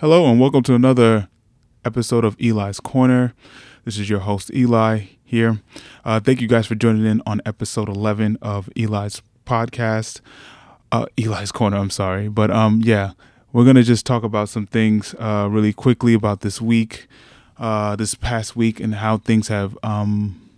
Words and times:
Hello, 0.00 0.30
and 0.30 0.38
welcome 0.38 0.62
to 0.64 0.74
another 0.74 1.26
episode 1.82 2.22
of 2.22 2.36
Eli's 2.38 2.80
Corner. 2.80 3.32
This 3.86 3.98
is 3.98 4.10
your 4.10 4.18
host, 4.18 4.50
Eli, 4.52 5.04
here. 5.24 5.62
Uh, 6.04 6.20
thank 6.20 6.42
you 6.42 6.48
guys 6.48 6.66
for 6.66 6.74
joining 6.74 7.06
in 7.06 7.22
on 7.24 7.40
episode 7.46 7.88
11 7.88 8.36
of 8.42 8.68
Eli's 8.76 9.22
podcast. 9.46 10.20
Uh, 10.92 11.06
Eli's 11.16 11.50
Corner, 11.50 11.78
I'm 11.78 11.88
sorry. 11.88 12.28
But 12.28 12.50
um, 12.50 12.82
yeah, 12.84 13.12
we're 13.54 13.64
going 13.64 13.76
to 13.76 13.82
just 13.82 14.04
talk 14.04 14.22
about 14.22 14.50
some 14.50 14.66
things 14.66 15.14
uh, 15.18 15.48
really 15.50 15.72
quickly 15.72 16.12
about 16.12 16.42
this 16.42 16.60
week, 16.60 17.06
uh, 17.56 17.96
this 17.96 18.14
past 18.14 18.54
week, 18.54 18.80
and 18.80 18.96
how 18.96 19.16
things 19.16 19.48
have 19.48 19.78
um, 19.82 20.50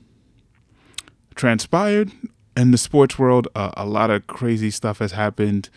transpired 1.36 2.10
in 2.56 2.72
the 2.72 2.78
sports 2.78 3.20
world. 3.20 3.46
Uh, 3.54 3.70
a 3.76 3.86
lot 3.86 4.10
of 4.10 4.26
crazy 4.26 4.72
stuff 4.72 4.98
has 4.98 5.12
happened. 5.12 5.70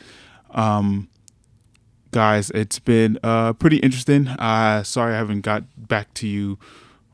Um, 0.50 1.10
guys, 2.12 2.50
it's 2.52 2.80
been 2.80 3.18
uh, 3.24 3.54
pretty 3.54 3.78
interesting. 3.78 4.28
Uh, 4.28 4.84
sorry 4.84 5.14
I 5.14 5.18
haven't 5.18 5.42
got 5.42 5.64
back 5.88 6.14
to 6.16 6.28
you 6.28 6.60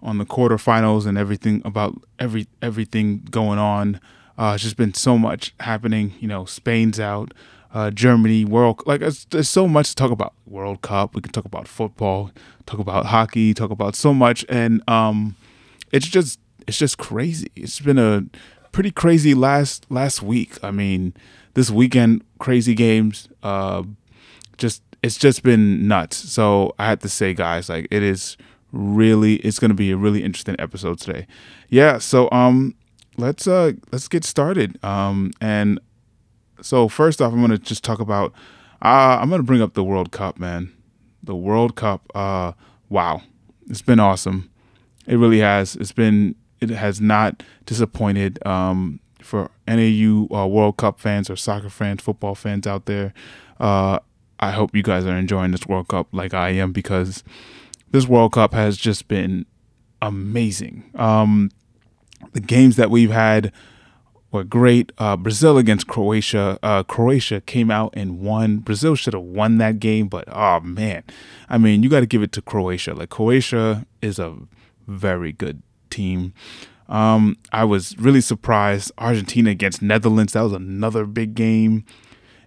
on 0.01 0.17
the 0.17 0.25
quarterfinals 0.25 1.05
and 1.05 1.17
everything 1.17 1.61
about 1.63 1.95
every 2.19 2.47
everything 2.61 3.27
going 3.29 3.59
on. 3.59 3.99
Uh, 4.37 4.53
it's 4.55 4.63
just 4.63 4.77
been 4.77 4.93
so 4.93 5.17
much 5.17 5.53
happening. 5.59 6.13
You 6.19 6.27
know, 6.27 6.45
Spain's 6.45 6.99
out, 6.99 7.33
uh, 7.73 7.91
Germany, 7.91 8.43
World 8.45 8.81
like 8.85 9.01
there's 9.01 9.49
so 9.49 9.67
much 9.67 9.89
to 9.89 9.95
talk 9.95 10.11
about. 10.11 10.33
World 10.45 10.81
Cup. 10.81 11.15
We 11.15 11.21
can 11.21 11.31
talk 11.31 11.45
about 11.45 11.67
football, 11.67 12.31
talk 12.65 12.79
about 12.79 13.07
hockey, 13.07 13.53
talk 13.53 13.71
about 13.71 13.95
so 13.95 14.13
much, 14.13 14.45
and 14.49 14.81
um, 14.89 15.35
it's 15.91 16.07
just 16.07 16.39
it's 16.67 16.77
just 16.77 16.97
crazy. 16.97 17.51
It's 17.55 17.79
been 17.79 17.99
a 17.99 18.25
pretty 18.71 18.91
crazy 18.91 19.33
last 19.33 19.85
last 19.89 20.21
week. 20.21 20.57
I 20.63 20.71
mean, 20.71 21.13
this 21.53 21.69
weekend 21.69 22.23
crazy 22.39 22.73
games. 22.73 23.27
Uh, 23.43 23.83
just 24.57 24.81
it's 25.07 25.17
just 25.17 25.41
been 25.41 25.87
nuts. 25.87 26.17
So 26.17 26.75
I 26.77 26.87
had 26.87 26.99
to 26.99 27.07
say, 27.07 27.33
guys, 27.33 27.69
like 27.69 27.87
it 27.89 28.03
is 28.03 28.35
really 28.73 29.35
it's 29.37 29.57
going 29.57 29.69
to 29.69 29.75
be 29.75 29.91
a 29.91 29.97
really 29.97 30.21
interesting 30.21 30.57
episode 30.59 30.99
today. 30.99 31.25
Yeah. 31.69 31.97
So 31.99 32.29
um, 32.33 32.75
let's 33.15 33.47
uh 33.47 33.71
let's 33.93 34.09
get 34.09 34.25
started. 34.25 34.83
Um, 34.83 35.31
and 35.39 35.79
so 36.61 36.89
first 36.89 37.21
off, 37.21 37.31
I'm 37.31 37.39
going 37.39 37.51
to 37.51 37.57
just 37.57 37.85
talk 37.85 38.01
about. 38.01 38.33
Uh, 38.81 39.17
I'm 39.19 39.29
going 39.29 39.39
to 39.39 39.45
bring 39.45 39.61
up 39.61 39.75
the 39.75 39.83
World 39.83 40.11
Cup, 40.11 40.37
man. 40.39 40.73
The 41.23 41.35
World 41.35 41.77
Cup. 41.77 42.11
Uh, 42.13 42.51
wow, 42.89 43.21
it's 43.69 43.81
been 43.81 44.01
awesome. 44.01 44.49
It 45.07 45.15
really 45.15 45.39
has. 45.39 45.77
It's 45.77 45.93
been. 45.93 46.35
It 46.59 46.69
has 46.69 46.99
not 46.99 47.43
disappointed. 47.65 48.45
Um, 48.45 48.99
for 49.21 49.51
any 49.67 49.87
of 49.87 49.93
you 49.93 50.27
uh, 50.31 50.47
World 50.47 50.75
Cup 50.75 50.99
fans 50.99 51.29
or 51.29 51.37
soccer 51.37 51.69
fans, 51.69 52.01
football 52.01 52.35
fans 52.35 52.67
out 52.67 52.85
there, 52.87 53.13
uh, 53.59 53.99
I 54.39 54.51
hope 54.51 54.75
you 54.75 54.83
guys 54.83 55.05
are 55.05 55.17
enjoying 55.17 55.51
this 55.51 55.65
World 55.65 55.87
Cup 55.87 56.07
like 56.11 56.33
I 56.33 56.49
am 56.49 56.71
because 56.71 57.23
this 57.91 58.07
World 58.07 58.33
Cup 58.33 58.53
has 58.53 58.77
just 58.77 59.07
been 59.07 59.45
amazing. 60.01 60.89
Um, 60.95 61.51
the 62.33 62.39
games 62.39 62.75
that 62.75 62.91
we've 62.91 63.11
had 63.11 63.51
were 64.31 64.43
great. 64.43 64.91
Uh, 64.97 65.17
Brazil 65.17 65.57
against 65.57 65.87
Croatia. 65.87 66.59
Uh, 66.61 66.83
Croatia 66.83 67.41
came 67.41 67.71
out 67.71 67.93
and 67.95 68.19
won. 68.19 68.57
Brazil 68.57 68.95
should 68.95 69.13
have 69.13 69.23
won 69.23 69.57
that 69.57 69.79
game, 69.79 70.07
but 70.07 70.25
oh 70.27 70.59
man, 70.59 71.03
I 71.49 71.57
mean, 71.57 71.83
you 71.83 71.89
got 71.89 72.01
to 72.01 72.05
give 72.05 72.21
it 72.21 72.31
to 72.33 72.41
Croatia. 72.41 72.93
Like 72.93 73.09
Croatia 73.09 73.85
is 74.01 74.19
a 74.19 74.35
very 74.87 75.31
good 75.31 75.61
team. 75.89 76.33
Um, 76.89 77.37
I 77.51 77.63
was 77.65 77.97
really 77.97 78.21
surprised. 78.21 78.91
Argentina 78.97 79.49
against 79.49 79.81
Netherlands. 79.81 80.33
That 80.33 80.41
was 80.41 80.53
another 80.53 81.05
big 81.05 81.35
game. 81.35 81.85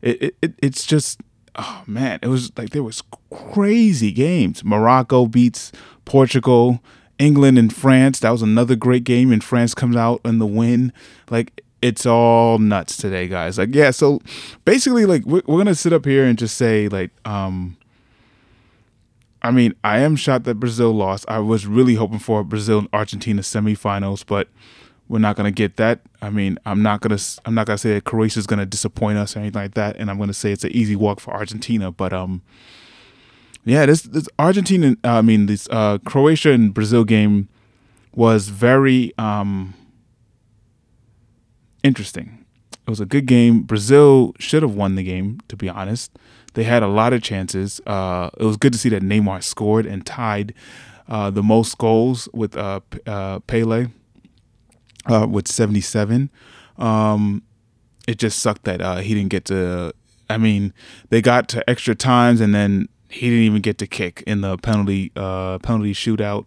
It, 0.03 0.35
it, 0.41 0.55
it's 0.63 0.87
just 0.87 1.21
oh 1.57 1.83
man, 1.87 2.19
it 2.23 2.29
was 2.29 2.57
like 2.57 2.71
there 2.71 2.83
was 2.83 3.03
crazy 3.31 4.13
games. 4.13 4.65
Morocco 4.65 5.27
beats 5.27 5.73
Portugal, 6.05 6.83
England 7.19 7.59
and 7.59 7.75
France. 7.75 8.21
That 8.21 8.31
was 8.31 8.43
another 8.43 8.77
great 8.77 9.05
game, 9.05 9.33
and 9.33 9.43
France 9.43 9.75
comes 9.75 9.97
out 9.97 10.21
in 10.25 10.39
the 10.39 10.47
win. 10.47 10.93
Like 11.31 11.63
it's 11.83 12.07
all 12.07 12.59
nuts 12.59 12.97
today, 12.97 13.29
guys. 13.29 13.59
Like 13.59 13.75
yeah, 13.75 13.91
so 13.91 14.21
basically, 14.65 15.07
like 15.07 15.25
we're, 15.25 15.43
we're 15.47 15.59
gonna 15.59 15.75
sit 15.75 15.93
up 15.93 16.05
here 16.05 16.25
and 16.25 16.39
just 16.39 16.57
say 16.57 16.89
like, 16.89 17.11
um, 17.27 17.77
I 19.43 19.51
mean, 19.51 19.75
I 19.83 20.01
am 20.01 20.17
shocked 20.17 20.45
that 20.45 20.57
Brazil 20.57 20.93
lost. 20.93 21.25
I 21.29 21.39
was 21.39 21.67
really 21.67 21.95
hoping 21.95 22.19
for 22.19 22.45
Brazil 22.45 22.81
and 22.81 22.89
Argentina 22.93 23.43
semifinals, 23.43 24.25
but 24.27 24.49
we're 25.11 25.19
not 25.19 25.35
gonna 25.35 25.51
get 25.51 25.77
that. 25.77 26.01
I 26.23 26.31
mean, 26.31 26.57
I'm 26.65 26.85
not 26.85 27.01
gonna 27.01 27.19
I'm 27.45 27.53
not 27.53 27.67
gonna 27.67 27.79
say 27.79 27.95
that 27.95 28.05
Croatia 28.05 28.39
is 28.39 28.47
gonna 28.47 28.65
disappoint 28.65 29.19
us 29.19 29.35
or 29.35 29.41
anything 29.41 29.61
like 29.61 29.75
that, 29.75 29.97
and 29.97 30.09
I'm 30.09 30.19
gonna 30.19 30.33
say 30.33 30.53
it's 30.53 30.63
an 30.63 30.71
easy 30.71 30.95
walk 30.95 31.19
for 31.19 31.35
Argentina. 31.35 31.91
But 31.91 32.13
um, 32.13 32.43
yeah, 33.65 33.87
this 33.87 34.03
this 34.03 34.29
Argentina, 34.39 34.95
uh, 35.03 35.09
I 35.15 35.23
mean, 35.23 35.47
this 35.47 35.69
uh, 35.69 35.99
Croatia 36.07 36.53
and 36.53 36.73
Brazil 36.73 37.03
game 37.03 37.49
was 38.15 38.51
very 38.51 39.13
um 39.19 39.75
interesting. 41.83 42.45
It 42.87 42.89
was 42.89 43.01
a 43.01 43.07
good 43.07 43.27
game. 43.27 43.63
Brazil 43.63 44.33
should 44.39 44.63
have 44.63 44.77
won 44.77 44.95
the 44.95 45.03
game, 45.03 45.41
to 45.49 45.57
be 45.57 45.69
honest. 45.69 46.17
They 46.55 46.63
had 46.63 46.85
a 46.85 46.89
lot 46.89 47.13
of 47.13 47.21
chances. 47.21 47.81
Uh, 47.85 48.31
it 48.39 48.45
was 48.45 48.57
good 48.57 48.73
to 48.75 48.79
see 48.79 48.89
that 48.91 49.03
Neymar 49.03 49.43
scored 49.43 49.87
and 49.87 50.07
tied 50.07 50.55
uh, 51.09 51.31
the 51.31 51.43
most 51.43 51.79
goals 51.79 52.29
with 52.33 52.57
uh, 52.57 52.79
uh 53.07 53.41
Pele 53.41 53.89
uh, 55.07 55.27
with 55.29 55.49
77. 55.49 56.31
Um, 56.79 57.43
it 58.07 58.19
just 58.19 58.39
sucked 58.41 58.65
that 58.65 58.81
uh, 58.81 58.97
he 58.97 59.15
didn't 59.15 59.31
get 59.31 59.45
to. 59.47 59.93
I 60.29 60.39
mean, 60.39 60.73
they 61.11 61.21
got 61.21 61.49
to 61.51 61.69
extra 61.69 61.95
times 61.95 62.41
and 62.41 62.55
then 62.55 62.89
he 63.09 63.29
didn't 63.29 63.45
even 63.45 63.61
get 63.61 63.79
to 63.79 63.87
kick 63.87 64.23
in 64.27 64.41
the 64.41 64.57
penalty 64.59 65.13
uh, 65.17 65.59
penalty 65.59 65.93
shootout. 65.93 66.47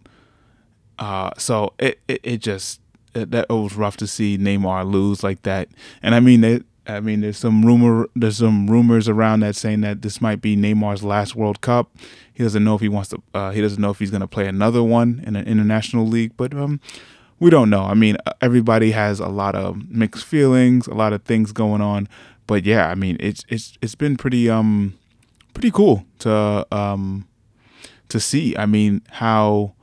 Uh, 0.98 1.30
so 1.36 1.74
it, 1.78 2.00
it, 2.08 2.20
it 2.22 2.36
just 2.38 2.80
it, 3.14 3.30
that 3.30 3.46
it 3.50 3.52
was 3.52 3.76
rough 3.76 3.96
to 3.98 4.06
see 4.06 4.38
Neymar 4.38 4.90
lose 4.90 5.22
like 5.22 5.42
that. 5.42 5.68
And 6.02 6.14
I 6.14 6.20
mean, 6.20 6.42
it, 6.44 6.64
I 6.86 7.00
mean, 7.00 7.20
there's 7.22 7.38
some 7.38 7.64
rumor, 7.64 8.08
there's 8.14 8.38
some 8.38 8.66
rumors 8.68 9.08
around 9.08 9.40
that 9.40 9.56
saying 9.56 9.80
that 9.82 10.02
this 10.02 10.20
might 10.20 10.40
be 10.40 10.56
Neymar's 10.56 11.02
last 11.02 11.34
World 11.34 11.60
Cup. 11.60 11.90
He 12.32 12.42
doesn't 12.42 12.62
know 12.62 12.74
if 12.74 12.80
he 12.80 12.88
wants 12.88 13.10
to. 13.10 13.22
Uh, 13.32 13.50
he 13.52 13.60
doesn't 13.60 13.80
know 13.80 13.90
if 13.90 13.98
he's 13.98 14.10
going 14.10 14.20
to 14.20 14.26
play 14.26 14.46
another 14.46 14.82
one 14.82 15.22
in 15.26 15.36
an 15.36 15.46
international 15.46 16.06
league. 16.06 16.32
But 16.36 16.52
um, 16.52 16.80
we 17.40 17.50
don't 17.50 17.70
know. 17.70 17.84
I 17.84 17.94
mean, 17.94 18.16
everybody 18.40 18.92
has 18.92 19.20
a 19.20 19.28
lot 19.28 19.54
of 19.54 19.90
mixed 19.90 20.24
feelings, 20.24 20.86
a 20.86 20.94
lot 20.94 21.12
of 21.12 21.22
things 21.24 21.52
going 21.52 21.80
on. 21.80 22.08
But 22.46 22.64
yeah, 22.64 22.88
I 22.88 22.94
mean, 22.94 23.16
it's 23.20 23.44
it's 23.48 23.78
it's 23.80 23.94
been 23.94 24.16
pretty 24.16 24.48
um 24.50 24.94
pretty 25.54 25.70
cool 25.70 26.04
to 26.20 26.66
um 26.70 27.26
to 28.08 28.20
see. 28.20 28.56
I 28.56 28.66
mean, 28.66 29.02
how 29.10 29.74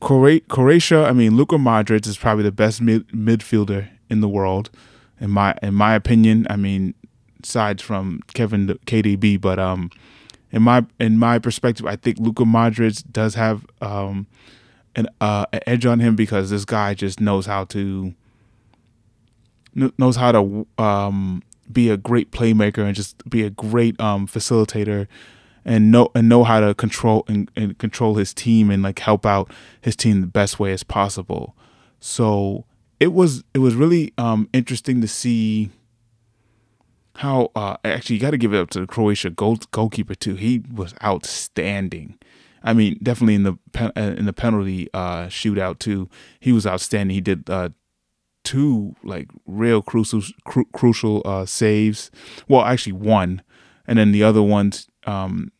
Croatia. 0.00 1.04
I 1.04 1.12
mean, 1.12 1.36
Luka 1.36 1.56
Modric 1.56 2.06
is 2.06 2.18
probably 2.18 2.44
the 2.44 2.52
best 2.52 2.80
mid- 2.80 3.08
midfielder 3.08 3.88
in 4.10 4.20
the 4.20 4.28
world, 4.28 4.70
in 5.20 5.30
my 5.30 5.54
in 5.62 5.74
my 5.74 5.94
opinion. 5.94 6.46
I 6.50 6.56
mean, 6.56 6.94
aside 7.42 7.80
from 7.80 8.20
Kevin 8.34 8.66
KDB, 8.86 9.40
but 9.40 9.58
um, 9.58 9.90
in 10.50 10.62
my 10.62 10.84
in 10.98 11.18
my 11.18 11.38
perspective, 11.38 11.86
I 11.86 11.96
think 11.96 12.18
Luka 12.18 12.42
Modric 12.42 13.04
does 13.12 13.36
have 13.36 13.64
um 13.80 14.26
an, 14.96 15.08
uh, 15.20 15.46
an 15.52 15.60
edge 15.66 15.86
on 15.86 16.00
him 16.00 16.16
because 16.16 16.50
this 16.50 16.64
guy 16.64 16.94
just 16.94 17.20
knows 17.20 17.46
how 17.46 17.64
to 17.64 18.14
knows 19.74 20.16
how 20.16 20.32
to 20.32 20.66
um, 20.76 21.42
be 21.70 21.88
a 21.88 21.96
great 21.96 22.30
playmaker 22.30 22.84
and 22.84 22.94
just 22.94 23.28
be 23.28 23.42
a 23.42 23.50
great 23.50 23.98
um, 24.00 24.26
facilitator 24.26 25.06
and 25.64 25.90
know 25.90 26.10
and 26.14 26.28
know 26.28 26.44
how 26.44 26.60
to 26.60 26.74
control 26.74 27.24
and, 27.28 27.50
and, 27.56 27.78
control 27.78 28.16
his 28.16 28.34
team 28.34 28.70
and 28.70 28.82
like 28.82 28.98
help 28.98 29.24
out 29.24 29.50
his 29.80 29.96
team 29.96 30.20
the 30.20 30.26
best 30.26 30.58
way 30.58 30.72
as 30.72 30.82
possible. 30.82 31.54
So 32.00 32.64
it 33.00 33.12
was 33.12 33.44
it 33.54 33.58
was 33.58 33.74
really 33.74 34.12
um, 34.18 34.48
interesting 34.52 35.00
to 35.00 35.08
see 35.08 35.70
how 37.16 37.50
uh, 37.54 37.76
actually 37.84 38.16
you 38.16 38.22
got 38.22 38.30
to 38.30 38.38
give 38.38 38.52
it 38.52 38.58
up 38.58 38.70
to 38.70 38.80
the 38.80 38.86
Croatia 38.86 39.30
goal, 39.30 39.58
goalkeeper 39.70 40.14
too. 40.14 40.34
He 40.34 40.62
was 40.72 40.94
outstanding. 41.04 42.18
I 42.64 42.72
mean, 42.72 42.98
definitely 43.02 43.34
in 43.34 43.42
the 43.42 43.54
uh, 43.78 43.90
in 43.96 44.26
the 44.26 44.32
penalty 44.32 44.88
uh, 44.94 45.26
shootout 45.26 45.78
too. 45.78 46.08
He 46.40 46.52
was 46.52 46.66
outstanding. 46.66 47.14
He 47.14 47.20
did 47.20 47.48
uh, 47.50 47.70
two 48.44 48.94
like 49.02 49.28
real 49.46 49.82
crucial 49.82 50.22
cru- 50.44 50.68
crucial 50.72 51.22
uh, 51.24 51.46
saves. 51.46 52.10
Well, 52.48 52.62
actually 52.62 52.92
one, 52.92 53.42
and 53.86 53.98
then 53.98 54.12
the 54.12 54.22
other 54.22 54.42
ones. 54.42 54.88
Um, 55.06 55.50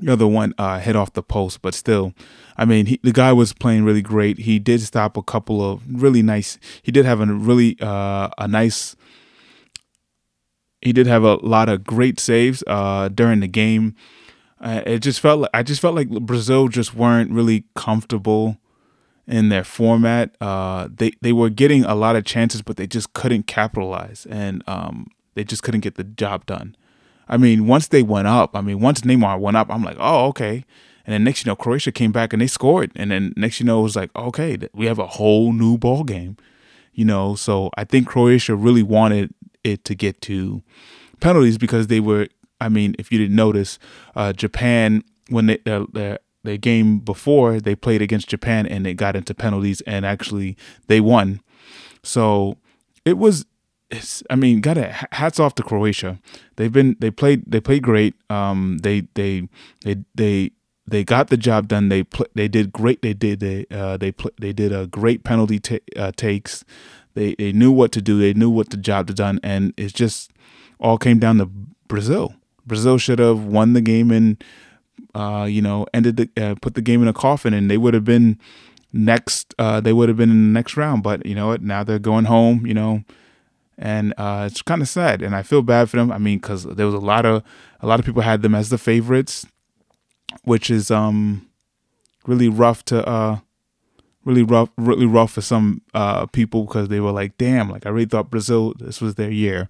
the 0.00 0.12
other 0.12 0.26
one 0.26 0.54
uh, 0.56 0.78
hit 0.80 0.96
off 0.96 1.12
the 1.12 1.22
post, 1.22 1.60
but 1.60 1.74
still, 1.74 2.14
I 2.56 2.64
mean, 2.64 2.86
he, 2.86 3.00
the 3.02 3.12
guy 3.12 3.32
was 3.34 3.52
playing 3.52 3.84
really 3.84 4.00
great. 4.00 4.38
He 4.38 4.58
did 4.58 4.80
stop 4.80 5.18
a 5.18 5.22
couple 5.22 5.62
of 5.62 5.82
really 5.86 6.22
nice. 6.22 6.58
He 6.82 6.90
did 6.90 7.04
have 7.04 7.20
a 7.20 7.26
really 7.26 7.76
uh, 7.78 8.30
a 8.38 8.48
nice. 8.48 8.96
He 10.80 10.92
did 10.92 11.06
have 11.06 11.24
a 11.24 11.34
lot 11.34 11.68
of 11.68 11.84
great 11.84 12.18
saves 12.18 12.64
uh, 12.66 13.08
during 13.08 13.40
the 13.40 13.48
game. 13.48 13.94
It 14.62 15.00
just 15.00 15.20
felt 15.20 15.40
like 15.40 15.50
I 15.52 15.62
just 15.62 15.80
felt 15.80 15.94
like 15.94 16.08
Brazil 16.08 16.68
just 16.68 16.94
weren't 16.94 17.30
really 17.30 17.64
comfortable 17.74 18.58
in 19.26 19.48
their 19.48 19.64
format. 19.64 20.34
Uh, 20.40 20.88
they 20.94 21.12
they 21.20 21.32
were 21.32 21.50
getting 21.50 21.84
a 21.84 21.94
lot 21.94 22.16
of 22.16 22.24
chances, 22.24 22.62
but 22.62 22.76
they 22.76 22.86
just 22.86 23.12
couldn't 23.12 23.46
capitalize, 23.46 24.26
and 24.30 24.62
um, 24.66 25.08
they 25.34 25.44
just 25.44 25.62
couldn't 25.62 25.80
get 25.80 25.96
the 25.96 26.04
job 26.04 26.46
done. 26.46 26.76
I 27.28 27.36
mean, 27.36 27.66
once 27.66 27.88
they 27.88 28.02
went 28.02 28.28
up, 28.28 28.54
I 28.54 28.60
mean, 28.60 28.80
once 28.80 29.02
Neymar 29.02 29.40
went 29.40 29.56
up, 29.56 29.68
I'm 29.70 29.82
like, 29.82 29.96
oh, 29.98 30.26
okay. 30.26 30.64
And 31.06 31.14
then 31.14 31.24
next 31.24 31.44
you 31.44 31.50
know, 31.50 31.56
Croatia 31.56 31.90
came 31.90 32.12
back 32.12 32.32
and 32.32 32.42
they 32.42 32.46
scored. 32.46 32.92
And 32.94 33.10
then 33.10 33.32
next 33.36 33.58
you 33.58 33.66
know, 33.66 33.80
it 33.80 33.84
was 33.84 33.96
like, 33.96 34.14
okay, 34.14 34.58
we 34.74 34.86
have 34.86 34.98
a 34.98 35.06
whole 35.06 35.52
new 35.52 35.78
ball 35.78 36.04
game. 36.04 36.36
You 36.92 37.04
know, 37.06 37.34
so 37.34 37.70
I 37.76 37.84
think 37.84 38.06
Croatia 38.06 38.54
really 38.54 38.82
wanted 38.82 39.34
it 39.64 39.84
to 39.86 39.94
get 39.94 40.20
to 40.22 40.62
penalties 41.20 41.58
because 41.58 41.86
they 41.86 42.00
were. 42.00 42.28
I 42.62 42.68
mean, 42.68 42.94
if 42.98 43.12
you 43.12 43.18
didn't 43.18 43.36
notice, 43.36 43.78
uh, 44.16 44.32
Japan 44.32 45.02
when 45.28 45.46
they 45.46 45.58
uh, 45.66 45.86
their 45.92 46.18
their 46.44 46.56
game 46.56 46.98
before 46.98 47.60
they 47.60 47.74
played 47.74 48.02
against 48.02 48.28
Japan 48.28 48.66
and 48.66 48.84
they 48.84 48.94
got 48.94 49.16
into 49.16 49.34
penalties 49.34 49.80
and 49.82 50.04
actually 50.04 50.56
they 50.88 51.00
won. 51.00 51.40
So 52.02 52.58
it 53.04 53.18
was 53.18 53.46
I 54.30 54.36
mean, 54.36 54.60
got 54.60 54.78
it. 54.78 54.92
Hats 55.12 55.38
off 55.38 55.54
to 55.56 55.62
Croatia. 55.62 56.18
They've 56.56 56.72
been 56.72 56.96
they 56.98 57.10
played 57.10 57.44
they 57.46 57.60
played 57.60 57.82
great. 57.82 58.14
Um, 58.30 58.78
they 58.82 59.02
they 59.14 59.48
they 59.84 59.96
they 60.14 60.50
they 60.86 61.04
got 61.04 61.28
the 61.28 61.36
job 61.36 61.68
done. 61.68 61.88
They 61.88 62.04
pl- 62.04 62.26
they 62.34 62.48
did 62.48 62.72
great. 62.72 63.02
They 63.02 63.14
did 63.14 63.40
they 63.40 63.66
uh, 63.70 63.96
they 63.96 64.12
pl- 64.12 64.32
they 64.40 64.52
did 64.52 64.72
a 64.72 64.86
great 64.86 65.24
penalty 65.24 65.58
t- 65.58 65.80
uh, 65.96 66.12
takes. 66.16 66.64
They 67.14 67.34
they 67.38 67.52
knew 67.52 67.70
what 67.70 67.92
to 67.92 68.02
do. 68.02 68.18
They 68.18 68.32
knew 68.32 68.50
what 68.50 68.70
the 68.70 68.76
job 68.76 69.06
to 69.08 69.14
done, 69.14 69.40
and 69.42 69.74
it 69.76 69.94
just 69.94 70.32
all 70.80 70.98
came 70.98 71.18
down 71.18 71.38
to 71.38 71.46
Brazil. 71.86 72.34
Brazil 72.66 72.98
should 72.98 73.18
have 73.18 73.44
won 73.44 73.72
the 73.72 73.80
game 73.80 74.10
and 74.10 74.42
uh, 75.14 75.46
you 75.48 75.62
know 75.62 75.86
ended 75.92 76.16
the 76.16 76.42
uh, 76.42 76.54
put 76.60 76.74
the 76.74 76.82
game 76.82 77.02
in 77.02 77.08
a 77.08 77.12
coffin, 77.12 77.54
and 77.54 77.70
they 77.70 77.78
would 77.78 77.94
have 77.94 78.04
been 78.04 78.38
next. 78.92 79.54
Uh, 79.58 79.80
they 79.80 79.92
would 79.92 80.08
have 80.08 80.18
been 80.18 80.30
in 80.30 80.52
the 80.52 80.58
next 80.58 80.76
round. 80.76 81.02
But 81.02 81.24
you 81.26 81.34
know 81.34 81.48
what? 81.48 81.62
Now 81.62 81.84
they're 81.84 81.98
going 81.98 82.26
home. 82.26 82.66
You 82.66 82.74
know 82.74 83.04
and 83.78 84.14
uh, 84.16 84.48
it's 84.48 84.62
kind 84.62 84.80
of 84.82 84.88
sad. 84.88 85.22
And 85.22 85.34
I 85.34 85.42
feel 85.42 85.62
bad 85.62 85.90
for 85.90 85.96
them. 85.96 86.12
I 86.12 86.18
mean, 86.18 86.38
because 86.38 86.62
there 86.62 86.86
was 86.86 86.94
a 86.94 86.98
lot 86.98 87.26
of 87.26 87.42
a 87.80 87.86
lot 87.86 87.98
of 87.98 88.06
people 88.06 88.22
had 88.22 88.42
them 88.42 88.54
as 88.54 88.68
the 88.68 88.78
favorites, 88.78 89.46
which 90.44 90.70
is 90.70 90.90
um 90.90 91.48
really 92.26 92.48
rough 92.48 92.84
to 92.86 93.06
uh 93.06 93.38
really 94.24 94.42
rough 94.42 94.70
really 94.76 95.06
rough 95.06 95.32
for 95.32 95.40
some 95.40 95.82
uh 95.94 96.26
people 96.26 96.64
because 96.64 96.88
they 96.88 97.00
were 97.00 97.10
like 97.10 97.36
damn 97.38 97.68
like 97.68 97.86
i 97.86 97.88
really 97.88 98.06
thought 98.06 98.30
brazil 98.30 98.72
this 98.78 99.00
was 99.00 99.16
their 99.16 99.30
year 99.30 99.68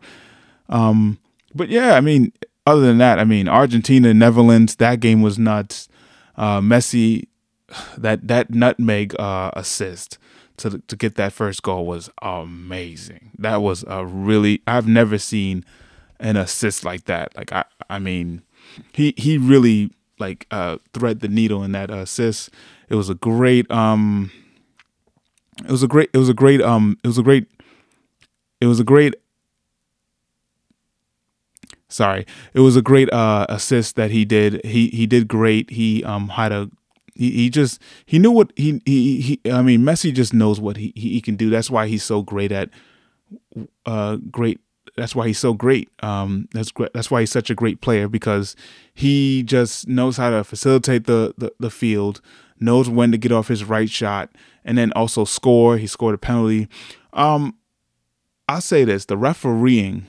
um 0.69 1.19
but 1.55 1.69
yeah 1.69 1.95
i 1.95 2.01
mean 2.01 2.33
other 2.67 2.81
than 2.83 2.99
that 2.99 3.19
i 3.19 3.25
mean 3.25 3.49
argentina 3.49 4.13
netherlands 4.15 4.77
that 4.77 5.01
game 5.01 5.23
was 5.23 5.39
nuts. 5.39 5.89
Uh 6.37 6.61
messi 6.61 7.27
that 7.99 8.27
that 8.29 8.51
nutmeg 8.51 9.15
uh 9.19 9.51
assist 9.55 10.19
to 10.57 10.79
to 10.87 10.97
get 10.97 11.17
that 11.17 11.33
first 11.33 11.63
goal 11.63 11.87
was 11.87 12.11
amazing. 12.21 13.31
That 13.39 13.63
was 13.63 13.85
a 13.89 14.05
really 14.07 14.63
i've 14.67 14.87
never 14.87 15.19
seen 15.19 15.65
an 16.21 16.37
assist 16.37 16.85
like 16.85 17.05
that. 17.05 17.37
Like 17.37 17.53
i 17.53 17.65
i 17.91 17.99
mean 17.99 18.43
he 18.93 19.15
he 19.17 19.39
really 19.39 19.91
like 20.19 20.47
uh 20.51 20.79
thread 20.95 21.21
the 21.21 21.29
needle 21.29 21.63
in 21.65 21.73
that 21.73 21.91
assist. 21.91 22.51
It 22.89 22.95
was 22.95 23.09
a 23.09 23.15
great 23.15 23.71
um 23.71 24.31
it 25.65 25.71
was 25.71 25.83
a 25.83 25.89
great 25.89 26.11
it 26.13 26.19
was 26.19 26.29
a 26.29 26.35
great 26.35 26.61
um 26.61 26.99
it 27.03 27.09
was 27.09 27.19
a 27.19 27.23
great 27.23 27.47
it 28.61 28.67
was 28.67 28.81
a 28.81 28.85
great 28.85 29.15
sorry 31.93 32.27
it 32.55 32.61
was 32.61 32.77
a 32.77 32.83
great 32.83 33.13
uh 33.13 33.47
assist 33.49 33.97
that 33.97 34.11
he 34.11 34.25
did 34.25 34.65
he 34.65 34.89
he 34.89 35.07
did 35.07 35.29
great 35.29 35.71
he 35.71 36.03
um 36.05 36.29
had 36.29 36.53
a 36.53 36.71
he, 37.15 37.31
he 37.31 37.51
just 37.51 37.81
he 38.07 38.19
knew 38.19 38.31
what 38.31 38.53
he, 38.57 38.81
he 38.87 39.21
he 39.21 39.53
i 39.53 39.63
mean 39.63 39.83
messi 39.83 40.13
just 40.13 40.33
knows 40.33 40.59
what 40.61 40.77
he 40.77 40.93
he 40.97 41.21
can 41.21 41.37
do 41.37 41.51
that's 41.51 41.71
why 41.71 41.87
he's 41.87 42.03
so 42.05 42.23
great 42.23 42.51
at 42.51 42.71
uh 43.87 44.17
great 44.31 44.61
that's 44.97 45.15
why 45.15 45.27
he's 45.27 45.39
so 45.39 45.55
great. 45.55 45.89
Um, 46.03 46.49
that's 46.53 46.71
great. 46.71 46.93
That's 46.93 47.11
why 47.11 47.21
he's 47.21 47.31
such 47.31 47.51
a 47.51 47.55
great 47.55 47.81
player 47.81 48.09
because 48.09 48.55
he 48.93 49.43
just 49.43 49.89
knows 49.89 50.17
how 50.17 50.31
to 50.31 50.45
facilitate 50.45 51.07
the, 51.07 51.35
the, 51.39 51.53
the 51.59 51.71
field, 51.71 52.21
knows 52.61 52.89
when 52.89 53.11
to 53.13 53.19
get 53.19 53.33
off 53.33 53.49
his 53.49 53.65
right 53.65 53.89
shot, 53.89 54.31
and 54.65 54.77
then 54.77 54.93
also 54.93 55.25
score. 55.25 55.79
He 55.79 55.87
scored 55.87 56.15
a 56.15 56.19
penalty. 56.19 56.69
Um, 57.13 57.57
I'll 58.49 58.61
say 58.61 58.85
this: 58.85 59.07
the 59.07 59.17
refereeing 59.17 60.09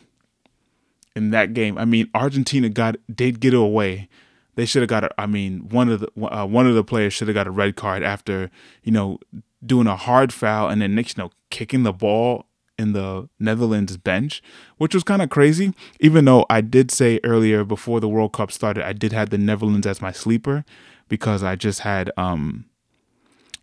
in 1.15 1.31
that 1.31 1.53
game. 1.53 1.77
I 1.77 1.85
mean, 1.85 2.09
Argentina 2.13 2.69
got 2.69 2.95
did 3.13 3.39
get 3.39 3.53
away. 3.53 4.09
They 4.55 4.65
should 4.65 4.81
have 4.81 4.89
got 4.89 5.03
a. 5.03 5.09
I 5.19 5.25
mean, 5.25 5.69
one 5.69 5.89
of 5.89 5.99
the 5.99 6.09
uh, 6.25 6.45
one 6.45 6.67
of 6.67 6.75
the 6.75 6.83
players 6.83 7.13
should 7.13 7.27
have 7.27 7.35
got 7.35 7.47
a 7.47 7.51
red 7.51 7.75
card 7.75 8.03
after 8.03 8.49
you 8.83 8.91
know 8.91 9.19
doing 9.65 9.87
a 9.87 9.95
hard 9.95 10.33
foul 10.33 10.69
and 10.69 10.81
then 10.81 10.95
next 10.95 11.17
you 11.17 11.23
know 11.23 11.31
kicking 11.49 11.83
the 11.83 11.93
ball 11.93 12.45
in 12.77 12.93
the 12.93 13.29
Netherlands 13.39 13.97
bench, 13.97 14.41
which 14.77 14.93
was 14.93 15.03
kind 15.03 15.21
of 15.21 15.29
crazy. 15.29 15.73
Even 15.99 16.25
though 16.25 16.45
I 16.49 16.61
did 16.61 16.91
say 16.91 17.19
earlier 17.23 17.63
before 17.63 17.99
the 17.99 18.09
World 18.09 18.33
Cup 18.33 18.51
started, 18.51 18.85
I 18.85 18.93
did 18.93 19.13
have 19.13 19.29
the 19.29 19.37
Netherlands 19.37 19.87
as 19.87 20.01
my 20.01 20.11
sleeper 20.11 20.65
because 21.07 21.43
I 21.43 21.55
just 21.55 21.81
had 21.81 22.11
um 22.17 22.65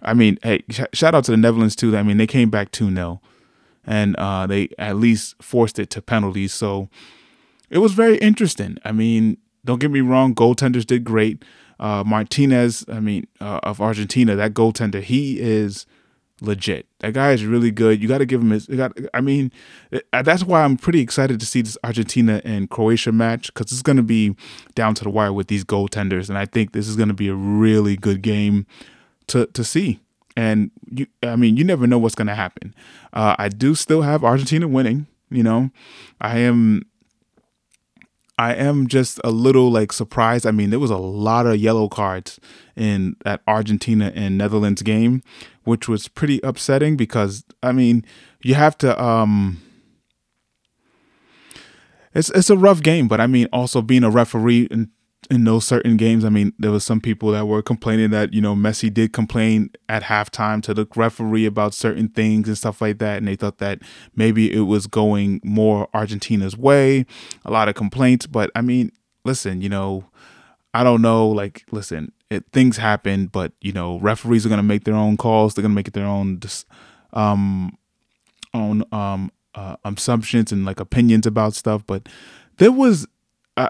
I 0.03 0.14
mean, 0.14 0.38
hey, 0.43 0.64
sh- 0.70 0.81
shout 0.94 1.14
out 1.14 1.25
to 1.25 1.31
the 1.31 1.37
Netherlands 1.37 1.76
too. 1.76 1.94
I 1.96 2.03
mean, 2.03 2.17
they 2.17 2.26
came 2.26 2.50
back 2.50 2.73
2-0 2.73 3.20
and 3.85 4.17
uh 4.17 4.46
they 4.46 4.69
at 4.79 4.96
least 4.96 5.41
forced 5.43 5.79
it 5.79 5.91
to 5.91 6.03
penalties. 6.03 6.53
So 6.53 6.88
it 7.70 7.78
was 7.78 7.93
very 7.93 8.19
interesting. 8.19 8.78
I 8.84 8.93
mean, 8.93 9.38
don't 9.64 9.81
get 9.81 9.90
me 9.90 10.00
wrong, 10.00 10.34
goaltenders 10.34 10.87
did 10.87 11.05
great. 11.05 11.44
Uh 11.78 12.05
Martinez, 12.05 12.84
I 12.88 13.00
mean, 13.00 13.26
uh, 13.40 13.61
of 13.62 13.81
Argentina, 13.81 14.37
that 14.37 14.52
goaltender, 14.52 15.02
he 15.02 15.40
is 15.40 15.87
legit. 16.40 16.87
That 17.00 17.14
guy 17.14 17.32
is 17.32 17.44
really 17.44 17.70
good. 17.70 18.02
You 18.02 18.08
got 18.08 18.19
to 18.19 18.26
give 18.26 18.40
him 18.40 18.50
his. 18.50 18.67
Got, 18.67 18.96
I 19.14 19.20
mean, 19.20 19.52
uh, 20.12 20.22
that's 20.22 20.44
why 20.44 20.62
I'm 20.62 20.76
pretty 20.76 21.00
excited 21.00 21.40
to 21.40 21.46
see 21.46 21.62
this 21.62 21.78
Argentina 21.84 22.40
and 22.44 22.69
Croatia 22.69 23.12
match 23.12 23.52
because 23.52 23.72
it's 23.72 23.82
going 23.82 23.96
to 23.96 24.02
be 24.02 24.34
down 24.75 24.94
to 24.96 25.05
the 25.05 25.11
wire 25.11 25.32
with 25.32 25.49
these 25.49 25.64
goaltenders, 25.64 26.28
and 26.28 26.38
I 26.38 26.46
think 26.46 26.72
this 26.72 26.88
is 26.88 26.96
going 26.96 27.08
to 27.08 27.14
be 27.14 27.28
a 27.28 27.34
really 27.34 27.96
good 27.96 28.22
game 28.22 28.67
to 29.28 29.46
to 29.46 29.64
see. 29.64 30.00
And 30.37 30.70
you, 30.90 31.06
I 31.22 31.37
mean, 31.37 31.56
you 31.56 31.64
never 31.64 31.87
know 31.87 31.99
what's 31.99 32.14
going 32.14 32.28
to 32.28 32.34
happen. 32.34 32.75
Uh, 33.12 33.34
I 33.38 33.49
do 33.49 33.75
still 33.75 34.02
have 34.02 34.25
Argentina 34.25 34.69
winning. 34.69 35.06
You 35.31 35.43
know, 35.43 35.70
I 36.20 36.38
am 36.38 36.82
I 38.41 38.55
am 38.55 38.87
just 38.87 39.21
a 39.23 39.31
little 39.31 39.71
like 39.71 39.93
surprised. 39.93 40.47
I 40.47 40.51
mean, 40.51 40.71
there 40.71 40.79
was 40.79 40.91
a 40.91 40.97
lot 40.97 41.45
of 41.45 41.59
yellow 41.59 41.89
cards 41.89 42.41
in 42.75 43.17
that 43.23 43.43
Argentina 43.47 44.11
and 44.15 44.39
Netherlands 44.39 44.81
game, 44.81 45.23
which 45.65 45.91
was 45.91 46.09
pretty 46.09 46.41
upsetting 46.43 46.97
because 46.97 47.45
I 47.63 47.73
mean, 47.73 48.03
you 48.43 48.55
have 48.55 48.79
to 48.79 48.99
um 48.99 49.61
it's 52.15 52.31
it's 52.31 52.49
a 52.49 52.57
rough 52.57 52.83
game, 52.83 53.09
but 53.09 53.21
I 53.21 53.27
mean 53.27 53.47
also 53.53 53.83
being 53.83 54.05
a 54.05 54.11
referee 54.11 54.69
and 54.71 54.89
in 55.31 55.44
those 55.44 55.65
certain 55.65 55.96
games, 55.96 56.25
I 56.25 56.29
mean, 56.29 56.53
there 56.58 56.72
was 56.72 56.84
some 56.84 57.01
people 57.01 57.31
that 57.31 57.46
were 57.46 57.63
complaining 57.63 58.10
that 58.10 58.34
you 58.34 58.41
know 58.41 58.55
Messi 58.56 58.93
did 58.93 59.13
complain 59.13 59.70
at 59.89 60.03
halftime 60.03 60.60
to 60.65 60.75
the 60.75 60.87
referee 60.96 61.46
about 61.46 61.72
certain 61.72 62.08
things 62.08 62.49
and 62.49 62.58
stuff 62.58 62.81
like 62.81 62.99
that, 62.99 63.19
and 63.19 63.29
they 63.29 63.37
thought 63.37 63.58
that 63.58 63.81
maybe 64.17 64.53
it 64.53 64.63
was 64.63 64.87
going 64.87 65.41
more 65.44 65.89
Argentina's 65.94 66.56
way. 66.56 67.06
A 67.44 67.51
lot 67.51 67.69
of 67.69 67.77
complaints, 67.77 68.27
but 68.27 68.51
I 68.56 68.60
mean, 68.60 68.91
listen, 69.25 69.63
you 69.63 69.69
know, 69.69 70.05
I 70.75 70.82
don't 70.82 71.01
know. 71.01 71.29
Like, 71.29 71.65
listen, 71.70 72.13
it, 72.29 72.44
things 72.53 72.77
happen, 72.77 73.27
but 73.27 73.53
you 73.60 73.72
know, 73.72 74.01
referees 74.01 74.44
are 74.44 74.49
gonna 74.49 74.63
make 74.65 74.84
their 74.84 74.94
own 74.94 75.17
calls. 75.17 75.55
They're 75.55 75.63
gonna 75.63 75.75
make 75.75 75.93
their 75.93 76.06
own, 76.06 76.41
um, 77.13 77.79
own 78.53 78.82
um 78.93 79.31
uh, 79.55 79.77
assumptions 79.84 80.53
and 80.53 80.65
like 80.65 80.81
opinions 80.81 81.27
about 81.27 81.55
stuff. 81.55 81.84
But 81.87 82.08
there 82.58 82.72
was 82.72 83.06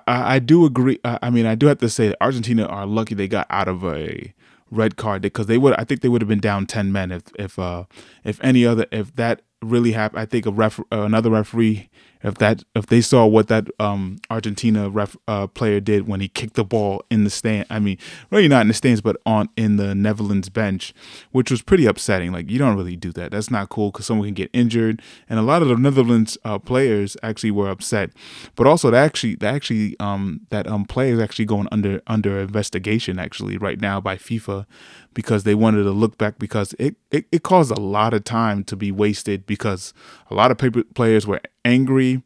I, 0.06 0.34
I 0.34 0.38
do 0.38 0.64
agree. 0.64 0.98
I 1.04 1.30
mean, 1.30 1.46
I 1.46 1.54
do 1.54 1.66
have 1.66 1.78
to 1.78 1.88
say 1.88 2.14
Argentina 2.20 2.66
are 2.66 2.86
lucky 2.86 3.14
they 3.14 3.28
got 3.28 3.46
out 3.50 3.68
of 3.68 3.84
a 3.84 4.32
red 4.70 4.96
card 4.96 5.22
because 5.22 5.46
they 5.46 5.58
would. 5.58 5.74
I 5.74 5.84
think 5.84 6.00
they 6.00 6.08
would 6.08 6.22
have 6.22 6.28
been 6.28 6.40
down 6.40 6.66
ten 6.66 6.92
men 6.92 7.10
if 7.10 7.22
if 7.38 7.58
uh 7.58 7.84
if 8.24 8.42
any 8.42 8.64
other 8.66 8.86
if 8.92 9.14
that 9.16 9.42
really 9.62 9.92
happened. 9.92 10.20
I 10.20 10.26
think 10.26 10.46
a 10.46 10.50
ref 10.50 10.80
another 10.90 11.30
referee 11.30 11.88
if 12.22 12.34
that 12.36 12.62
if 12.74 12.86
they 12.86 13.00
saw 13.00 13.26
what 13.26 13.48
that 13.48 13.68
um, 13.78 14.18
Argentina 14.30 14.90
ref, 14.90 15.16
uh, 15.26 15.46
player 15.46 15.80
did 15.80 16.06
when 16.06 16.20
he 16.20 16.28
kicked 16.28 16.54
the 16.54 16.64
ball 16.64 17.02
in 17.10 17.24
the 17.24 17.30
stand, 17.30 17.66
I 17.70 17.78
mean, 17.78 17.98
really 18.30 18.48
not 18.48 18.62
in 18.62 18.68
the 18.68 18.74
stands, 18.74 19.00
but 19.00 19.16
on 19.24 19.48
in 19.56 19.76
the 19.76 19.94
Netherlands 19.94 20.48
bench, 20.48 20.92
which 21.32 21.50
was 21.50 21.62
pretty 21.62 21.86
upsetting. 21.86 22.32
Like 22.32 22.50
you 22.50 22.58
don't 22.58 22.76
really 22.76 22.96
do 22.96 23.12
that. 23.12 23.30
That's 23.32 23.50
not 23.50 23.70
cool 23.70 23.90
because 23.90 24.06
someone 24.06 24.28
can 24.28 24.34
get 24.34 24.50
injured, 24.52 25.00
and 25.28 25.38
a 25.38 25.42
lot 25.42 25.62
of 25.62 25.68
the 25.68 25.76
Netherlands 25.76 26.36
uh, 26.44 26.58
players 26.58 27.16
actually 27.22 27.52
were 27.52 27.70
upset. 27.70 28.10
But 28.54 28.66
also, 28.66 28.90
that 28.90 29.04
actually, 29.04 29.36
that 29.36 29.54
actually, 29.54 29.98
um, 29.98 30.42
that 30.50 30.66
um 30.66 30.84
player 30.84 31.14
is 31.14 31.20
actually 31.20 31.46
going 31.46 31.68
under 31.72 32.02
under 32.06 32.38
investigation 32.40 33.18
actually 33.18 33.56
right 33.56 33.80
now 33.80 34.00
by 34.00 34.16
FIFA 34.16 34.66
because 35.14 35.44
they 35.44 35.54
wanted 35.54 35.82
to 35.82 35.90
look 35.90 36.18
back 36.18 36.38
because 36.38 36.74
it, 36.78 36.96
it, 37.10 37.26
it 37.32 37.42
caused 37.42 37.70
a 37.70 37.80
lot 37.80 38.14
of 38.14 38.24
time 38.24 38.62
to 38.64 38.76
be 38.76 38.92
wasted 38.92 39.46
because 39.46 39.92
a 40.30 40.34
lot 40.34 40.50
of 40.50 40.58
paper 40.58 40.84
players 40.94 41.26
were 41.26 41.40
angry. 41.64 42.22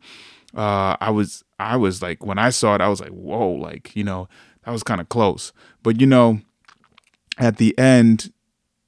Uh, 0.54 0.96
I 1.00 1.10
was 1.10 1.44
I 1.58 1.76
was 1.76 2.02
like 2.02 2.24
when 2.24 2.38
I 2.38 2.50
saw 2.50 2.74
it, 2.74 2.80
I 2.80 2.88
was 2.88 3.00
like, 3.00 3.10
whoa, 3.10 3.50
like, 3.50 3.94
you 3.96 4.04
know, 4.04 4.28
that 4.64 4.70
was 4.70 4.82
kind 4.82 5.00
of 5.00 5.08
close. 5.08 5.52
But 5.82 6.00
you 6.00 6.06
know, 6.06 6.40
at 7.38 7.56
the 7.56 7.76
end, 7.78 8.32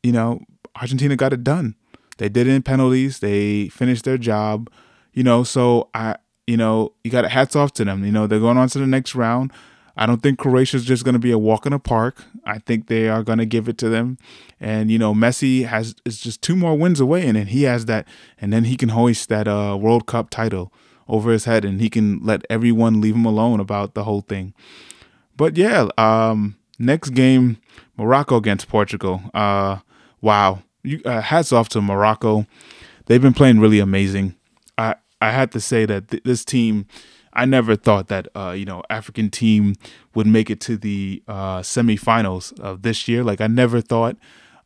you 0.03 0.13
know, 0.13 0.41
Argentina 0.81 1.17
got 1.17 1.33
it 1.33 1.45
done. 1.45 1.75
They 2.19 2.29
did 2.29 2.47
it 2.47 2.53
in 2.53 2.63
penalties. 2.63 3.19
They 3.19 3.69
finished 3.69 4.05
their 4.05 4.19
job. 4.19 4.71
You 5.13 5.23
know, 5.23 5.45
so 5.45 5.89
I 5.95 6.17
you 6.47 6.57
know, 6.57 6.93
you 7.03 7.11
got 7.11 7.29
hats 7.29 7.57
off 7.57 7.73
to 7.75 7.85
them. 7.85 8.05
You 8.05 8.13
know, 8.13 8.27
they're 8.27 8.41
going 8.41 8.57
on 8.57 8.69
to 8.69 8.79
the 8.79 8.87
next 8.87 9.15
round. 9.15 9.53
I 9.97 10.05
don't 10.07 10.23
think 10.23 10.39
Croatia 10.39 10.77
is 10.77 10.85
just 10.85 11.05
going 11.05 11.15
to 11.15 11.19
be 11.19 11.31
a 11.31 11.39
walk 11.39 11.65
in 11.65 11.73
the 11.73 11.79
park. 11.79 12.23
I 12.45 12.59
think 12.59 12.87
they 12.87 13.09
are 13.09 13.23
going 13.23 13.39
to 13.39 13.47
give 13.47 13.69
it 13.69 13.79
to 13.79 13.89
them. 13.89 14.19
And 14.61 14.91
you 14.91 14.99
know, 14.99 15.15
Messi 15.15 15.65
has 15.67 15.95
is 16.05 16.21
just 16.21 16.43
two 16.43 16.57
more 16.57 16.77
wins 16.77 17.01
away, 17.01 17.27
and 17.27 17.37
then 17.37 17.47
he 17.47 17.63
has 17.63 17.87
that, 17.87 18.07
and 18.41 18.53
then 18.53 18.65
he 18.65 18.77
can 18.77 18.91
hoist 18.91 19.29
that 19.29 19.49
uh, 19.49 19.77
World 19.81 20.07
Cup 20.07 20.31
title 20.31 20.73
over 21.09 21.33
his 21.33 21.45
head, 21.45 21.65
and 21.65 21.81
he 21.81 21.89
can 21.89 22.21
let 22.23 22.45
everyone 22.51 23.01
leave 23.01 23.15
him 23.15 23.25
alone 23.25 23.61
about 23.61 23.95
the 23.95 24.05
whole 24.05 24.23
thing. 24.23 24.53
But 25.37 25.57
yeah, 25.57 25.89
um, 25.97 26.57
next 26.79 27.11
game, 27.11 27.59
Morocco 27.97 28.37
against 28.37 28.69
Portugal. 28.69 29.23
Uh, 29.33 29.79
wow, 30.21 30.63
you, 30.83 31.01
uh, 31.05 31.21
hats 31.21 31.53
off 31.53 31.69
to 31.71 31.81
Morocco. 31.81 32.47
They've 33.07 33.23
been 33.23 33.35
playing 33.35 33.61
really 33.61 33.79
amazing. 33.79 34.35
I 34.77 34.97
I 35.21 35.31
had 35.31 35.53
to 35.53 35.61
say 35.61 35.87
that 35.87 36.09
th- 36.09 36.25
this 36.25 36.45
team 36.45 36.87
I 37.37 37.45
never 37.45 37.77
thought 37.77 38.09
that 38.09 38.29
uh, 38.35 38.55
you 38.57 38.65
know 38.65 38.83
African 38.91 39.31
team 39.31 39.77
would 40.15 40.27
make 40.27 40.51
it 40.51 40.61
to 40.63 40.77
the 40.77 41.23
uh, 41.29 41.61
semifinals 41.61 42.59
of 42.59 42.83
this 42.83 43.07
year. 43.07 43.23
Like 43.23 43.41
I 43.41 43.47
never 43.47 43.81
thought. 43.81 44.17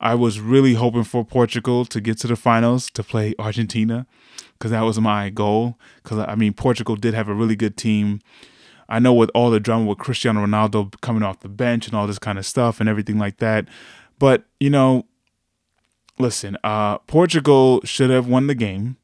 I 0.03 0.15
was 0.15 0.41
really 0.41 0.75
hoping 0.75 1.05
for 1.05 1.27
Portugal 1.27 1.85
to 1.85 2.01
get 2.01 2.17
to 2.21 2.27
the 2.27 2.37
finals 2.37 2.91
to 2.93 3.03
play 3.03 3.35
Argentina 3.39 4.07
because 4.53 4.71
that 4.71 4.81
was 4.81 4.99
my 4.99 5.29
goal. 5.29 5.79
Because 6.03 6.21
I 6.21 6.37
mean, 6.37 6.55
Portugal 6.55 6.97
did 6.97 7.13
have 7.13 7.29
a 7.29 7.35
really 7.35 7.57
good 7.57 7.77
team. 7.77 8.21
I 8.89 8.99
know 8.99 9.13
with 9.13 9.31
all 9.35 9.51
the 9.51 9.61
drama 9.61 9.85
with 9.85 9.99
Cristiano 9.99 10.47
Ronaldo 10.47 10.99
coming 11.03 11.23
off 11.23 11.41
the 11.41 11.51
bench 11.51 11.87
and 11.87 11.95
all 11.95 12.07
this 12.07 12.19
kind 12.19 12.39
of 12.39 12.47
stuff 12.47 12.81
and 12.81 12.89
everything 12.89 13.19
like 13.19 13.39
that, 13.39 13.67
but 14.19 14.45
you 14.59 14.71
know, 14.71 15.07
listen, 16.19 16.57
uh, 16.65 16.99
Portugal 16.99 17.81
should 17.85 18.11
have 18.11 18.27
won 18.27 18.47
the 18.47 18.55
game 18.55 18.97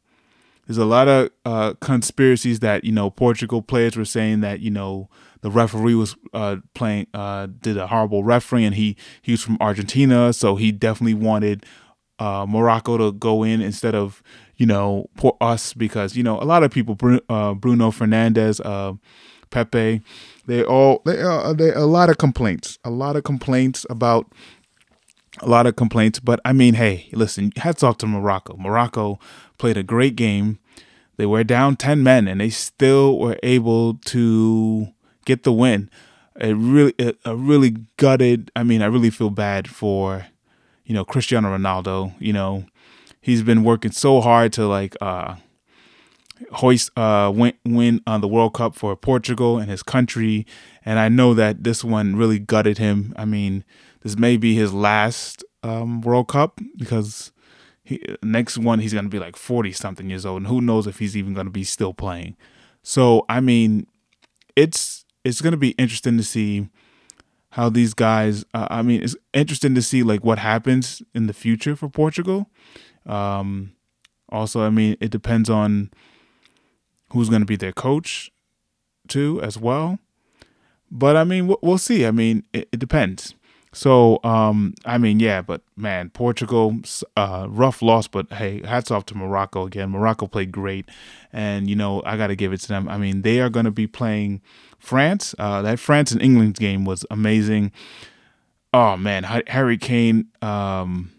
there's 0.66 0.78
a 0.78 0.84
lot 0.84 1.08
of 1.08 1.30
uh, 1.44 1.74
conspiracies 1.80 2.60
that 2.60 2.84
you 2.84 2.92
know 2.92 3.10
Portugal 3.10 3.62
players 3.62 3.96
were 3.96 4.04
saying 4.04 4.40
that 4.40 4.60
you 4.60 4.70
know 4.70 5.08
the 5.40 5.50
referee 5.50 5.94
was 5.94 6.16
uh, 6.34 6.56
playing 6.74 7.06
uh, 7.14 7.46
did 7.60 7.76
a 7.76 7.86
horrible 7.86 8.24
referee 8.24 8.64
and 8.64 8.74
he 8.74 8.96
he 9.22 9.32
was 9.32 9.42
from 9.42 9.56
Argentina, 9.60 10.32
so 10.32 10.56
he 10.56 10.72
definitely 10.72 11.14
wanted 11.14 11.64
uh, 12.18 12.46
Morocco 12.48 12.96
to 12.98 13.12
go 13.12 13.42
in 13.42 13.60
instead 13.60 13.94
of 13.94 14.22
you 14.56 14.66
know 14.66 15.08
for 15.16 15.36
us 15.40 15.72
because 15.72 16.16
you 16.16 16.22
know 16.22 16.40
a 16.40 16.44
lot 16.44 16.62
of 16.62 16.70
people 16.70 16.96
uh, 17.28 17.54
Bruno 17.54 17.90
Fernandes, 17.90 18.60
uh, 18.64 18.94
Pepe, 19.50 20.00
they 20.46 20.64
all 20.64 21.02
they 21.04 21.20
are 21.20 21.54
they 21.54 21.72
a 21.72 21.86
lot 21.86 22.10
of 22.10 22.18
complaints, 22.18 22.78
a 22.84 22.90
lot 22.90 23.16
of 23.16 23.24
complaints 23.24 23.86
about 23.88 24.32
a 25.40 25.48
lot 25.48 25.66
of 25.66 25.76
complaints. 25.76 26.20
But 26.20 26.40
I 26.44 26.52
mean, 26.52 26.74
hey, 26.74 27.08
listen, 27.12 27.52
hats 27.56 27.82
off 27.82 27.98
to 27.98 28.06
Morocco. 28.06 28.56
Morocco 28.56 29.18
played 29.58 29.76
a 29.76 29.82
great 29.82 30.16
game. 30.16 30.58
They 31.16 31.26
were 31.26 31.44
down 31.44 31.76
10 31.76 32.02
men 32.02 32.28
and 32.28 32.40
they 32.40 32.50
still 32.50 33.18
were 33.18 33.38
able 33.42 33.94
to 33.94 34.88
get 35.24 35.44
the 35.44 35.52
win. 35.52 35.90
It 36.38 36.54
really, 36.54 36.94
a 37.24 37.34
really 37.34 37.76
gutted. 37.96 38.50
I 38.54 38.62
mean, 38.62 38.82
I 38.82 38.86
really 38.86 39.08
feel 39.08 39.30
bad 39.30 39.68
for, 39.68 40.26
you 40.84 40.94
know, 40.94 41.04
Cristiano 41.04 41.56
Ronaldo. 41.56 42.12
You 42.18 42.34
know, 42.34 42.66
he's 43.22 43.42
been 43.42 43.64
working 43.64 43.92
so 43.92 44.20
hard 44.20 44.52
to 44.54 44.66
like, 44.66 44.96
uh, 45.00 45.36
hoist 46.52 46.90
uh 46.98 47.32
win 47.34 47.54
win 47.64 48.02
on 48.06 48.20
the 48.20 48.28
World 48.28 48.52
Cup 48.52 48.74
for 48.74 48.94
Portugal 48.94 49.58
and 49.58 49.70
his 49.70 49.82
country 49.82 50.46
and 50.86 50.98
I 50.98 51.08
know 51.08 51.34
that 51.34 51.64
this 51.64 51.82
one 51.82 52.14
really 52.14 52.38
gutted 52.38 52.78
him. 52.78 53.12
I 53.16 53.24
mean, 53.24 53.64
this 54.02 54.16
may 54.16 54.36
be 54.36 54.54
his 54.54 54.72
last 54.72 55.44
um 55.62 56.00
World 56.00 56.28
Cup 56.28 56.60
because 56.76 57.32
he, 57.86 58.04
next 58.22 58.58
one 58.58 58.80
he's 58.80 58.92
going 58.92 59.04
to 59.04 59.10
be 59.10 59.18
like 59.18 59.36
40 59.36 59.72
something 59.72 60.10
years 60.10 60.26
old 60.26 60.38
and 60.38 60.46
who 60.48 60.60
knows 60.60 60.86
if 60.86 60.98
he's 60.98 61.16
even 61.16 61.34
going 61.34 61.46
to 61.46 61.52
be 61.52 61.64
still 61.64 61.94
playing. 61.94 62.36
So 62.82 63.24
i 63.28 63.40
mean 63.40 63.86
it's 64.54 65.04
it's 65.24 65.40
going 65.40 65.52
to 65.52 65.58
be 65.58 65.70
interesting 65.70 66.16
to 66.16 66.22
see 66.22 66.68
how 67.50 67.68
these 67.68 67.94
guys 67.94 68.44
uh, 68.54 68.66
i 68.70 68.82
mean 68.82 69.02
it's 69.02 69.16
interesting 69.32 69.74
to 69.74 69.82
see 69.82 70.02
like 70.02 70.24
what 70.24 70.38
happens 70.38 71.00
in 71.14 71.26
the 71.26 71.32
future 71.32 71.76
for 71.76 71.88
portugal. 71.88 72.50
Um 73.06 73.72
also 74.30 74.62
i 74.62 74.70
mean 74.70 74.96
it 75.00 75.10
depends 75.10 75.48
on 75.48 75.90
who's 77.12 77.28
going 77.28 77.42
to 77.42 77.46
be 77.46 77.56
their 77.56 77.72
coach 77.72 78.32
too 79.06 79.40
as 79.42 79.56
well. 79.56 80.00
But 80.90 81.16
i 81.16 81.22
mean 81.22 81.46
we'll, 81.46 81.60
we'll 81.62 81.78
see. 81.78 82.04
I 82.04 82.10
mean 82.10 82.44
it, 82.52 82.68
it 82.72 82.80
depends 82.80 83.34
so, 83.76 84.20
um, 84.24 84.72
I 84.86 84.96
mean, 84.96 85.20
yeah, 85.20 85.42
but 85.42 85.60
man, 85.76 86.08
Portugal, 86.08 86.78
uh, 87.14 87.46
rough 87.46 87.82
loss, 87.82 88.08
but 88.08 88.32
hey, 88.32 88.62
hats 88.64 88.90
off 88.90 89.04
to 89.06 89.14
Morocco 89.14 89.66
again. 89.66 89.90
Morocco 89.90 90.26
played 90.26 90.50
great, 90.50 90.88
and 91.30 91.68
you 91.68 91.76
know 91.76 92.02
I 92.06 92.16
got 92.16 92.28
to 92.28 92.36
give 92.36 92.54
it 92.54 92.60
to 92.62 92.68
them. 92.68 92.88
I 92.88 92.96
mean, 92.96 93.20
they 93.20 93.38
are 93.38 93.50
going 93.50 93.66
to 93.66 93.70
be 93.70 93.86
playing 93.86 94.40
France. 94.78 95.34
Uh, 95.38 95.60
that 95.60 95.78
France 95.78 96.10
and 96.10 96.22
England 96.22 96.54
game 96.54 96.86
was 96.86 97.04
amazing. 97.10 97.70
Oh 98.72 98.96
man, 98.96 99.24
Harry 99.24 99.76
Kane 99.76 100.28
um, 100.40 101.12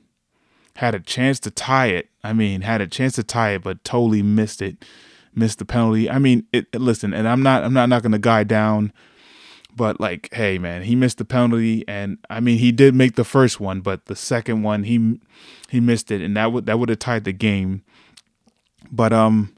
had 0.77 0.95
a 0.95 0.99
chance 0.99 1.39
to 1.41 1.51
tie 1.51 1.89
it. 1.89 2.09
I 2.23 2.33
mean, 2.33 2.61
had 2.61 2.81
a 2.81 2.87
chance 2.87 3.13
to 3.17 3.23
tie 3.23 3.51
it, 3.51 3.61
but 3.61 3.83
totally 3.83 4.23
missed 4.23 4.63
it, 4.63 4.83
missed 5.35 5.59
the 5.59 5.65
penalty. 5.65 6.09
I 6.09 6.17
mean, 6.17 6.47
it, 6.51 6.73
listen, 6.73 7.13
and 7.13 7.27
I'm 7.27 7.43
not, 7.43 7.63
I'm 7.63 7.73
not, 7.73 8.01
going 8.01 8.13
to 8.13 8.17
guide 8.17 8.47
down 8.47 8.93
but 9.77 10.01
like, 10.01 10.27
hey 10.33 10.57
man, 10.57 10.81
he 10.83 10.95
missed 10.95 11.19
the 11.19 11.25
penalty, 11.25 11.87
and 11.87 12.17
I 12.29 12.39
mean 12.39 12.57
he 12.57 12.71
did 12.71 12.95
make 12.95 13.15
the 13.15 13.23
first 13.23 13.59
one, 13.59 13.79
but 13.81 14.05
the 14.07 14.15
second 14.15 14.63
one 14.63 14.83
he 14.83 15.21
he 15.69 15.79
missed 15.79 16.11
it, 16.11 16.21
and 16.21 16.35
that 16.35 16.51
would 16.51 16.65
that 16.65 16.79
would 16.79 16.89
have 16.89 16.99
tied 16.99 17.23
the 17.23 17.31
game. 17.31 17.83
But 18.91 19.13
um, 19.13 19.55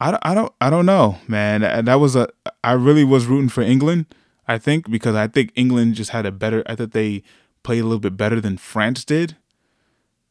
I 0.00 0.18
I 0.22 0.34
don't 0.34 0.52
I 0.60 0.68
don't 0.68 0.86
know, 0.86 1.18
man. 1.28 1.84
That 1.84 1.94
was 1.94 2.16
a 2.16 2.28
I 2.62 2.72
really 2.72 3.04
was 3.04 3.26
rooting 3.26 3.48
for 3.48 3.62
England. 3.62 4.06
I 4.48 4.58
think 4.58 4.90
because 4.90 5.14
I 5.14 5.28
think 5.28 5.52
England 5.54 5.94
just 5.94 6.10
had 6.10 6.26
a 6.26 6.32
better. 6.32 6.64
I 6.66 6.74
thought 6.74 6.90
they 6.90 7.22
played 7.62 7.80
a 7.80 7.84
little 7.84 8.00
bit 8.00 8.16
better 8.16 8.40
than 8.40 8.58
France 8.58 9.04
did. 9.04 9.36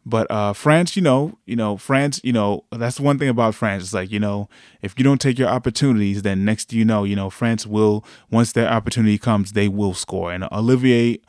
But 0.06 0.32
uh, 0.32 0.53
France, 0.53 0.96
you 0.96 1.01
know, 1.01 1.38
you 1.46 1.56
know, 1.56 1.77
France, 1.77 2.20
you 2.24 2.34
know, 2.34 2.63
that's 2.72 3.00
one 3.00 3.20
thing 3.20 3.29
about 3.29 3.53
France. 3.53 3.84
It's 3.84 3.94
like, 3.94 4.12
you 4.12 4.20
know, 4.20 4.50
if 4.82 4.96
you 4.98 5.03
don't 5.03 5.22
take 5.22 5.38
your 5.38 5.50
opportunities, 5.50 6.22
then 6.22 6.46
next 6.46 6.74
you 6.74 6.86
know, 6.86 7.03
you 7.03 7.15
know, 7.15 7.29
France 7.29 7.68
will 7.68 8.06
once 8.32 8.53
their 8.53 8.68
opportunity 8.68 9.18
comes, 9.18 9.51
they 9.51 9.68
will 9.68 9.94
score. 9.94 10.32
And 10.32 10.46
Olivier 10.51 11.20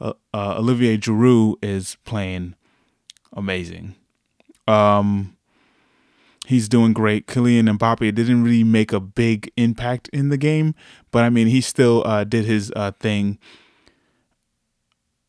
uh, 0.00 0.12
uh, 0.34 0.56
Olivier 0.58 0.98
Giroud 0.98 1.56
is 1.62 1.96
playing 2.04 2.54
amazing. 3.32 3.94
Um, 4.66 5.36
he's 6.46 6.68
doing 6.68 6.92
great. 6.92 7.26
Kylian 7.26 7.78
Mbappe 7.78 8.14
didn't 8.14 8.42
really 8.42 8.64
make 8.64 8.92
a 8.92 9.00
big 9.00 9.50
impact 9.56 10.08
in 10.08 10.28
the 10.28 10.36
game, 10.36 10.74
but 11.10 11.24
I 11.24 11.30
mean, 11.30 11.46
he 11.46 11.60
still 11.60 12.02
uh, 12.06 12.24
did 12.24 12.44
his 12.44 12.72
uh, 12.76 12.92
thing 12.92 13.38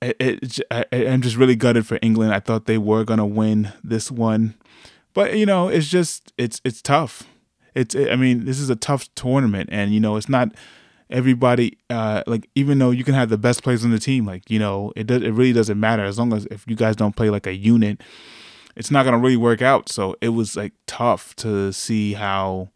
it, 0.01 0.15
it, 0.19 0.59
I, 0.69 0.85
I'm 0.91 1.21
just 1.21 1.35
really 1.35 1.55
gutted 1.55 1.87
for 1.87 1.97
England. 2.01 2.33
I 2.33 2.39
thought 2.39 2.65
they 2.65 2.77
were 2.77 3.03
gonna 3.03 3.25
win 3.25 3.73
this 3.83 4.11
one, 4.11 4.55
but 5.13 5.37
you 5.37 5.45
know, 5.45 5.67
it's 5.69 5.87
just 5.87 6.33
it's 6.37 6.61
it's 6.63 6.81
tough. 6.81 7.23
It's 7.73 7.95
I 7.95 8.15
mean, 8.15 8.45
this 8.45 8.59
is 8.59 8.69
a 8.69 8.75
tough 8.75 9.13
tournament, 9.15 9.69
and 9.71 9.93
you 9.93 9.99
know, 9.99 10.15
it's 10.15 10.29
not 10.29 10.49
everybody. 11.09 11.77
Uh, 11.89 12.23
like 12.27 12.49
even 12.55 12.79
though 12.79 12.91
you 12.91 13.03
can 13.03 13.15
have 13.15 13.29
the 13.29 13.37
best 13.37 13.63
players 13.63 13.83
on 13.83 13.91
the 13.91 13.99
team, 13.99 14.25
like 14.25 14.49
you 14.49 14.59
know, 14.59 14.93
it 14.95 15.07
does 15.07 15.23
it 15.23 15.31
really 15.31 15.53
doesn't 15.53 15.79
matter 15.79 16.03
as 16.03 16.19
long 16.19 16.33
as 16.33 16.45
if 16.51 16.63
you 16.67 16.75
guys 16.75 16.95
don't 16.95 17.15
play 17.15 17.29
like 17.29 17.47
a 17.47 17.55
unit, 17.55 18.01
it's 18.75 18.91
not 18.91 19.03
gonna 19.03 19.19
really 19.19 19.37
work 19.37 19.61
out. 19.61 19.89
So 19.89 20.15
it 20.21 20.29
was 20.29 20.55
like 20.55 20.73
tough 20.85 21.35
to 21.37 21.71
see 21.73 22.13
how. 22.13 22.69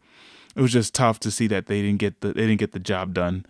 It 0.54 0.60
was 0.60 0.70
just 0.72 0.94
tough 0.94 1.18
to 1.20 1.30
see 1.30 1.46
that 1.46 1.64
they 1.64 1.80
didn't 1.80 1.98
get 1.98 2.20
the 2.20 2.28
they 2.28 2.46
didn't 2.46 2.58
get 2.58 2.72
the 2.72 2.78
job 2.78 3.14
done. 3.14 3.46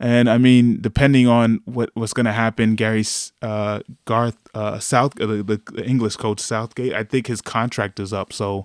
And 0.00 0.30
I 0.30 0.38
mean, 0.38 0.80
depending 0.80 1.26
on 1.26 1.60
what 1.64 1.90
what's 1.94 2.12
going 2.12 2.26
to 2.26 2.32
happen, 2.32 2.76
Gary 2.76 3.04
uh, 3.42 3.80
Garth 4.04 4.38
uh, 4.54 4.78
South, 4.78 5.14
the, 5.14 5.42
the 5.42 5.84
English 5.84 6.16
coach 6.16 6.40
Southgate, 6.40 6.92
I 6.92 7.04
think 7.04 7.26
his 7.26 7.40
contract 7.40 7.98
is 7.98 8.12
up. 8.12 8.32
So 8.32 8.64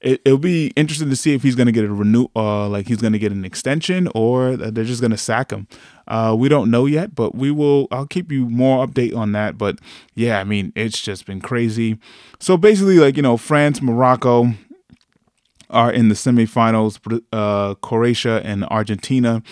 it, 0.00 0.20
will 0.26 0.38
be 0.38 0.68
interesting 0.76 1.10
to 1.10 1.16
see 1.16 1.34
if 1.34 1.42
he's 1.42 1.54
going 1.54 1.66
to 1.66 1.72
get 1.72 1.84
a 1.84 1.92
renew, 1.92 2.26
uh, 2.36 2.68
like 2.68 2.86
he's 2.88 3.00
going 3.00 3.12
to 3.12 3.18
get 3.18 3.32
an 3.32 3.44
extension, 3.44 4.08
or 4.14 4.56
they're 4.56 4.84
just 4.84 5.00
going 5.00 5.10
to 5.12 5.16
sack 5.16 5.50
him. 5.50 5.68
Uh, 6.08 6.34
we 6.38 6.48
don't 6.48 6.70
know 6.70 6.86
yet, 6.86 7.14
but 7.14 7.34
we 7.34 7.50
will. 7.50 7.88
I'll 7.90 8.06
keep 8.06 8.30
you 8.30 8.48
more 8.48 8.86
update 8.86 9.16
on 9.16 9.32
that. 9.32 9.56
But 9.56 9.78
yeah, 10.14 10.38
I 10.38 10.44
mean, 10.44 10.72
it's 10.74 11.00
just 11.00 11.26
been 11.26 11.40
crazy. 11.40 11.98
So 12.40 12.56
basically, 12.56 12.98
like 12.98 13.16
you 13.16 13.22
know, 13.22 13.36
France, 13.36 13.80
Morocco 13.80 14.52
are 15.70 15.92
in 15.92 16.08
the 16.08 16.14
semifinals. 16.14 17.00
Uh, 17.32 17.74
Croatia 17.74 18.40
and 18.44 18.64
Argentina 18.66 19.42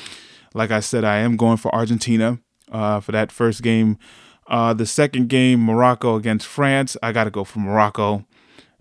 like 0.54 0.70
I 0.70 0.80
said, 0.80 1.04
I 1.04 1.18
am 1.18 1.36
going 1.36 1.56
for 1.56 1.74
Argentina 1.74 2.38
uh, 2.72 3.00
for 3.00 3.12
that 3.12 3.30
first 3.30 3.62
game. 3.62 3.98
Uh, 4.46 4.72
the 4.72 4.86
second 4.86 5.28
game, 5.28 5.60
Morocco 5.60 6.16
against 6.16 6.46
France. 6.46 6.96
I 7.02 7.12
got 7.12 7.24
to 7.24 7.30
go 7.30 7.44
for 7.44 7.58
Morocco. 7.58 8.24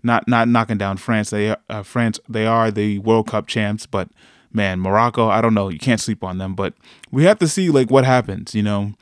Not 0.02 0.28
not 0.28 0.48
knocking 0.48 0.78
down 0.78 0.98
France. 0.98 1.30
They 1.30 1.54
uh, 1.68 1.82
France 1.82 2.20
they 2.28 2.46
are 2.46 2.70
the 2.70 2.98
World 3.00 3.26
Cup 3.26 3.46
champs, 3.46 3.86
but 3.86 4.08
man, 4.52 4.78
Morocco. 4.80 5.28
I 5.28 5.40
don't 5.40 5.54
know. 5.54 5.68
You 5.68 5.78
can't 5.78 6.00
sleep 6.00 6.22
on 6.22 6.38
them. 6.38 6.54
But 6.54 6.74
we 7.10 7.24
have 7.24 7.38
to 7.38 7.48
see 7.48 7.70
like 7.70 7.90
what 7.90 8.04
happens. 8.04 8.54
You 8.54 8.62
know, 8.62 8.92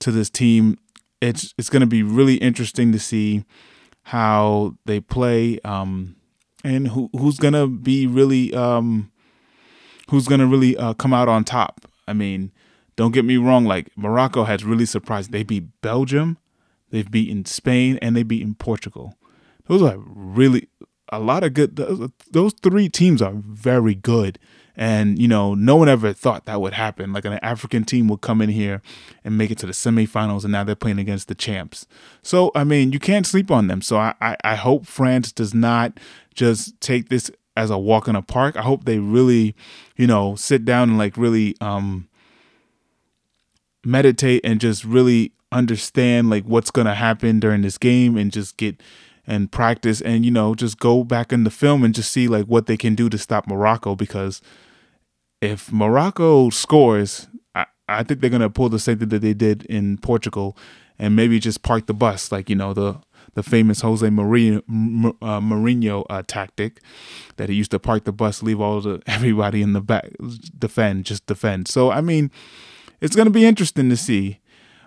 to 0.00 0.10
this 0.10 0.30
team. 0.30 0.78
It's 1.20 1.54
it's 1.56 1.70
going 1.70 1.80
to 1.80 1.86
be 1.86 2.02
really 2.02 2.34
interesting 2.34 2.92
to 2.92 2.98
see 2.98 3.44
how 4.02 4.76
they 4.84 5.00
play 5.00 5.58
um, 5.60 6.16
and 6.64 6.88
who 6.88 7.08
who's 7.12 7.38
going 7.38 7.54
to 7.54 7.66
be 7.66 8.06
really 8.06 8.52
um, 8.52 9.10
who's 10.10 10.28
gonna 10.28 10.46
really 10.46 10.76
uh, 10.76 10.94
come 10.94 11.12
out 11.12 11.28
on 11.28 11.44
top. 11.44 11.86
I 12.06 12.12
mean, 12.12 12.52
don't 12.96 13.12
get 13.12 13.24
me 13.24 13.36
wrong. 13.36 13.64
Like 13.64 13.90
Morocco 13.96 14.44
has 14.44 14.64
really 14.64 14.86
surprised. 14.86 15.32
They 15.32 15.42
beat 15.42 15.80
Belgium, 15.80 16.38
they've 16.90 17.10
beaten 17.10 17.44
Spain, 17.44 17.98
and 18.02 18.16
they 18.16 18.22
beaten 18.22 18.54
Portugal. 18.54 19.16
Those 19.66 19.82
are 19.82 19.98
really 19.98 20.68
a 21.10 21.18
lot 21.18 21.44
of 21.44 21.54
good. 21.54 21.76
Those, 21.76 22.10
those 22.30 22.52
three 22.62 22.88
teams 22.88 23.22
are 23.22 23.34
very 23.34 23.94
good. 23.94 24.38
And, 24.76 25.20
you 25.20 25.28
know, 25.28 25.54
no 25.54 25.76
one 25.76 25.88
ever 25.88 26.12
thought 26.12 26.46
that 26.46 26.60
would 26.60 26.72
happen. 26.72 27.12
Like 27.12 27.24
an 27.24 27.38
African 27.42 27.84
team 27.84 28.08
would 28.08 28.22
come 28.22 28.42
in 28.42 28.50
here 28.50 28.82
and 29.22 29.38
make 29.38 29.52
it 29.52 29.58
to 29.58 29.66
the 29.66 29.72
semifinals, 29.72 30.42
and 30.42 30.50
now 30.50 30.64
they're 30.64 30.74
playing 30.74 30.98
against 30.98 31.28
the 31.28 31.34
champs. 31.36 31.86
So, 32.22 32.50
I 32.56 32.64
mean, 32.64 32.92
you 32.92 32.98
can't 32.98 33.26
sleep 33.26 33.52
on 33.52 33.68
them. 33.68 33.82
So 33.82 33.96
I, 33.98 34.14
I, 34.20 34.36
I 34.42 34.54
hope 34.56 34.86
France 34.86 35.30
does 35.30 35.54
not 35.54 36.00
just 36.34 36.80
take 36.80 37.08
this 37.08 37.30
as 37.56 37.70
a 37.70 37.78
walk 37.78 38.08
in 38.08 38.16
a 38.16 38.22
park. 38.22 38.56
I 38.56 38.62
hope 38.62 38.84
they 38.84 38.98
really, 38.98 39.54
you 39.96 40.06
know, 40.06 40.34
sit 40.34 40.64
down 40.64 40.90
and 40.90 40.98
like 40.98 41.16
really 41.16 41.56
um 41.60 42.08
meditate 43.84 44.40
and 44.44 44.60
just 44.60 44.84
really 44.84 45.32
understand 45.52 46.30
like 46.30 46.44
what's 46.44 46.70
going 46.70 46.86
to 46.86 46.94
happen 46.94 47.38
during 47.38 47.62
this 47.62 47.78
game 47.78 48.16
and 48.16 48.32
just 48.32 48.56
get 48.56 48.82
and 49.26 49.50
practice 49.50 50.00
and 50.02 50.24
you 50.24 50.30
know 50.30 50.54
just 50.54 50.78
go 50.78 51.02
back 51.04 51.32
in 51.32 51.44
the 51.44 51.50
film 51.50 51.82
and 51.82 51.94
just 51.94 52.12
see 52.12 52.28
like 52.28 52.44
what 52.46 52.66
they 52.66 52.76
can 52.76 52.94
do 52.94 53.08
to 53.08 53.16
stop 53.16 53.46
Morocco 53.46 53.94
because 53.94 54.42
if 55.40 55.72
Morocco 55.72 56.50
scores 56.50 57.28
I, 57.54 57.66
I 57.88 58.02
think 58.02 58.20
they're 58.20 58.30
gonna 58.30 58.50
pull 58.50 58.68
the 58.68 58.78
same 58.78 58.98
thing 58.98 59.08
that 59.10 59.22
they 59.22 59.32
did 59.32 59.64
in 59.66 59.98
Portugal 59.98 60.56
and 60.98 61.16
maybe 61.16 61.38
just 61.38 61.62
park 61.62 61.86
the 61.86 61.94
bus 61.94 62.32
like 62.32 62.50
you 62.50 62.56
know 62.56 62.74
the 62.74 63.00
the 63.34 63.42
famous 63.42 63.80
Jose 63.80 64.06
Mourinho, 64.06 64.58
uh, 64.58 65.40
Mourinho 65.40 66.04
uh, 66.08 66.22
tactic 66.26 66.80
that 67.36 67.48
he 67.48 67.54
used 67.54 67.70
to 67.72 67.78
park 67.78 68.04
the 68.04 68.12
bus 68.12 68.42
leave 68.42 68.60
all 68.60 68.80
the 68.80 69.02
everybody 69.06 69.62
in 69.62 69.72
the 69.72 69.80
back 69.80 70.10
defend 70.58 71.04
just 71.04 71.26
defend 71.26 71.68
so 71.68 71.90
I 71.90 72.00
mean 72.00 72.30
it's 73.00 73.16
gonna 73.16 73.30
be 73.30 73.44
interesting 73.44 73.90
to 73.90 73.96
see 73.96 74.40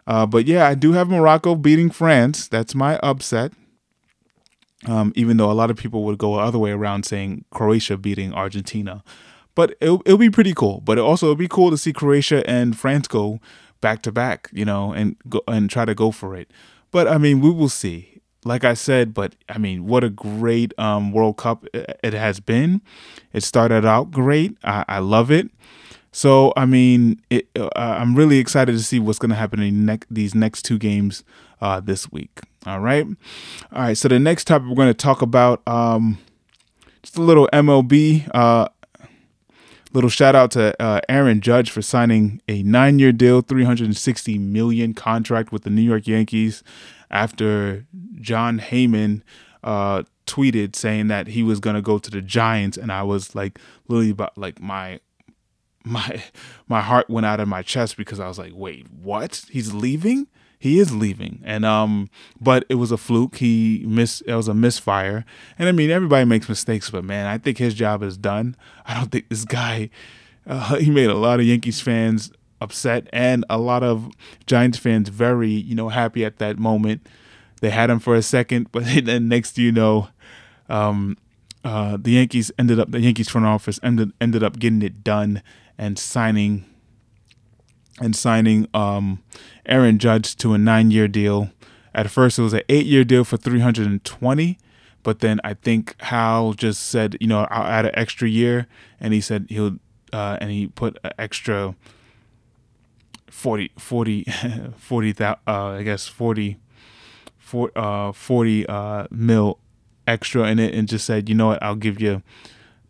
uh, 0.05 0.25
but 0.25 0.45
yeah 0.45 0.67
I 0.67 0.75
do 0.75 0.93
have 0.93 1.09
Morocco 1.09 1.55
beating 1.55 1.89
France 1.89 2.47
that's 2.47 2.73
my 2.73 2.97
upset 2.97 3.53
um, 4.85 5.11
even 5.15 5.37
though 5.37 5.51
a 5.51 5.53
lot 5.53 5.71
of 5.71 5.77
people 5.77 6.03
would 6.03 6.17
go 6.17 6.35
the 6.35 6.41
other 6.41 6.59
way 6.59 6.71
around 6.71 7.03
saying 7.03 7.45
Croatia 7.51 7.97
beating 7.97 8.33
Argentina. 8.33 9.03
But 9.55 9.75
it'll, 9.81 10.01
it'll 10.05 10.19
be 10.19 10.29
pretty 10.29 10.53
cool. 10.53 10.81
But 10.81 10.97
it 10.97 11.01
also 11.01 11.27
it'll 11.27 11.35
be 11.35 11.47
cool 11.47 11.71
to 11.71 11.77
see 11.77 11.91
Croatia 11.91 12.47
and 12.47 12.77
France 12.77 13.07
go 13.07 13.39
back 13.81 14.03
to 14.03 14.11
back, 14.11 14.49
you 14.53 14.65
know, 14.65 14.93
and 14.93 15.15
go 15.27 15.41
and 15.47 15.69
try 15.69 15.85
to 15.85 15.95
go 15.95 16.11
for 16.11 16.35
it. 16.35 16.51
But 16.91 17.07
I 17.07 17.17
mean, 17.17 17.41
we 17.41 17.49
will 17.49 17.69
see. 17.69 18.16
Like 18.47 18.63
I 18.63 18.73
said, 18.73 19.13
but 19.13 19.35
I 19.49 19.57
mean, 19.57 19.85
what 19.85 20.03
a 20.03 20.09
great 20.09 20.73
um, 20.79 21.11
World 21.11 21.37
Cup 21.37 21.65
it 21.73 22.13
has 22.13 22.39
been. 22.39 22.81
It 23.33 23.43
started 23.43 23.85
out 23.85 24.11
great. 24.11 24.57
I, 24.63 24.85
I 24.87 24.99
love 24.99 25.29
it. 25.31 25.49
So 26.11 26.53
I 26.55 26.65
mean, 26.65 27.21
it, 27.29 27.47
uh, 27.55 27.69
I'm 27.75 28.15
really 28.15 28.39
excited 28.39 28.71
to 28.71 28.83
see 28.83 28.99
what's 28.99 29.19
going 29.19 29.29
to 29.29 29.35
happen 29.35 29.61
in 29.61 29.85
ne- 29.85 29.99
these 30.09 30.33
next 30.33 30.63
two 30.63 30.79
games 30.79 31.23
uh, 31.61 31.79
this 31.79 32.11
week. 32.11 32.39
All 32.65 32.79
right. 32.79 33.05
All 33.73 33.81
right. 33.81 33.97
So 33.97 34.07
the 34.07 34.19
next 34.19 34.45
topic 34.45 34.67
we're 34.67 34.75
going 34.75 34.87
to 34.87 34.93
talk 34.93 35.21
about 35.21 35.61
um, 35.67 36.17
just 37.03 37.17
a 37.17 37.21
little 37.21 37.47
MLB. 37.53 38.29
Uh, 38.33 38.69
little 39.93 40.09
shout 40.09 40.35
out 40.35 40.51
to 40.51 40.79
uh, 40.81 41.01
Aaron 41.09 41.41
Judge 41.41 41.71
for 41.71 41.81
signing 41.81 42.41
a 42.47 42.63
nine-year 42.63 43.11
deal, 43.11 43.41
360 43.41 44.37
million 44.37 44.93
contract 44.93 45.51
with 45.51 45.63
the 45.63 45.69
New 45.69 45.81
York 45.81 46.07
Yankees 46.07 46.63
after 47.09 47.85
Jon 48.19 48.59
Heyman 48.59 49.21
uh, 49.63 50.03
tweeted 50.25 50.75
saying 50.75 51.07
that 51.07 51.27
he 51.27 51.43
was 51.43 51.59
going 51.59 51.75
to 51.75 51.81
go 51.81 51.97
to 51.97 52.11
the 52.11 52.21
Giants, 52.21 52.77
and 52.77 52.91
I 52.91 53.03
was 53.03 53.35
like 53.35 53.59
literally 53.87 54.11
about 54.11 54.37
like 54.37 54.61
my 54.61 54.99
my 55.83 56.23
my 56.67 56.81
heart 56.81 57.09
went 57.09 57.25
out 57.25 57.39
of 57.39 57.47
my 57.47 57.61
chest 57.61 57.97
because 57.97 58.19
I 58.19 58.27
was 58.27 58.37
like, 58.37 58.53
wait, 58.53 58.87
what? 58.91 59.45
He's 59.49 59.73
leaving? 59.73 60.27
He 60.59 60.79
is 60.79 60.95
leaving. 60.95 61.41
And 61.43 61.65
um 61.65 62.09
but 62.39 62.65
it 62.69 62.75
was 62.75 62.91
a 62.91 62.97
fluke. 62.97 63.37
He 63.37 63.83
missed 63.87 64.23
it 64.25 64.35
was 64.35 64.47
a 64.47 64.53
misfire. 64.53 65.25
And 65.57 65.69
i 65.69 65.71
mean 65.71 65.89
everybody 65.89 66.25
makes 66.25 66.49
mistakes 66.49 66.89
but 66.89 67.03
man 67.03 67.27
i 67.27 67.37
think 67.37 67.57
his 67.57 67.73
job 67.73 68.03
is 68.03 68.17
done. 68.17 68.55
I 68.85 68.95
don't 68.95 69.11
think 69.11 69.29
this 69.29 69.45
guy 69.45 69.89
uh, 70.45 70.75
he 70.79 70.89
made 70.89 71.09
a 71.09 71.15
lot 71.15 71.39
of 71.39 71.45
yankees 71.45 71.81
fans 71.81 72.31
upset 72.59 73.07
and 73.13 73.45
a 73.49 73.57
lot 73.57 73.83
of 73.83 74.09
giants 74.47 74.77
fans 74.77 75.09
very 75.09 75.51
you 75.51 75.75
know 75.75 75.89
happy 75.89 76.25
at 76.25 76.37
that 76.39 76.57
moment. 76.57 77.07
They 77.59 77.71
had 77.71 77.89
him 77.89 77.99
for 77.99 78.15
a 78.15 78.21
second 78.21 78.69
but 78.71 78.83
then 78.85 79.27
next 79.27 79.57
you 79.57 79.71
know 79.71 80.09
um 80.69 81.17
uh 81.63 81.97
the 81.99 82.11
yankees 82.11 82.51
ended 82.57 82.79
up 82.79 82.91
the 82.91 82.99
yankees 82.99 83.29
front 83.29 83.45
office 83.45 83.79
ended 83.83 84.11
ended 84.19 84.43
up 84.43 84.59
getting 84.59 84.81
it 84.81 85.03
done 85.03 85.41
and 85.77 85.99
signing 85.99 86.65
and 87.99 88.15
signing 88.15 88.67
um, 88.73 89.23
Aaron 89.65 89.99
Judge 89.99 90.35
to 90.37 90.53
a 90.53 90.57
nine-year 90.57 91.07
deal. 91.07 91.49
At 91.93 92.09
first, 92.09 92.37
it 92.37 92.43
was 92.43 92.53
an 92.53 92.61
eight-year 92.69 93.03
deal 93.03 93.23
for 93.23 93.37
320, 93.37 94.59
but 95.03 95.19
then 95.19 95.39
I 95.43 95.53
think 95.55 95.95
Hal 96.01 96.53
just 96.53 96.89
said, 96.89 97.17
you 97.19 97.27
know, 97.27 97.47
I'll 97.49 97.63
add 97.63 97.85
an 97.85 97.91
extra 97.95 98.27
year, 98.27 98.67
and 98.99 99.13
he 99.13 99.21
said 99.21 99.47
he'll, 99.49 99.77
uh, 100.13 100.37
and 100.39 100.51
he 100.51 100.67
put 100.67 100.97
an 101.03 101.11
extra 101.17 101.75
40, 103.29 103.71
40, 103.77 104.25
40 104.77 105.15
uh, 105.23 105.35
I 105.47 105.83
guess 105.83 106.07
40, 106.07 106.57
40, 107.37 107.73
uh, 107.75 108.11
40 108.11 108.65
uh, 108.67 109.07
mil 109.09 109.59
extra 110.05 110.47
in 110.47 110.59
it, 110.59 110.73
and 110.75 110.87
just 110.87 111.05
said, 111.05 111.29
you 111.29 111.35
know 111.35 111.47
what, 111.47 111.63
I'll 111.63 111.75
give 111.75 111.99
you 111.99 112.21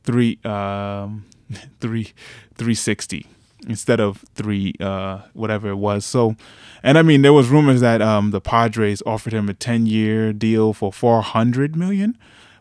three, 0.03 0.39
um, 0.43 1.25
three, 1.79 2.13
360 2.55 3.27
instead 3.65 3.99
of 3.99 4.23
three, 4.35 4.73
uh, 4.79 5.19
whatever 5.33 5.69
it 5.69 5.75
was. 5.77 6.05
So, 6.05 6.35
and 6.83 6.97
I 6.97 7.01
mean, 7.01 7.21
there 7.21 7.33
was 7.33 7.49
rumors 7.49 7.81
that 7.81 8.01
um, 8.01 8.31
the 8.31 8.41
Padres 8.41 9.01
offered 9.05 9.33
him 9.33 9.49
a 9.49 9.53
ten 9.53 9.85
year 9.87 10.33
deal 10.33 10.73
for 10.73 10.93
four 10.93 11.21
hundred 11.21 11.75
million, 11.75 12.17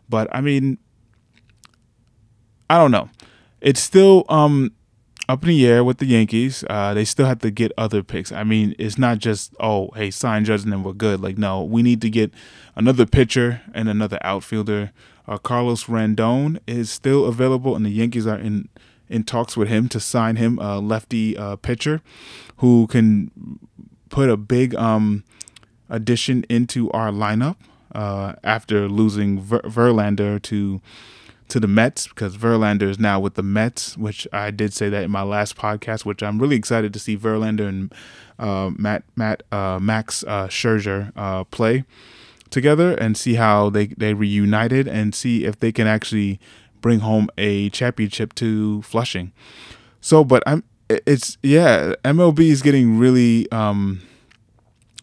but 0.09 0.27
I 0.33 0.41
mean, 0.41 0.77
I 2.69 2.77
don't 2.77 2.91
know. 2.91 3.09
It's 3.61 3.79
still 3.79 4.25
um, 4.29 4.71
up 5.29 5.43
in 5.43 5.49
the 5.49 5.67
air 5.67 5.83
with 5.83 5.97
the 5.97 6.05
Yankees. 6.05 6.63
Uh, 6.69 6.93
they 6.93 7.05
still 7.05 7.25
have 7.25 7.39
to 7.39 7.51
get 7.51 7.71
other 7.77 8.03
picks. 8.03 8.31
I 8.31 8.43
mean, 8.43 8.75
it's 8.79 8.97
not 8.97 9.19
just 9.19 9.53
oh, 9.59 9.91
hey, 9.95 10.11
sign 10.11 10.45
Judge 10.45 10.63
and 10.63 10.71
then 10.71 10.83
we're 10.83 10.93
good. 10.93 11.21
Like, 11.21 11.37
no, 11.37 11.63
we 11.63 11.83
need 11.83 12.01
to 12.01 12.09
get 12.09 12.31
another 12.75 13.05
pitcher 13.05 13.61
and 13.73 13.89
another 13.89 14.19
outfielder. 14.21 14.91
Uh, 15.27 15.37
Carlos 15.37 15.85
Rodon 15.85 16.59
is 16.67 16.89
still 16.89 17.25
available, 17.25 17.75
and 17.75 17.85
the 17.85 17.89
Yankees 17.89 18.25
are 18.25 18.37
in 18.37 18.69
in 19.09 19.23
talks 19.23 19.55
with 19.55 19.67
him 19.67 19.87
to 19.89 19.99
sign 19.99 20.35
him 20.35 20.59
a 20.59 20.79
lefty 20.79 21.37
uh, 21.37 21.55
pitcher 21.57 22.01
who 22.57 22.87
can 22.87 23.31
put 24.09 24.29
a 24.29 24.37
big 24.37 24.75
um, 24.75 25.23
addition 25.89 26.43
into 26.49 26.91
our 26.91 27.11
lineup 27.11 27.55
uh, 27.93 28.33
after 28.43 28.87
losing 28.87 29.39
Ver- 29.39 29.61
Verlander 29.61 30.41
to 30.43 30.81
to 31.49 31.59
the 31.61 31.67
Mets 31.67 32.07
because 32.07 32.35
Verlander 32.35 32.89
is 32.89 32.99
now 32.99 33.21
with 33.21 33.35
the 33.35 33.43
Mets, 33.43 33.97
which 33.97 34.27
I 34.33 34.51
did 34.51 34.73
say 34.73 34.89
that 34.89 35.03
in 35.03 35.11
my 35.11 35.21
last 35.21 35.55
podcast, 35.55 36.03
which 36.03 36.21
I'm 36.21 36.39
really 36.39 36.57
excited 36.57 36.91
to 36.91 36.99
see 36.99 37.17
Verlander 37.17 37.67
and 37.67 37.93
uh, 38.37 38.71
Matt 38.77 39.03
Matt 39.15 39.43
uh, 39.51 39.79
Max 39.79 40.23
uh, 40.27 40.47
Scherzer 40.47 41.11
uh, 41.15 41.45
play 41.45 41.85
together 42.49 42.93
and 42.93 43.17
see 43.17 43.35
how 43.35 43.69
they 43.69 43.87
they 43.87 44.13
reunited 44.13 44.87
and 44.87 45.15
see 45.15 45.45
if 45.45 45.59
they 45.59 45.71
can 45.71 45.87
actually 45.87 46.39
bring 46.87 46.99
home 47.01 47.29
a 47.37 47.69
championship 47.71 48.33
to 48.33 48.81
Flushing. 48.81 49.33
So, 49.99 50.23
but 50.23 50.41
I'm 50.47 50.63
it's 50.87 51.37
yeah, 51.43 51.95
MLB 52.05 52.39
is 52.39 52.61
getting 52.61 52.97
really 52.97 53.51
um 53.51 54.01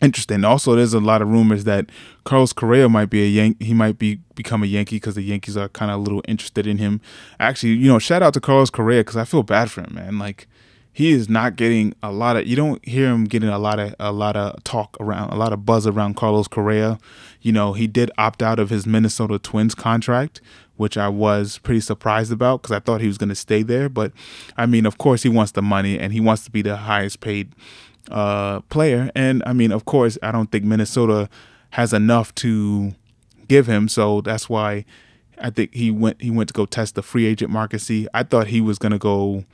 interesting. 0.01 0.47
Also, 0.47 0.75
there's 0.75 0.95
a 0.95 0.99
lot 0.99 1.21
of 1.21 1.29
rumors 1.29 1.65
that 1.65 1.91
Carlos 2.25 2.55
Correa 2.55 2.89
might 2.89 3.11
be 3.11 3.23
a 3.23 3.27
Yank. 3.27 3.61
He 3.61 3.75
might 3.75 3.99
be 3.99 4.21
become 4.35 4.63
a 4.63 4.67
Yankee 4.67 4.97
because 4.97 5.15
the 5.15 5.21
Yankees 5.21 5.59
are 5.59 5.69
kind 5.69 5.91
of 5.91 5.99
a 5.99 6.03
little 6.03 6.23
interested 6.27 6.67
in 6.67 6.79
him. 6.79 7.03
Actually, 7.39 7.75
you 7.75 7.89
know, 7.89 7.99
shout 7.99 8.23
out 8.23 8.33
to 8.33 8.41
Carlos 8.41 8.71
Correa 8.71 9.01
because 9.01 9.19
I 9.19 9.27
feel 9.27 9.43
bad 9.43 9.71
for 9.71 9.83
him, 9.83 9.95
man. 9.95 10.19
Like 10.19 10.49
he 10.95 11.11
is 11.11 11.29
not 11.29 11.57
getting 11.57 11.93
a 12.05 12.13
lot 12.13 12.37
of 12.37 12.47
you 12.47 12.55
don't 12.55 12.83
hear 12.87 13.09
him 13.09 13.25
getting 13.25 13.49
a 13.49 13.59
lot 13.59 13.81
of 13.81 13.95
a 13.99 14.13
lot 14.13 14.37
of 14.37 14.63
talk 14.63 14.97
around 15.01 15.31
a 15.31 15.35
lot 15.35 15.53
of 15.53 15.67
buzz 15.67 15.89
around 15.89 16.15
Carlos 16.15 16.47
Correa. 16.47 16.99
You 17.43 17.51
know, 17.51 17.73
he 17.73 17.89
did 17.89 18.13
opt 18.17 18.43
out 18.43 18.61
of 18.61 18.71
his 18.71 18.87
Minnesota 18.87 19.41
Twins 19.41 19.75
contract, 19.75 20.41
which 20.77 20.97
I 20.97 21.09
was 21.09 21.59
pretty 21.59 21.81
surprised 21.81 22.31
about 22.31 22.63
because 22.63 22.75
I 22.75 22.79
thought 22.79 23.01
he 23.01 23.09
was 23.09 23.19
going 23.19 23.29
to 23.29 23.35
stay 23.35 23.65
there. 23.65 23.89
But 23.89 24.13
I 24.57 24.67
mean, 24.67 24.87
of 24.87 24.97
course, 24.97 25.25
he 25.25 25.29
wants 25.29 25.53
the 25.53 25.63
money 25.63 25.99
and 25.99 26.13
he 26.13 26.21
wants 26.21 26.45
to 26.45 26.51
be 26.53 26.63
the 26.63 26.77
highest 26.77 27.19
paid 27.19 27.53
uh, 28.11 28.61
player. 28.61 29.11
And 29.17 29.43
I 29.45 29.53
mean, 29.53 29.73
of 29.73 29.85
course, 29.85 30.17
I 30.23 30.31
don't 30.31 30.51
think 30.53 30.65
Minnesota 30.65 31.29
has 31.71 31.93
enough 31.93 32.33
to 32.37 32.95
give 33.49 33.67
him, 33.67 33.89
so 33.89 34.21
that's 34.21 34.49
why 34.49 34.85
I 35.41 35.51
think 35.51 35.75
he 35.75 35.91
went 35.91 36.23
he 36.23 36.31
went 36.31 36.51
to 36.51 36.55
go 36.55 36.67
test 36.67 36.95
the 36.95 37.03
free 37.03 37.27
agent 37.27 37.51
market. 37.51 37.81
See, 37.81 38.07
I 38.15 38.23
thought 38.23 38.47
he 38.47 38.61
was 38.61 38.79
going 38.79 38.93
to 38.93 38.99
go 38.99 39.45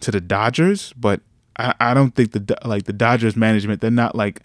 to 0.00 0.10
the 0.10 0.20
Dodgers, 0.20 0.92
but 0.94 1.20
I, 1.56 1.74
I 1.80 1.94
don't 1.94 2.14
think 2.14 2.32
the 2.32 2.56
like 2.64 2.84
the 2.84 2.92
Dodgers 2.92 3.36
management 3.36 3.80
they're 3.80 3.90
not 3.90 4.14
like 4.14 4.40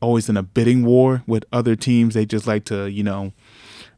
always 0.00 0.28
in 0.28 0.36
a 0.36 0.42
bidding 0.42 0.84
war 0.84 1.22
with 1.26 1.44
other 1.52 1.76
teams. 1.76 2.14
They 2.14 2.26
just 2.26 2.46
like 2.46 2.64
to 2.66 2.90
you 2.90 3.02
know 3.02 3.32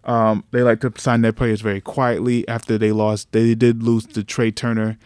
um, 0.04 0.44
they 0.50 0.62
like 0.62 0.80
to 0.80 0.92
sign 0.96 1.22
their 1.22 1.32
players 1.32 1.60
very 1.60 1.80
quietly. 1.80 2.46
After 2.48 2.78
they 2.78 2.92
lost, 2.92 3.32
they 3.32 3.54
did 3.54 3.82
lose 3.82 4.06
to 4.06 4.24
Trea 4.24 4.52
Turner 4.52 4.98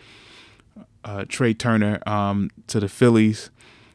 uh, 1.05 1.25
Trea 1.29 1.55
Turner 1.55 1.99
um, 2.07 2.51
to 2.69 2.81
the 2.81 2.89
Phillies, 2.89 3.51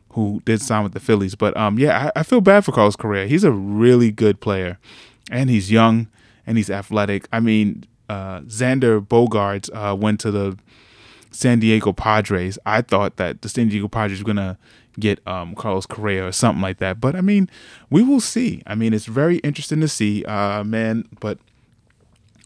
who 0.10 0.42
did 0.46 0.62
sign 0.62 0.84
with 0.84 0.94
the 0.94 1.00
Phillies. 1.00 1.36
But 1.36 1.56
um, 1.58 1.80
yeah, 1.80 2.12
I, 2.16 2.20
I 2.20 2.24
feel 2.24 2.42
bad 2.42 2.66
for 2.66 2.72
Carlos 2.72 2.96
Correa. 2.96 3.28
He's 3.28 3.44
a 3.44 3.52
really 3.52 4.12
good 4.12 4.40
player, 4.40 4.80
and 5.32 5.50
he's 5.50 5.72
young 5.72 6.08
and 6.46 6.58
he's 6.58 6.70
athletic. 6.70 7.28
I 7.32 7.40
mean, 7.40 7.84
uh, 8.10 8.42
Xander 8.42 9.06
Bogaerts 9.06 9.70
uh, 9.74 9.96
went 9.96 10.20
to 10.22 10.32
the 10.32 10.58
San 11.38 11.60
Diego 11.60 11.94
Padres. 11.94 12.58
I 12.66 12.82
thought 12.82 13.18
that 13.18 13.44
the 13.44 13.50
San 13.50 13.70
Diego 13.70 13.88
Padres 13.88 14.20
were 14.20 14.26
gonna 14.26 14.58
get 15.00 15.26
um, 15.28 15.54
Carlos 15.54 15.86
Correa 15.86 16.26
or 16.26 16.32
something 16.32 16.64
like 16.64 16.80
that. 16.80 17.00
But 17.00 17.16
I 17.16 17.22
mean, 17.22 17.48
we 17.92 18.02
will 18.02 18.20
see. 18.20 18.64
I 18.66 18.74
mean, 18.74 18.92
it's 18.92 19.06
very 19.06 19.38
interesting 19.38 19.80
to 19.82 19.88
see, 19.88 20.26
uh, 20.26 20.64
man. 20.64 21.08
But 21.20 21.38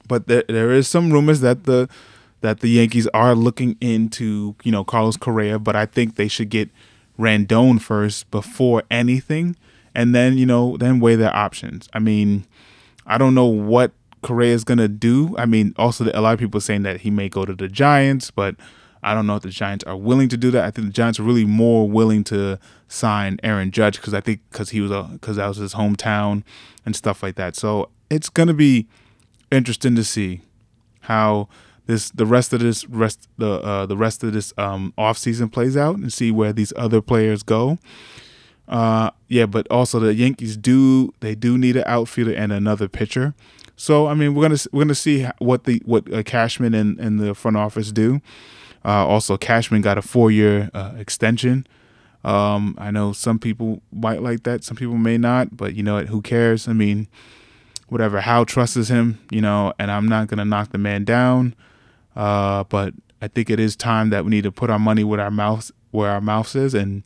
but 0.09 0.27
there 0.27 0.43
there 0.49 0.71
is 0.71 0.89
some 0.89 1.09
rumors 1.09 1.39
that 1.39 1.63
the 1.63 1.87
that 2.41 2.59
the 2.59 2.67
Yankees 2.67 3.07
are 3.13 3.33
looking 3.33 3.77
into 3.79 4.55
you 4.63 4.73
know 4.73 4.83
Carlos 4.83 5.15
Correa, 5.15 5.57
but 5.57 5.73
I 5.73 5.85
think 5.85 6.15
they 6.15 6.27
should 6.27 6.49
get 6.49 6.69
Rendon 7.17 7.79
first 7.79 8.29
before 8.29 8.83
anything, 8.91 9.55
and 9.95 10.13
then 10.13 10.37
you 10.37 10.45
know 10.45 10.75
then 10.75 10.99
weigh 10.99 11.15
their 11.15 11.33
options. 11.33 11.87
I 11.93 11.99
mean, 11.99 12.43
I 13.07 13.17
don't 13.17 13.35
know 13.35 13.45
what 13.45 13.93
Correa 14.21 14.53
is 14.53 14.65
gonna 14.65 14.89
do. 14.89 15.33
I 15.37 15.45
mean, 15.45 15.73
also 15.77 16.11
a 16.13 16.19
lot 16.19 16.33
of 16.33 16.39
people 16.39 16.57
are 16.57 16.61
saying 16.61 16.83
that 16.83 17.01
he 17.01 17.09
may 17.09 17.29
go 17.29 17.45
to 17.45 17.53
the 17.53 17.69
Giants, 17.69 18.31
but 18.31 18.57
I 19.03 19.13
don't 19.13 19.25
know 19.25 19.35
if 19.35 19.43
the 19.43 19.49
Giants 19.49 19.83
are 19.85 19.97
willing 19.97 20.29
to 20.29 20.37
do 20.37 20.51
that. 20.51 20.63
I 20.63 20.71
think 20.71 20.87
the 20.87 20.93
Giants 20.93 21.19
are 21.19 21.23
really 21.23 21.45
more 21.45 21.89
willing 21.89 22.23
to 22.25 22.59
sign 22.87 23.39
Aaron 23.43 23.71
Judge 23.71 23.97
because 23.97 24.13
I 24.13 24.21
think 24.21 24.41
because 24.51 24.69
he 24.69 24.81
was 24.81 24.91
a 24.91 25.09
because 25.11 25.37
that 25.37 25.47
was 25.47 25.57
his 25.57 25.73
hometown 25.73 26.43
and 26.85 26.95
stuff 26.95 27.23
like 27.23 27.35
that. 27.35 27.55
So 27.55 27.89
it's 28.09 28.29
gonna 28.29 28.53
be 28.53 28.87
interesting 29.51 29.95
to 29.95 30.03
see 30.03 30.41
how 31.01 31.47
this 31.87 32.09
the 32.11 32.25
rest 32.25 32.53
of 32.53 32.59
this 32.59 32.87
rest 32.87 33.27
the 33.37 33.61
uh, 33.61 33.85
the 33.85 33.97
rest 33.97 34.23
of 34.23 34.33
this 34.33 34.53
um, 34.57 34.93
off 34.97 35.17
season 35.17 35.49
plays 35.49 35.75
out 35.75 35.95
and 35.95 36.11
see 36.11 36.31
where 36.31 36.53
these 36.53 36.73
other 36.75 37.01
players 37.01 37.43
go. 37.43 37.79
Uh, 38.67 39.11
yeah, 39.27 39.45
but 39.45 39.67
also 39.69 39.99
the 39.99 40.13
Yankees 40.13 40.55
do 40.55 41.13
they 41.19 41.35
do 41.35 41.57
need 41.57 41.75
an 41.75 41.83
outfielder 41.87 42.33
and 42.33 42.51
another 42.51 42.87
pitcher. 42.87 43.33
So 43.75 44.07
I 44.07 44.13
mean 44.13 44.35
we're 44.35 44.43
gonna 44.43 44.59
we're 44.71 44.83
gonna 44.83 44.95
see 44.95 45.27
what 45.39 45.63
the 45.63 45.81
what 45.85 46.11
uh, 46.13 46.23
Cashman 46.23 46.73
and, 46.73 46.99
and 46.99 47.19
the 47.19 47.33
front 47.33 47.57
office 47.57 47.91
do. 47.91 48.21
Uh, 48.83 49.05
also, 49.05 49.37
Cashman 49.37 49.81
got 49.81 49.97
a 49.97 50.01
four 50.01 50.31
year 50.31 50.69
uh, 50.73 50.93
extension. 50.97 51.67
Um, 52.23 52.75
I 52.77 52.91
know 52.91 53.13
some 53.13 53.39
people 53.39 53.81
might 53.91 54.21
like 54.21 54.43
that, 54.43 54.63
some 54.63 54.77
people 54.77 54.97
may 54.97 55.17
not, 55.17 55.57
but 55.57 55.73
you 55.73 55.83
know 55.83 55.95
what? 55.95 56.07
Who 56.07 56.21
cares? 56.21 56.67
I 56.67 56.73
mean, 56.73 57.07
whatever. 57.87 58.21
Hal 58.21 58.45
trusts 58.45 58.89
him, 58.89 59.19
you 59.31 59.41
know, 59.41 59.73
and 59.79 59.89
I'm 59.91 60.07
not 60.07 60.27
gonna 60.27 60.45
knock 60.45 60.71
the 60.71 60.77
man 60.77 61.03
down. 61.03 61.55
Uh, 62.15 62.63
but 62.65 62.93
I 63.21 63.27
think 63.27 63.49
it 63.49 63.59
is 63.59 63.75
time 63.75 64.09
that 64.09 64.23
we 64.23 64.31
need 64.31 64.43
to 64.43 64.51
put 64.51 64.69
our 64.69 64.79
money 64.79 65.03
where 65.03 65.19
our 65.19 65.31
mouth 65.31 65.71
where 65.91 66.09
our 66.09 66.21
mouth 66.21 66.55
is 66.55 66.73
and 66.73 67.03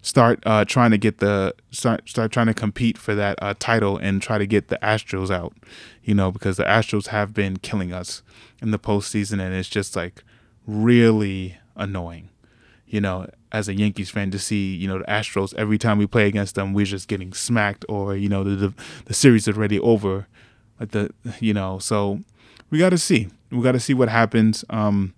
start 0.00 0.42
uh, 0.44 0.64
trying 0.64 0.90
to 0.90 0.98
get 0.98 1.18
the 1.18 1.54
start 1.70 2.08
start 2.08 2.32
trying 2.32 2.46
to 2.46 2.54
compete 2.54 2.98
for 2.98 3.14
that 3.14 3.38
uh, 3.40 3.54
title 3.58 3.96
and 3.98 4.20
try 4.20 4.38
to 4.38 4.46
get 4.46 4.68
the 4.68 4.78
Astros 4.82 5.30
out, 5.30 5.54
you 6.02 6.14
know, 6.14 6.32
because 6.32 6.56
the 6.56 6.64
Astros 6.64 7.08
have 7.08 7.32
been 7.32 7.58
killing 7.58 7.92
us 7.92 8.22
in 8.60 8.70
the 8.70 8.78
postseason, 8.78 9.40
and 9.40 9.54
it's 9.54 9.68
just 9.68 9.94
like 9.96 10.24
really 10.66 11.56
annoying. 11.76 12.28
You 12.86 13.00
know, 13.00 13.26
as 13.50 13.68
a 13.68 13.74
Yankees 13.74 14.10
fan, 14.10 14.30
to 14.30 14.38
see 14.38 14.74
you 14.74 14.88
know 14.88 14.98
the 14.98 15.04
Astros 15.04 15.54
every 15.54 15.78
time 15.78 15.98
we 15.98 16.06
play 16.06 16.26
against 16.26 16.54
them, 16.54 16.72
we're 16.72 16.86
just 16.86 17.08
getting 17.08 17.32
smacked, 17.32 17.84
or 17.88 18.16
you 18.16 18.28
know 18.28 18.44
the 18.44 18.56
the, 18.56 18.74
the 19.06 19.14
series 19.14 19.48
is 19.48 19.56
already 19.56 19.80
over. 19.80 20.26
Like 20.78 20.90
the 20.90 21.10
you 21.40 21.54
know, 21.54 21.78
so 21.78 22.20
we 22.70 22.78
got 22.78 22.90
to 22.90 22.98
see. 22.98 23.28
We 23.50 23.62
got 23.62 23.72
to 23.72 23.80
see 23.80 23.94
what 23.94 24.08
happens. 24.08 24.64
Um, 24.70 25.14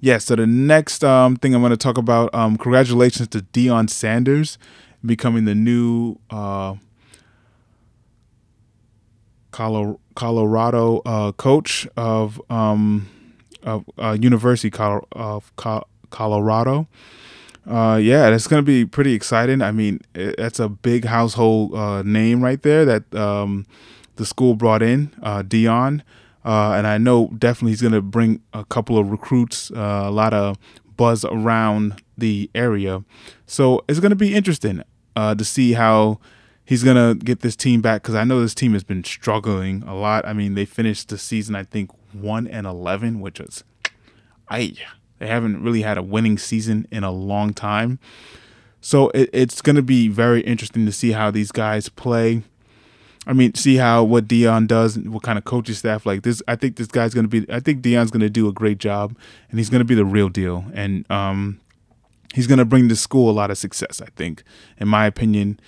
yeah. 0.00 0.18
So 0.18 0.36
the 0.36 0.46
next 0.46 1.02
um, 1.02 1.36
thing 1.36 1.54
I'm 1.54 1.62
going 1.62 1.70
to 1.70 1.76
talk 1.76 1.98
about. 1.98 2.34
Um, 2.34 2.56
congratulations 2.56 3.28
to 3.28 3.40
Deion 3.40 3.90
Sanders 3.90 4.58
becoming 5.04 5.44
the 5.44 5.54
new 5.54 6.16
uh, 6.30 6.74
Colorado 9.50 11.02
uh, 11.06 11.32
coach 11.32 11.86
of 11.96 12.40
um, 12.50 13.08
of 13.66 13.84
uh, 13.98 14.16
University 14.18 14.70
of 15.12 15.52
Colorado. 16.10 16.88
Uh, 17.66 17.98
yeah, 18.00 18.30
going 18.46 18.62
to 18.62 18.66
be 18.66 18.84
pretty 18.84 19.12
exciting. 19.12 19.60
I 19.60 19.72
mean, 19.72 20.00
that's 20.14 20.60
a 20.60 20.68
big 20.68 21.04
household 21.04 21.74
uh, 21.74 22.02
name 22.02 22.42
right 22.42 22.62
there 22.62 22.84
that 22.84 23.12
um, 23.14 23.66
the 24.14 24.24
school 24.24 24.54
brought 24.54 24.82
in, 24.82 25.12
uh, 25.22 25.42
Deion. 25.42 26.02
Uh, 26.44 26.74
and 26.74 26.86
I 26.86 26.96
know 26.96 27.28
definitely 27.36 27.72
he's 27.72 27.82
going 27.82 27.92
to 27.92 28.02
bring 28.02 28.40
a 28.52 28.64
couple 28.64 28.98
of 28.98 29.10
recruits, 29.10 29.72
uh, 29.72 30.04
a 30.04 30.10
lot 30.12 30.32
of 30.32 30.56
buzz 30.96 31.24
around 31.24 32.00
the 32.16 32.48
area. 32.54 33.04
So 33.46 33.84
it's 33.88 33.98
going 33.98 34.10
to 34.10 34.16
be 34.16 34.32
interesting 34.32 34.82
uh, 35.16 35.34
to 35.34 35.44
see 35.44 35.72
how 35.72 36.20
he's 36.66 36.82
to 36.96 37.14
get 37.24 37.40
this 37.40 37.56
team 37.56 37.80
back 37.80 38.02
because 38.02 38.14
I 38.14 38.24
know 38.24 38.40
this 38.40 38.54
team 38.54 38.74
has 38.74 38.84
been 38.84 39.04
struggling 39.04 39.82
a 39.84 39.94
lot. 39.94 40.26
I 40.26 40.34
mean, 40.34 40.54
they 40.54 40.66
finished 40.66 41.08
the 41.08 41.16
season, 41.16 41.54
I 41.54 41.62
think, 41.62 41.90
1 42.12 42.46
and 42.48 42.66
11, 42.66 43.20
which 43.20 43.40
was, 43.40 43.64
I, 44.50 44.74
they 45.18 45.28
haven't 45.28 45.62
really 45.62 45.82
had 45.82 45.96
a 45.96 46.02
winning 46.02 46.36
season 46.36 46.86
in 46.90 47.04
a 47.04 47.10
long 47.10 47.54
time. 47.54 47.98
So 48.80 49.08
it, 49.10 49.30
it's 49.32 49.62
to 49.76 49.82
be 49.82 50.08
very 50.08 50.42
interesting 50.42 50.84
to 50.86 50.92
see 50.92 51.12
how 51.12 51.30
these 51.30 51.52
guys 51.52 51.88
play. 51.88 52.42
I 53.28 53.32
mean, 53.32 53.54
see 53.54 53.76
how 53.76 54.04
what 54.04 54.28
Deion 54.28 54.68
does, 54.68 54.98
what 54.98 55.22
kind 55.22 55.38
of 55.38 55.44
coaching 55.44 55.74
staff 55.74 56.06
like 56.06 56.22
this. 56.22 56.42
I 56.46 56.54
think 56.54 56.76
this 56.76 56.86
guy's 56.86 57.12
to 57.28 57.28
be. 57.28 57.52
I 57.52 57.58
think 57.58 57.82
Deion's 57.82 58.12
to 58.20 58.30
do 58.30 58.46
a 58.46 58.52
great 58.52 58.78
job, 58.78 59.16
and 59.50 59.58
he's 59.58 59.68
to 59.80 59.84
be 59.84 59.96
the 59.96 60.04
real 60.04 60.28
deal. 60.28 60.64
And 60.72 61.10
um, 61.10 61.60
he's 62.32 62.46
to 62.58 62.64
bring 62.64 62.86
the 62.86 62.94
school 62.94 63.28
a 63.28 63.32
lot 63.32 63.50
of 63.50 63.58
success. 63.58 64.00
I 64.00 64.06
think, 64.14 64.44
in 64.78 64.86
my 64.86 65.06
opinion, 65.06 65.58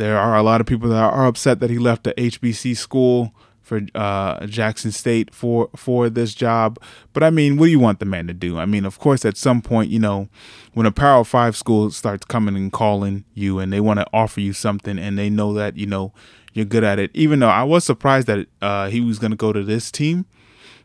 there 0.00 0.18
are 0.18 0.34
a 0.34 0.42
lot 0.42 0.60
of 0.60 0.66
people 0.66 0.88
that 0.88 0.96
are 0.96 1.26
upset 1.26 1.60
that 1.60 1.68
he 1.70 1.78
left 1.78 2.04
the 2.04 2.14
HBC 2.14 2.76
school 2.76 3.34
for 3.60 3.82
uh, 3.94 4.46
Jackson 4.46 4.90
State 4.90 5.32
for 5.32 5.68
for 5.76 6.08
this 6.08 6.34
job. 6.34 6.78
But 7.12 7.22
I 7.22 7.30
mean, 7.30 7.56
what 7.56 7.66
do 7.66 7.70
you 7.70 7.78
want 7.78 8.00
the 8.00 8.06
man 8.06 8.26
to 8.26 8.34
do? 8.34 8.58
I 8.58 8.64
mean, 8.66 8.84
of 8.84 8.98
course, 8.98 9.24
at 9.24 9.36
some 9.36 9.60
point, 9.60 9.90
you 9.90 9.98
know, 9.98 10.28
when 10.72 10.86
a 10.86 10.90
Power 10.90 11.22
Five 11.22 11.54
school 11.54 11.90
starts 11.90 12.24
coming 12.24 12.56
and 12.56 12.72
calling 12.72 13.24
you, 13.34 13.58
and 13.58 13.72
they 13.72 13.78
want 13.80 14.00
to 14.00 14.06
offer 14.12 14.40
you 14.40 14.52
something, 14.54 14.98
and 14.98 15.18
they 15.18 15.28
know 15.28 15.52
that 15.52 15.76
you 15.76 15.86
know 15.86 16.12
you're 16.54 16.64
good 16.64 16.82
at 16.82 16.98
it. 16.98 17.10
Even 17.12 17.40
though 17.40 17.48
I 17.48 17.62
was 17.62 17.84
surprised 17.84 18.26
that 18.26 18.46
uh, 18.62 18.88
he 18.88 19.00
was 19.00 19.18
going 19.18 19.32
to 19.32 19.36
go 19.36 19.52
to 19.52 19.62
this 19.62 19.90
team, 19.90 20.24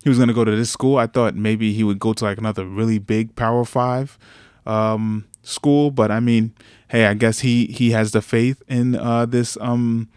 he 0.04 0.10
was 0.10 0.18
going 0.18 0.28
to 0.28 0.36
go 0.36 0.44
to 0.44 0.56
this 0.56 0.70
school. 0.70 0.98
I 0.98 1.08
thought 1.08 1.36
maybe 1.36 1.74
he 1.74 1.84
would 1.84 2.00
go 2.00 2.14
to 2.14 2.26
like 2.26 2.38
another 2.38 2.66
really 2.66 3.00
big 3.00 3.36
Power 3.36 3.64
Five 3.64 4.20
um, 4.66 5.26
school. 5.42 5.90
But 5.90 6.12
I 6.12 6.20
mean, 6.20 6.54
hey, 6.96 7.08
I 7.08 7.14
guess 7.14 7.40
he 7.40 7.66
he 7.66 7.92
has 7.92 8.12
the 8.12 8.22
faith 8.22 8.64
in 8.70 8.96
uh, 8.96 9.26
this 9.26 9.58
um 9.60 10.08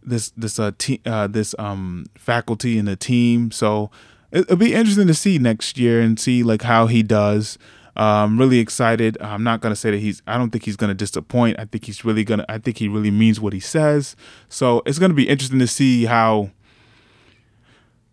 this 0.00 0.30
this 0.30 0.60
uh, 0.60 0.70
te- 0.78 1.00
uh 1.04 1.26
this 1.26 1.52
um 1.58 2.06
faculty 2.16 2.78
and 2.78 2.86
the 2.86 2.94
team. 2.94 3.50
So 3.50 3.90
it, 4.30 4.48
will 4.48 4.56
be 4.56 4.72
interesting 4.72 5.08
to 5.08 5.14
see 5.14 5.38
next 5.38 5.78
year 5.78 6.00
and 6.00 6.18
see 6.18 6.44
like 6.44 6.62
how 6.62 6.86
he 6.86 7.02
does. 7.02 7.58
Uh, 7.96 8.24
I'm 8.24 8.38
really 8.38 8.60
excited. 8.60 9.18
I'm 9.20 9.42
not 9.42 9.60
gonna 9.60 9.74
say 9.74 9.90
that 9.90 9.98
he's. 9.98 10.22
I 10.28 10.38
don't 10.38 10.50
think 10.50 10.64
he's 10.64 10.76
gonna 10.76 10.94
disappoint. 10.94 11.58
I 11.58 11.64
think 11.64 11.86
he's 11.86 12.04
really 12.04 12.22
gonna. 12.22 12.46
I 12.48 12.58
think 12.58 12.78
he 12.78 12.86
really 12.86 13.10
means 13.10 13.40
what 13.40 13.52
he 13.52 13.60
says. 13.60 14.14
So 14.48 14.82
it's 14.86 15.00
gonna 15.00 15.12
be 15.12 15.28
interesting 15.28 15.58
to 15.58 15.66
see 15.66 16.04
how 16.04 16.50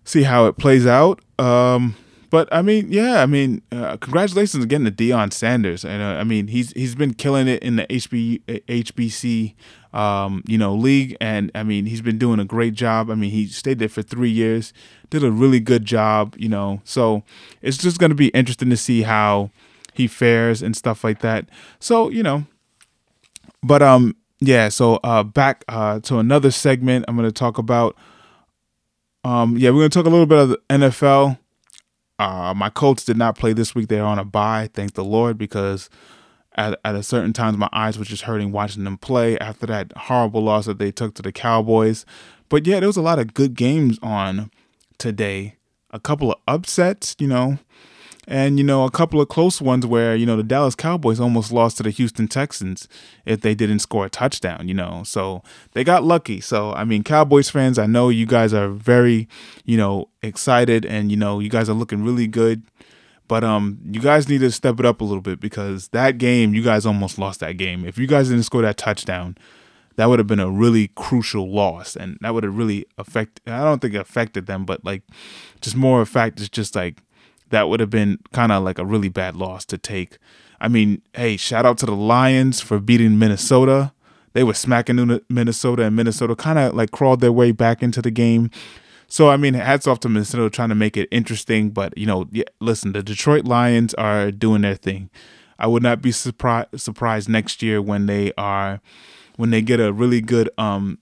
see 0.03 0.23
how 0.23 0.47
it 0.47 0.57
plays 0.57 0.87
out. 0.87 1.21
Um, 1.37 1.95
but 2.29 2.47
I 2.51 2.61
mean, 2.61 2.91
yeah, 2.91 3.21
I 3.21 3.25
mean, 3.25 3.61
uh, 3.71 3.97
congratulations 3.97 4.63
again 4.63 4.83
to 4.85 4.91
Deion 4.91 5.33
Sanders. 5.33 5.83
And 5.83 6.01
uh, 6.01 6.19
I 6.19 6.23
mean, 6.23 6.47
he's 6.47 6.71
he's 6.73 6.95
been 6.95 7.13
killing 7.13 7.47
it 7.47 7.63
in 7.63 7.77
the 7.77 7.87
HB 7.87 8.41
HBC 8.67 9.55
um, 9.93 10.43
you 10.47 10.57
know 10.57 10.75
league, 10.75 11.17
and 11.19 11.51
I 11.55 11.63
mean, 11.63 11.85
he's 11.85 12.01
been 12.01 12.17
doing 12.17 12.39
a 12.39 12.45
great 12.45 12.73
job. 12.73 13.09
I 13.09 13.15
mean, 13.15 13.31
he 13.31 13.47
stayed 13.47 13.79
there 13.79 13.89
for 13.89 14.01
three 14.01 14.29
years, 14.29 14.73
did 15.09 15.23
a 15.23 15.31
really 15.31 15.59
good 15.59 15.85
job. 15.85 16.35
You 16.37 16.49
know, 16.49 16.81
so 16.83 17.23
it's 17.61 17.77
just 17.77 17.99
going 17.99 18.11
to 18.11 18.15
be 18.15 18.27
interesting 18.29 18.69
to 18.69 18.77
see 18.77 19.01
how 19.01 19.49
he 19.93 20.07
fares 20.07 20.61
and 20.61 20.75
stuff 20.75 21.03
like 21.03 21.19
that. 21.21 21.49
So 21.79 22.09
you 22.09 22.21
know, 22.21 22.45
but 23.63 23.81
um, 23.81 24.15
yeah. 24.39 24.69
So 24.69 24.95
uh, 25.03 25.23
back 25.23 25.65
uh 25.67 25.99
to 26.01 26.19
another 26.19 26.51
segment, 26.51 27.05
I'm 27.07 27.15
going 27.15 27.27
to 27.27 27.33
talk 27.33 27.57
about. 27.57 27.95
Um, 29.25 29.57
yeah, 29.57 29.71
we're 29.71 29.79
going 29.79 29.89
to 29.89 29.99
talk 29.99 30.05
a 30.05 30.09
little 30.09 30.25
bit 30.25 30.37
of 30.37 30.49
the 30.49 30.61
NFL. 30.69 31.37
Uh, 32.19 32.53
my 32.53 32.69
Colts 32.69 33.05
did 33.05 33.17
not 33.17 33.37
play 33.37 33.53
this 33.53 33.73
week. 33.73 33.87
They're 33.87 34.03
on 34.03 34.19
a 34.19 34.25
bye, 34.25 34.69
thank 34.73 34.93
the 34.93 35.05
Lord, 35.05 35.37
because 35.37 35.89
at, 36.55 36.77
at 36.83 36.95
a 36.95 37.01
certain 37.01 37.31
times 37.31 37.57
my 37.57 37.69
eyes 37.71 37.97
were 37.97 38.05
just 38.05 38.23
hurting 38.23 38.51
watching 38.51 38.83
them 38.83 38.97
play 38.97 39.39
after 39.39 39.65
that 39.67 39.93
horrible 39.95 40.43
loss 40.43 40.65
that 40.65 40.77
they 40.77 40.91
took 40.91 41.15
to 41.15 41.21
the 41.21 41.31
Cowboys. 41.31 42.05
But 42.49 42.67
yeah, 42.67 42.79
there 42.79 42.89
was 42.89 42.97
a 42.97 43.01
lot 43.01 43.19
of 43.19 43.33
good 43.33 43.55
games 43.55 43.97
on 44.03 44.51
today. 44.97 45.55
A 45.91 45.99
couple 45.99 46.31
of 46.31 46.39
upsets, 46.47 47.15
you 47.19 47.27
know, 47.27 47.57
and 48.29 48.57
you 48.57 48.63
know 48.63 48.85
a 48.85 48.91
couple 48.91 49.19
of 49.19 49.27
close 49.27 49.59
ones 49.59 49.85
where 49.85 50.15
you 50.15 50.25
know 50.25 50.37
the 50.37 50.43
Dallas 50.43 50.75
Cowboys 50.75 51.19
almost 51.19 51.51
lost 51.51 51.77
to 51.77 51.83
the 51.83 51.89
Houston 51.89 52.27
Texans 52.29 52.87
if 53.25 53.41
they 53.41 53.55
didn't 53.55 53.79
score 53.79 54.05
a 54.05 54.09
touchdown 54.09 54.67
you 54.67 54.73
know 54.73 55.01
so 55.03 55.43
they 55.73 55.83
got 55.83 56.03
lucky 56.03 56.39
so 56.39 56.71
I 56.73 56.85
mean 56.85 57.03
Cowboys 57.03 57.49
fans 57.49 57.77
I 57.77 57.87
know 57.87 58.09
you 58.09 58.25
guys 58.25 58.53
are 58.53 58.69
very 58.69 59.27
you 59.65 59.75
know 59.75 60.09
excited 60.21 60.85
and 60.85 61.11
you 61.11 61.17
know 61.17 61.39
you 61.39 61.49
guys 61.49 61.67
are 61.69 61.73
looking 61.73 62.03
really 62.03 62.27
good 62.27 62.63
But 63.27 63.43
um, 63.43 63.77
you 63.85 64.01
guys 64.01 64.27
need 64.27 64.41
to 64.41 64.51
step 64.51 64.79
it 64.79 64.85
up 64.85 65.01
a 65.01 65.03
little 65.03 65.21
bit 65.21 65.39
because 65.39 65.89
that 65.89 66.17
game, 66.17 66.55
you 66.55 66.63
guys 66.63 66.85
almost 66.85 67.19
lost 67.19 67.39
that 67.41 67.57
game. 67.57 67.85
If 67.85 67.97
you 67.99 68.07
guys 68.07 68.29
didn't 68.29 68.43
score 68.43 68.63
that 68.63 68.77
touchdown, 68.77 69.37
that 69.97 70.07
would 70.09 70.17
have 70.17 70.27
been 70.27 70.39
a 70.39 70.49
really 70.49 70.89
crucial 70.95 71.51
loss, 71.53 71.95
and 71.95 72.17
that 72.21 72.33
would 72.33 72.43
have 72.43 72.57
really 72.57 72.85
affected. 72.97 73.47
I 73.47 73.63
don't 73.63 73.79
think 73.81 73.93
affected 73.93 74.47
them, 74.47 74.65
but 74.65 74.83
like, 74.83 75.03
just 75.61 75.75
more 75.75 76.01
of 76.01 76.09
fact 76.09 76.39
is 76.39 76.49
just 76.49 76.75
like 76.75 77.03
that 77.49 77.69
would 77.69 77.79
have 77.79 77.89
been 77.89 78.19
kind 78.33 78.51
of 78.51 78.63
like 78.63 78.79
a 78.79 78.85
really 78.85 79.09
bad 79.09 79.35
loss 79.35 79.65
to 79.65 79.77
take. 79.77 80.17
I 80.61 80.67
mean, 80.67 81.01
hey, 81.13 81.37
shout 81.37 81.65
out 81.65 81.77
to 81.79 81.85
the 81.85 81.95
Lions 81.95 82.61
for 82.61 82.79
beating 82.79 83.17
Minnesota. 83.17 83.93
They 84.33 84.43
were 84.43 84.53
smacking 84.53 85.21
Minnesota, 85.29 85.83
and 85.83 85.95
Minnesota 85.95 86.35
kind 86.35 86.59
of 86.59 86.75
like 86.75 86.91
crawled 86.91 87.21
their 87.21 87.31
way 87.31 87.51
back 87.51 87.81
into 87.81 88.01
the 88.01 88.11
game. 88.11 88.51
So 89.07 89.29
I 89.29 89.37
mean, 89.37 89.55
hats 89.55 89.87
off 89.87 89.99
to 90.01 90.09
Minnesota 90.09 90.49
trying 90.49 90.69
to 90.69 90.75
make 90.75 90.95
it 90.95 91.07
interesting. 91.11 91.71
But 91.71 91.97
you 91.97 92.05
know, 92.05 92.29
listen, 92.59 92.93
the 92.93 93.01
Detroit 93.01 93.45
Lions 93.45 93.93
are 93.95 94.31
doing 94.31 94.61
their 94.61 94.75
thing. 94.75 95.09
I 95.57 95.67
would 95.67 95.83
not 95.83 96.01
be 96.01 96.11
surprised 96.11 96.79
surprised 96.79 97.27
next 97.27 97.61
year 97.61 97.81
when 97.81 98.05
they 98.05 98.31
are 98.37 98.81
when 99.35 99.49
they 99.49 99.61
get 99.61 99.79
a 99.79 99.91
really 99.91 100.21
good 100.21 100.49
um 100.57 100.99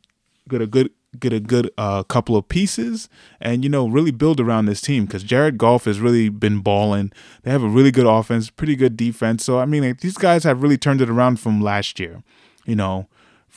get 0.47 0.61
a 0.61 0.67
good 0.67 0.89
get 1.19 1.33
a 1.33 1.39
good 1.39 1.71
uh, 1.77 2.03
couple 2.03 2.35
of 2.35 2.47
pieces 2.47 3.09
and 3.39 3.63
you 3.63 3.69
know 3.69 3.87
really 3.87 4.11
build 4.11 4.39
around 4.39 4.65
this 4.65 4.81
team 4.81 5.05
because 5.05 5.23
Jared 5.23 5.57
Goff 5.57 5.85
has 5.85 5.99
really 5.99 6.29
been 6.29 6.59
balling. 6.59 7.11
They 7.43 7.51
have 7.51 7.63
a 7.63 7.69
really 7.69 7.91
good 7.91 8.05
offense, 8.05 8.49
pretty 8.49 8.75
good 8.75 8.97
defense. 8.97 9.43
So 9.43 9.59
I 9.59 9.65
mean, 9.65 9.83
like, 9.83 10.01
these 10.01 10.17
guys 10.17 10.43
have 10.43 10.61
really 10.61 10.77
turned 10.77 11.01
it 11.01 11.09
around 11.09 11.39
from 11.39 11.61
last 11.61 11.99
year. 11.99 12.23
You 12.65 12.75
know, 12.75 13.07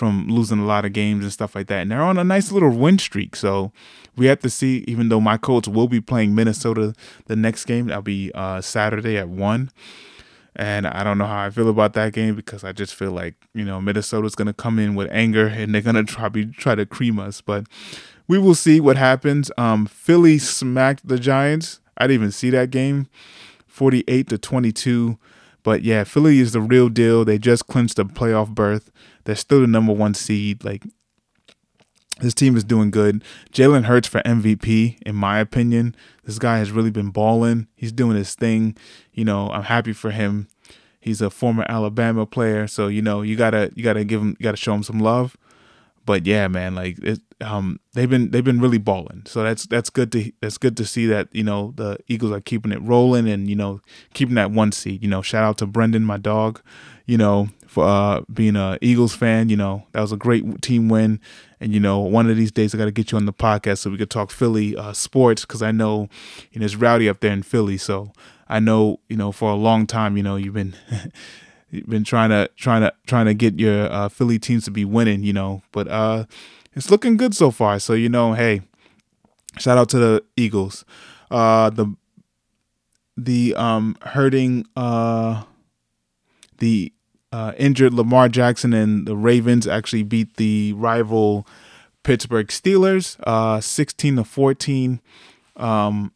from 0.00 0.28
losing 0.28 0.58
a 0.58 0.64
lot 0.64 0.86
of 0.86 0.94
games 0.94 1.24
and 1.24 1.32
stuff 1.32 1.54
like 1.54 1.66
that. 1.66 1.82
And 1.82 1.90
they're 1.90 2.02
on 2.02 2.16
a 2.16 2.24
nice 2.24 2.50
little 2.50 2.70
win 2.70 2.98
streak. 2.98 3.36
So 3.36 3.70
we 4.16 4.26
have 4.26 4.40
to 4.40 4.48
see, 4.48 4.82
even 4.88 5.10
though 5.10 5.20
my 5.20 5.36
Colts 5.36 5.68
will 5.68 5.88
be 5.88 6.00
playing 6.00 6.34
Minnesota 6.34 6.94
the 7.26 7.36
next 7.36 7.66
game, 7.66 7.88
that'll 7.88 8.00
be 8.00 8.32
uh, 8.34 8.62
Saturday 8.62 9.18
at 9.18 9.28
1. 9.28 9.70
And 10.56 10.86
I 10.86 11.04
don't 11.04 11.18
know 11.18 11.26
how 11.26 11.44
I 11.44 11.50
feel 11.50 11.68
about 11.68 11.92
that 11.94 12.12
game 12.12 12.34
because 12.34 12.64
I 12.64 12.72
just 12.72 12.94
feel 12.94 13.12
like, 13.12 13.34
you 13.54 13.64
know, 13.64 13.80
Minnesota's 13.80 14.34
going 14.34 14.46
to 14.46 14.52
come 14.52 14.78
in 14.78 14.94
with 14.94 15.08
anger 15.12 15.46
and 15.46 15.74
they're 15.74 15.80
going 15.80 16.04
to 16.04 16.12
probably 16.12 16.46
try 16.46 16.74
to 16.74 16.84
cream 16.84 17.18
us. 17.18 17.40
But 17.40 17.66
we 18.26 18.38
will 18.38 18.54
see 18.54 18.80
what 18.80 18.96
happens. 18.96 19.50
Um, 19.56 19.86
Philly 19.86 20.38
smacked 20.38 21.06
the 21.06 21.18
Giants. 21.18 21.80
I 21.96 22.04
didn't 22.04 22.14
even 22.14 22.32
see 22.32 22.50
that 22.50 22.70
game 22.70 23.08
48 23.66 24.28
to 24.28 24.38
22. 24.38 25.18
But 25.62 25.82
yeah, 25.82 26.04
Philly 26.04 26.38
is 26.40 26.52
the 26.52 26.60
real 26.60 26.88
deal. 26.88 27.24
They 27.24 27.38
just 27.38 27.66
clinched 27.66 27.98
a 27.98 28.04
playoff 28.04 28.48
berth. 28.48 28.90
They're 29.24 29.36
still 29.36 29.60
the 29.60 29.66
number 29.66 29.92
one 29.92 30.14
seed. 30.14 30.64
Like 30.64 30.84
this 32.20 32.34
team 32.34 32.56
is 32.56 32.64
doing 32.64 32.90
good. 32.90 33.24
Jalen 33.52 33.84
Hurts 33.84 34.08
for 34.08 34.20
MVP, 34.22 35.00
in 35.02 35.14
my 35.14 35.38
opinion. 35.38 35.94
This 36.24 36.38
guy 36.38 36.58
has 36.58 36.70
really 36.70 36.90
been 36.90 37.10
balling. 37.10 37.66
He's 37.74 37.92
doing 37.92 38.16
his 38.16 38.34
thing. 38.34 38.76
You 39.12 39.24
know, 39.24 39.50
I'm 39.50 39.64
happy 39.64 39.92
for 39.92 40.10
him. 40.10 40.48
He's 41.00 41.20
a 41.20 41.30
former 41.30 41.64
Alabama 41.68 42.26
player, 42.26 42.66
so 42.66 42.88
you 42.88 43.00
know 43.00 43.22
you 43.22 43.34
gotta 43.34 43.72
you 43.74 43.82
gotta 43.82 44.04
give 44.04 44.20
him 44.20 44.36
you 44.38 44.44
gotta 44.44 44.58
show 44.58 44.74
him 44.74 44.82
some 44.82 45.00
love. 45.00 45.36
But 46.04 46.26
yeah, 46.26 46.48
man, 46.48 46.74
like 46.74 46.98
it, 47.02 47.20
um, 47.40 47.80
they've 47.94 48.08
been 48.08 48.30
they've 48.30 48.44
been 48.44 48.60
really 48.60 48.78
balling. 48.78 49.22
So 49.26 49.42
that's 49.42 49.66
that's 49.66 49.88
good 49.90 50.12
to 50.12 50.30
that's 50.40 50.58
good 50.58 50.76
to 50.76 50.84
see 50.84 51.06
that 51.06 51.28
you 51.32 51.42
know 51.42 51.72
the 51.76 51.98
Eagles 52.08 52.32
are 52.32 52.40
keeping 52.40 52.72
it 52.72 52.82
rolling 52.82 53.28
and 53.28 53.48
you 53.48 53.56
know 53.56 53.80
keeping 54.12 54.34
that 54.34 54.50
one 54.50 54.72
seed. 54.72 55.02
You 55.02 55.08
know, 55.08 55.22
shout 55.22 55.44
out 55.44 55.58
to 55.58 55.66
Brendan, 55.66 56.04
my 56.04 56.16
dog. 56.18 56.60
You 57.06 57.16
know, 57.16 57.48
for 57.66 57.84
uh, 57.84 58.20
being 58.32 58.56
a 58.56 58.78
Eagles 58.80 59.14
fan. 59.14 59.48
You 59.48 59.56
know, 59.56 59.86
that 59.92 60.00
was 60.00 60.12
a 60.12 60.16
great 60.16 60.62
team 60.62 60.88
win. 60.88 61.20
And 61.60 61.72
you 61.74 61.80
know, 61.80 61.98
one 61.98 62.30
of 62.30 62.36
these 62.36 62.52
days 62.52 62.74
I 62.74 62.78
got 62.78 62.86
to 62.86 62.90
get 62.90 63.12
you 63.12 63.18
on 63.18 63.26
the 63.26 63.32
podcast 63.32 63.78
so 63.78 63.90
we 63.90 63.98
could 63.98 64.10
talk 64.10 64.30
Philly 64.30 64.76
uh, 64.76 64.92
sports 64.92 65.42
because 65.42 65.62
I 65.62 65.72
know 65.72 66.08
you 66.52 66.60
know 66.60 66.64
it's 66.64 66.76
rowdy 66.76 67.08
up 67.08 67.20
there 67.20 67.32
in 67.32 67.42
Philly. 67.42 67.76
So 67.76 68.12
I 68.48 68.60
know 68.60 69.00
you 69.08 69.16
know 69.16 69.32
for 69.32 69.50
a 69.50 69.56
long 69.56 69.86
time 69.86 70.16
you 70.16 70.22
know 70.22 70.36
you've 70.36 70.54
been. 70.54 70.74
you've 71.70 71.88
been 71.88 72.04
trying 72.04 72.30
to 72.30 72.50
trying 72.56 72.82
to 72.82 72.92
trying 73.06 73.26
to 73.26 73.34
get 73.34 73.58
your 73.58 73.90
uh, 73.92 74.08
Philly 74.08 74.38
teams 74.38 74.64
to 74.64 74.70
be 74.70 74.84
winning, 74.84 75.22
you 75.22 75.32
know, 75.32 75.62
but 75.72 75.86
uh, 75.88 76.24
it's 76.74 76.90
looking 76.90 77.16
good 77.16 77.34
so 77.34 77.50
far. 77.50 77.78
So 77.78 77.92
you 77.92 78.08
know, 78.08 78.32
hey, 78.34 78.62
shout 79.58 79.78
out 79.78 79.88
to 79.90 79.98
the 79.98 80.24
Eagles. 80.36 80.84
Uh, 81.30 81.70
the 81.70 81.94
the 83.16 83.54
um 83.54 83.96
hurting 84.02 84.64
uh 84.76 85.42
the 86.58 86.92
uh, 87.32 87.52
injured 87.56 87.94
Lamar 87.94 88.28
Jackson 88.28 88.72
and 88.72 89.06
the 89.06 89.16
Ravens 89.16 89.66
actually 89.66 90.02
beat 90.02 90.36
the 90.36 90.72
rival 90.74 91.46
Pittsburgh 92.02 92.48
Steelers, 92.48 93.16
uh, 93.26 93.60
16 93.60 94.16
to 94.16 94.24
14. 94.24 95.00
Um, 95.56 96.12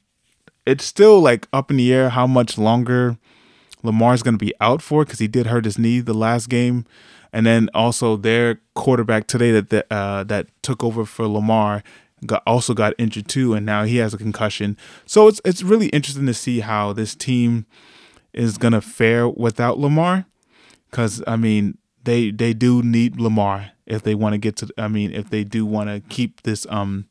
it's 0.66 0.84
still 0.84 1.20
like 1.20 1.46
up 1.52 1.70
in 1.70 1.76
the 1.76 1.92
air 1.92 2.08
how 2.10 2.26
much 2.26 2.56
longer 2.56 3.18
Lamar's 3.82 4.22
going 4.22 4.38
to 4.38 4.44
be 4.44 4.54
out 4.60 4.80
for 4.80 5.04
because 5.04 5.18
he 5.18 5.28
did 5.28 5.46
hurt 5.46 5.66
his 5.66 5.78
knee 5.78 6.00
the 6.00 6.14
last 6.14 6.48
game, 6.48 6.86
and 7.32 7.44
then 7.44 7.68
also 7.74 8.16
their 8.16 8.60
quarterback 8.74 9.26
today 9.26 9.52
that 9.52 9.68
that, 9.68 9.86
uh, 9.90 10.24
that 10.24 10.46
took 10.62 10.82
over 10.82 11.04
for 11.04 11.28
Lamar 11.28 11.82
got 12.24 12.42
also 12.46 12.72
got 12.72 12.94
injured 12.96 13.28
too, 13.28 13.52
and 13.52 13.66
now 13.66 13.84
he 13.84 13.98
has 13.98 14.14
a 14.14 14.18
concussion. 14.18 14.78
So 15.04 15.28
it's 15.28 15.42
it's 15.44 15.62
really 15.62 15.88
interesting 15.88 16.26
to 16.26 16.34
see 16.34 16.60
how 16.60 16.94
this 16.94 17.14
team 17.14 17.66
is 18.32 18.56
going 18.56 18.72
to 18.72 18.80
fare 18.80 19.28
without 19.28 19.78
Lamar 19.78 20.24
because 20.94 21.24
I 21.26 21.34
mean 21.34 21.76
they 22.04 22.30
they 22.30 22.54
do 22.54 22.80
need 22.80 23.20
Lamar 23.20 23.72
if 23.84 24.04
they 24.04 24.14
want 24.14 24.34
to 24.34 24.38
get 24.38 24.54
to. 24.58 24.68
I 24.78 24.86
mean 24.86 25.10
if 25.10 25.28
they 25.28 25.42
do 25.42 25.66
want 25.66 25.90
to 25.90 26.00
keep 26.08 26.42
this 26.42 26.66
um 26.70 27.06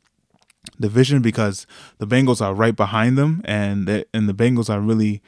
division 0.80 1.22
because 1.22 1.68
the 1.98 2.08
Bengals 2.08 2.42
are 2.42 2.54
right 2.54 2.76
behind 2.76 3.18
them 3.18 3.42
and 3.44 3.86
they, 3.86 4.06
and 4.14 4.30
the 4.30 4.34
Bengals 4.34 4.70
are 4.70 4.80
really 4.80 5.22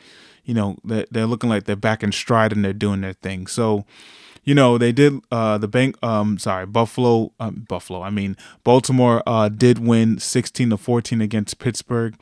you 0.45 0.53
know 0.53 0.77
they're, 0.85 1.05
they're 1.11 1.25
looking 1.25 1.49
like 1.49 1.65
they're 1.65 1.75
back 1.75 2.01
in 2.01 2.13
stride 2.13 2.53
and 2.53 2.63
they're 2.63 2.71
doing 2.71 3.01
their 3.01 3.13
thing. 3.13 3.45
So 3.45 3.85
you 4.45 4.55
know 4.55 4.77
they 4.77 4.93
did 4.93 5.19
uh 5.31 5.57
the 5.57 5.67
bank 5.67 5.97
um 6.01 6.37
sorry 6.37 6.65
buffalo 6.67 7.33
um, 7.39 7.65
buffalo 7.67 8.03
i 8.03 8.11
mean 8.11 8.37
baltimore 8.63 9.23
uh 9.25 9.49
did 9.49 9.79
win 9.79 10.19
16 10.19 10.69
to 10.69 10.77
14 10.77 11.19
against 11.19 11.57
pittsburgh 11.57 12.15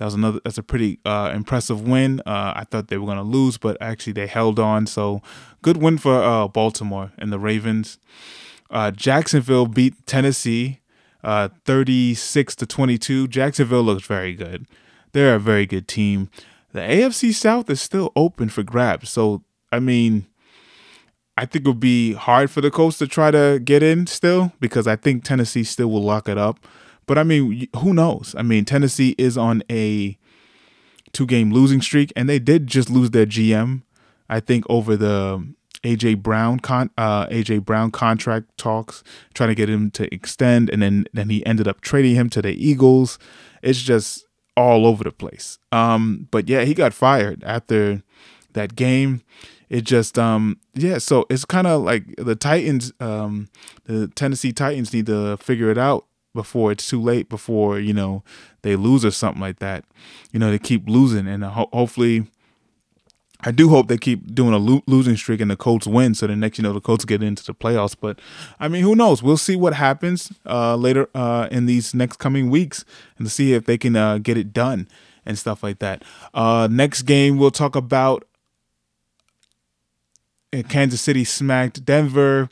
that 0.00 0.06
was 0.06 0.14
another. 0.14 0.40
That's 0.44 0.56
a 0.56 0.62
pretty 0.62 0.98
uh, 1.04 1.30
impressive 1.34 1.86
win. 1.86 2.20
Uh, 2.20 2.54
I 2.56 2.64
thought 2.64 2.88
they 2.88 2.96
were 2.96 3.04
going 3.04 3.18
to 3.18 3.22
lose, 3.22 3.58
but 3.58 3.76
actually 3.82 4.14
they 4.14 4.26
held 4.26 4.58
on. 4.58 4.86
So 4.86 5.20
good 5.60 5.76
win 5.76 5.98
for 5.98 6.22
uh, 6.22 6.48
Baltimore 6.48 7.12
and 7.18 7.30
the 7.30 7.38
Ravens. 7.38 7.98
Uh, 8.70 8.92
Jacksonville 8.92 9.66
beat 9.66 10.06
Tennessee, 10.06 10.80
uh, 11.22 11.50
thirty-six 11.66 12.56
to 12.56 12.66
twenty-two. 12.66 13.28
Jacksonville 13.28 13.82
looks 13.82 14.06
very 14.06 14.32
good. 14.32 14.66
They're 15.12 15.34
a 15.34 15.38
very 15.38 15.66
good 15.66 15.86
team. 15.86 16.30
The 16.72 16.80
AFC 16.80 17.34
South 17.34 17.68
is 17.68 17.82
still 17.82 18.10
open 18.16 18.48
for 18.48 18.62
grabs. 18.62 19.10
So 19.10 19.44
I 19.70 19.80
mean, 19.80 20.24
I 21.36 21.44
think 21.44 21.66
it 21.66 21.68
would 21.68 21.78
be 21.78 22.14
hard 22.14 22.50
for 22.50 22.62
the 22.62 22.70
Colts 22.70 22.96
to 22.98 23.06
try 23.06 23.30
to 23.32 23.60
get 23.62 23.82
in 23.82 24.06
still 24.06 24.54
because 24.60 24.86
I 24.86 24.96
think 24.96 25.24
Tennessee 25.24 25.62
still 25.62 25.90
will 25.90 26.02
lock 26.02 26.26
it 26.26 26.38
up. 26.38 26.66
But 27.10 27.18
I 27.18 27.24
mean, 27.24 27.66
who 27.78 27.92
knows? 27.92 28.36
I 28.38 28.42
mean, 28.42 28.64
Tennessee 28.64 29.16
is 29.18 29.36
on 29.36 29.64
a 29.68 30.16
two 31.10 31.26
game 31.26 31.50
losing 31.50 31.80
streak, 31.80 32.12
and 32.14 32.28
they 32.28 32.38
did 32.38 32.68
just 32.68 32.88
lose 32.88 33.10
their 33.10 33.26
GM, 33.26 33.82
I 34.28 34.38
think, 34.38 34.64
over 34.68 34.96
the 34.96 35.44
AJ 35.82 36.22
Brown 36.22 36.60
con 36.60 36.90
uh, 36.96 37.26
AJ 37.26 37.64
Brown 37.64 37.90
contract 37.90 38.56
talks, 38.56 39.02
trying 39.34 39.48
to 39.48 39.56
get 39.56 39.68
him 39.68 39.90
to 39.90 40.14
extend, 40.14 40.70
and 40.70 40.80
then 40.80 41.04
then 41.12 41.30
he 41.30 41.44
ended 41.44 41.66
up 41.66 41.80
trading 41.80 42.14
him 42.14 42.30
to 42.30 42.40
the 42.40 42.52
Eagles. 42.52 43.18
It's 43.60 43.82
just 43.82 44.24
all 44.56 44.86
over 44.86 45.02
the 45.02 45.10
place. 45.10 45.58
Um, 45.72 46.28
but 46.30 46.48
yeah, 46.48 46.62
he 46.62 46.74
got 46.74 46.94
fired 46.94 47.42
after 47.42 48.04
that 48.52 48.76
game. 48.76 49.22
It 49.68 49.82
just 49.82 50.16
um 50.16 50.60
yeah, 50.74 50.98
so 50.98 51.26
it's 51.28 51.44
kind 51.44 51.66
of 51.66 51.82
like 51.82 52.04
the 52.18 52.36
Titans, 52.36 52.92
um, 53.00 53.48
the 53.86 54.06
Tennessee 54.06 54.52
Titans 54.52 54.92
need 54.92 55.06
to 55.06 55.36
figure 55.38 55.72
it 55.72 55.78
out 55.78 56.06
before 56.34 56.70
it's 56.72 56.86
too 56.86 57.00
late 57.00 57.28
before 57.28 57.78
you 57.78 57.92
know 57.92 58.22
they 58.62 58.76
lose 58.76 59.04
or 59.04 59.10
something 59.10 59.40
like 59.40 59.58
that 59.58 59.84
you 60.32 60.38
know 60.38 60.50
they 60.50 60.58
keep 60.58 60.88
losing 60.88 61.26
and 61.26 61.44
ho- 61.44 61.68
hopefully 61.72 62.26
I 63.42 63.52
do 63.52 63.70
hope 63.70 63.88
they 63.88 63.96
keep 63.96 64.34
doing 64.34 64.52
a 64.52 64.58
lo- 64.58 64.82
losing 64.86 65.16
streak 65.16 65.40
and 65.40 65.50
the 65.50 65.56
Colts 65.56 65.86
win, 65.86 66.14
so 66.14 66.26
the 66.26 66.36
next 66.36 66.58
you 66.58 66.62
know 66.62 66.72
the 66.72 66.80
Colts 66.80 67.04
get 67.04 67.22
into 67.22 67.42
the 67.44 67.54
playoffs. 67.54 67.96
But 67.98 68.20
I 68.58 68.68
mean, 68.68 68.82
who 68.82 68.94
knows? 68.94 69.22
We'll 69.22 69.38
see 69.38 69.56
what 69.56 69.72
happens 69.74 70.30
uh, 70.46 70.76
later 70.76 71.08
uh, 71.14 71.48
in 71.50 71.66
these 71.66 71.94
next 71.94 72.18
coming 72.18 72.50
weeks 72.50 72.84
and 73.18 73.30
see 73.30 73.54
if 73.54 73.64
they 73.64 73.78
can 73.78 73.96
uh, 73.96 74.18
get 74.18 74.36
it 74.36 74.52
done 74.52 74.88
and 75.24 75.38
stuff 75.38 75.62
like 75.62 75.78
that. 75.78 76.04
Uh, 76.34 76.68
next 76.70 77.02
game 77.02 77.38
we'll 77.38 77.50
talk 77.50 77.74
about 77.74 78.26
uh, 80.52 80.62
Kansas 80.68 81.00
City 81.00 81.24
smacked 81.24 81.84
Denver. 81.84 82.48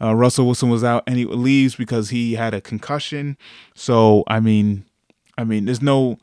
Uh, 0.00 0.14
Russell 0.14 0.46
Wilson 0.46 0.68
was 0.68 0.84
out 0.84 1.02
and 1.06 1.16
he 1.16 1.24
leaves 1.24 1.74
because 1.74 2.10
he 2.10 2.34
had 2.34 2.54
a 2.54 2.60
concussion. 2.60 3.36
So 3.74 4.24
I 4.26 4.40
mean, 4.40 4.84
I 5.38 5.44
mean, 5.44 5.64
there's 5.66 5.82
no 5.82 6.18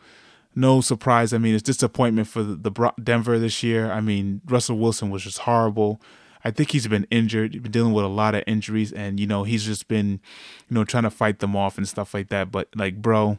no 0.55 0.81
surprise. 0.81 1.33
I 1.33 1.37
mean, 1.37 1.55
it's 1.55 1.63
disappointment 1.63 2.27
for 2.27 2.43
the, 2.43 2.55
the 2.55 2.93
Denver 3.01 3.39
this 3.39 3.63
year. 3.63 3.91
I 3.91 4.01
mean, 4.01 4.41
Russell 4.45 4.77
Wilson 4.77 5.09
was 5.09 5.23
just 5.23 5.39
horrible. 5.39 5.99
I 6.45 6.51
think 6.51 6.71
he's 6.71 6.87
been 6.87 7.07
injured. 7.09 7.53
He's 7.53 7.61
been 7.61 7.71
dealing 7.71 7.93
with 7.93 8.05
a 8.05 8.09
lot 8.09 8.35
of 8.35 8.43
injuries, 8.45 8.91
and 8.91 9.19
you 9.19 9.25
know 9.25 9.43
he's 9.43 9.65
just 9.65 9.87
been, 9.87 10.19
you 10.69 10.75
know, 10.75 10.83
trying 10.83 11.03
to 11.03 11.09
fight 11.09 11.39
them 11.39 11.55
off 11.55 11.77
and 11.77 11.87
stuff 11.87 12.13
like 12.13 12.29
that. 12.29 12.51
But 12.51 12.67
like, 12.75 13.01
bro, 13.01 13.37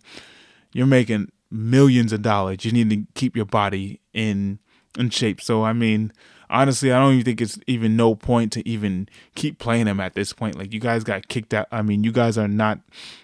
you're 0.72 0.86
making 0.86 1.30
millions 1.50 2.12
of 2.12 2.22
dollars. 2.22 2.64
You 2.64 2.72
need 2.72 2.90
to 2.90 3.04
keep 3.14 3.36
your 3.36 3.44
body 3.44 4.00
in 4.12 4.58
in 4.98 5.10
shape. 5.10 5.40
So 5.40 5.64
I 5.64 5.72
mean, 5.72 6.12
honestly, 6.50 6.92
I 6.92 6.98
don't 6.98 7.14
even 7.14 7.24
think 7.24 7.40
it's 7.40 7.58
even 7.66 7.96
no 7.96 8.14
point 8.14 8.52
to 8.52 8.68
even 8.68 9.08
keep 9.34 9.58
playing 9.58 9.86
him 9.86 10.00
at 10.00 10.14
this 10.14 10.32
point. 10.32 10.56
Like 10.56 10.72
you 10.72 10.80
guys 10.80 11.04
got 11.04 11.28
kicked 11.28 11.54
out. 11.54 11.66
I 11.70 11.82
mean, 11.82 12.04
you 12.04 12.12
guys 12.12 12.38
are 12.38 12.48
not 12.48 12.80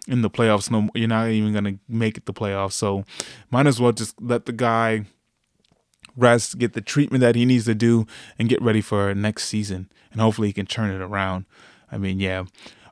in 0.09 0.23
the 0.23 0.31
playoffs. 0.31 0.71
No, 0.71 0.89
you're 0.95 1.09
not 1.09 1.29
even 1.29 1.53
gonna 1.53 1.79
make 1.89 2.17
it 2.17 2.27
the 2.27 2.33
playoffs. 2.33 2.73
So 2.73 3.05
might 3.51 3.67
as 3.67 3.81
well 3.81 3.93
just 3.93 4.21
let 4.21 4.47
the 4.47 4.53
guy 4.53 5.07
rest, 6.17 6.59
get 6.59 6.73
the 6.73 6.81
treatment 6.81 7.21
that 7.23 7.35
he 7.35 7.45
needs 7.45 7.65
to 7.67 7.75
do, 7.75 8.07
and 8.39 8.49
get 8.49 8.61
ready 8.63 8.81
for 8.81 9.15
next 9.15 9.45
season. 9.45 9.91
And 10.13 10.21
hopefully 10.21 10.49
he 10.49 10.53
can 10.53 10.67
turn 10.67 10.91
it 10.91 11.01
around. 11.01 11.47
I 11.91 11.99
mean, 11.99 12.21
yeah. 12.21 12.45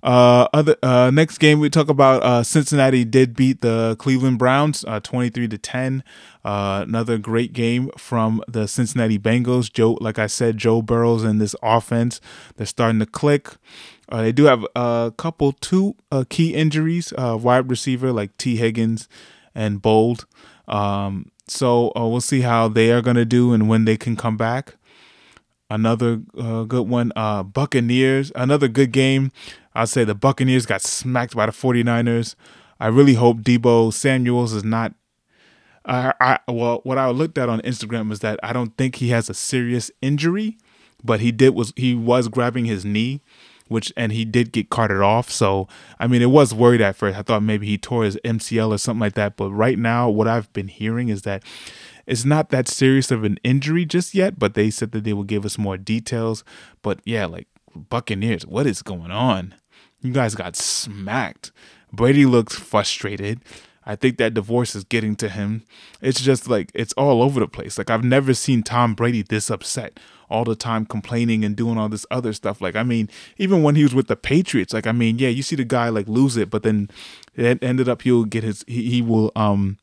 Uh, 0.02 0.46
other 0.52 0.76
uh, 0.82 1.10
next 1.10 1.38
game 1.38 1.60
we 1.60 1.68
talk 1.68 1.88
about 1.88 2.22
uh, 2.22 2.42
Cincinnati 2.42 3.04
did 3.04 3.34
beat 3.34 3.60
the 3.60 3.96
Cleveland 3.98 4.38
Browns 4.38 4.84
uh, 4.86 5.00
23 5.00 5.48
to 5.48 5.58
10. 5.58 6.04
Uh, 6.44 6.84
another 6.86 7.18
great 7.18 7.52
game 7.52 7.90
from 7.98 8.42
the 8.46 8.66
Cincinnati 8.68 9.18
Bengals. 9.18 9.72
Joe, 9.72 9.98
like 10.00 10.18
I 10.18 10.26
said, 10.26 10.56
Joe 10.56 10.82
Burrows 10.82 11.24
and 11.24 11.40
this 11.40 11.56
offense, 11.62 12.20
they're 12.56 12.66
starting 12.66 13.00
to 13.00 13.06
click. 13.06 13.56
Uh, 14.08 14.22
they 14.22 14.32
do 14.32 14.44
have 14.44 14.64
a 14.74 15.12
couple 15.16 15.52
two 15.52 15.96
uh, 16.10 16.24
key 16.28 16.54
injuries, 16.54 17.12
uh, 17.18 17.36
wide 17.40 17.68
receiver 17.70 18.12
like 18.12 18.36
T 18.38 18.56
Higgins 18.56 19.08
and 19.54 19.82
Bold. 19.82 20.26
Um, 20.66 21.30
so 21.46 21.92
uh, 21.96 22.06
we'll 22.06 22.20
see 22.20 22.42
how 22.42 22.68
they 22.68 22.90
are 22.92 23.02
going 23.02 23.16
to 23.16 23.24
do 23.24 23.52
and 23.52 23.68
when 23.68 23.84
they 23.84 23.96
can 23.96 24.16
come 24.16 24.36
back. 24.36 24.76
Another 25.70 26.22
uh, 26.38 26.64
good 26.64 26.88
one, 26.88 27.12
uh, 27.14 27.42
Buccaneers. 27.42 28.32
Another 28.34 28.68
good 28.68 28.90
game. 28.90 29.32
I'd 29.74 29.90
say 29.90 30.04
the 30.04 30.14
Buccaneers 30.14 30.64
got 30.64 30.80
smacked 30.80 31.36
by 31.36 31.46
the 31.46 31.52
49ers. 31.52 32.34
I 32.80 32.86
really 32.86 33.14
hope 33.14 33.38
Deebo 33.38 33.92
Samuels 33.92 34.52
is 34.52 34.64
not. 34.64 34.94
I, 35.84 36.12
I 36.20 36.38
well, 36.50 36.80
what 36.84 36.98
I 36.98 37.10
looked 37.10 37.38
at 37.38 37.48
on 37.48 37.60
Instagram 37.62 38.08
was 38.08 38.20
that 38.20 38.38
I 38.42 38.52
don't 38.52 38.76
think 38.76 38.96
he 38.96 39.08
has 39.08 39.28
a 39.28 39.34
serious 39.34 39.90
injury, 40.00 40.58
but 41.02 41.20
he 41.20 41.32
did 41.32 41.50
was 41.54 41.72
he 41.76 41.94
was 41.94 42.28
grabbing 42.28 42.66
his 42.66 42.84
knee, 42.84 43.20
which 43.68 43.92
and 43.96 44.12
he 44.12 44.24
did 44.24 44.52
get 44.52 44.70
carted 44.70 45.00
off. 45.00 45.30
So 45.30 45.66
I 45.98 46.06
mean, 46.06 46.22
it 46.22 46.30
was 46.30 46.54
worried 46.54 46.80
at 46.80 46.96
first. 46.96 47.18
I 47.18 47.22
thought 47.22 47.42
maybe 47.42 47.66
he 47.66 47.78
tore 47.78 48.04
his 48.04 48.16
MCL 48.24 48.74
or 48.74 48.78
something 48.78 49.00
like 49.00 49.14
that. 49.14 49.36
But 49.36 49.50
right 49.50 49.78
now, 49.78 50.08
what 50.08 50.28
I've 50.28 50.52
been 50.52 50.68
hearing 50.68 51.08
is 51.08 51.22
that 51.22 51.42
it's 52.08 52.24
not 52.24 52.48
that 52.50 52.66
serious 52.66 53.10
of 53.10 53.22
an 53.22 53.38
injury 53.44 53.84
just 53.84 54.14
yet. 54.14 54.38
But 54.38 54.54
they 54.54 54.70
said 54.70 54.92
that 54.92 55.04
they 55.04 55.12
will 55.12 55.24
give 55.24 55.44
us 55.44 55.58
more 55.58 55.76
details. 55.76 56.42
But 56.82 57.00
yeah, 57.04 57.26
like 57.26 57.46
Buccaneers, 57.76 58.46
what 58.46 58.66
is 58.66 58.82
going 58.82 59.10
on? 59.10 59.54
You 60.00 60.12
guys 60.12 60.34
got 60.34 60.56
smacked. 60.56 61.52
Brady 61.92 62.26
looks 62.26 62.54
frustrated. 62.56 63.40
I 63.84 63.96
think 63.96 64.18
that 64.18 64.34
divorce 64.34 64.74
is 64.74 64.84
getting 64.84 65.16
to 65.16 65.30
him. 65.30 65.62
It's 66.02 66.20
just 66.20 66.48
like 66.48 66.70
it's 66.74 66.92
all 66.94 67.22
over 67.22 67.40
the 67.40 67.48
place. 67.48 67.78
Like 67.78 67.90
I've 67.90 68.04
never 68.04 68.34
seen 68.34 68.62
Tom 68.62 68.94
Brady 68.94 69.22
this 69.22 69.50
upset 69.50 69.98
all 70.30 70.44
the 70.44 70.54
time 70.54 70.84
complaining 70.84 71.42
and 71.42 71.56
doing 71.56 71.78
all 71.78 71.88
this 71.88 72.04
other 72.10 72.34
stuff. 72.34 72.60
Like 72.60 72.76
I 72.76 72.82
mean, 72.82 73.08
even 73.38 73.62
when 73.62 73.76
he 73.76 73.82
was 73.82 73.94
with 73.94 74.08
the 74.08 74.16
Patriots, 74.16 74.74
like 74.74 74.86
I 74.86 74.92
mean, 74.92 75.18
yeah, 75.18 75.30
you 75.30 75.42
see 75.42 75.56
the 75.56 75.64
guy 75.64 75.88
like 75.88 76.06
lose 76.06 76.36
it, 76.36 76.50
but 76.50 76.62
then 76.62 76.90
it 77.34 77.62
ended 77.62 77.88
up 77.88 78.02
he'll 78.02 78.24
get 78.24 78.44
his 78.44 78.62
he, 78.68 78.90
he 78.90 79.02
will 79.02 79.32
um 79.34 79.78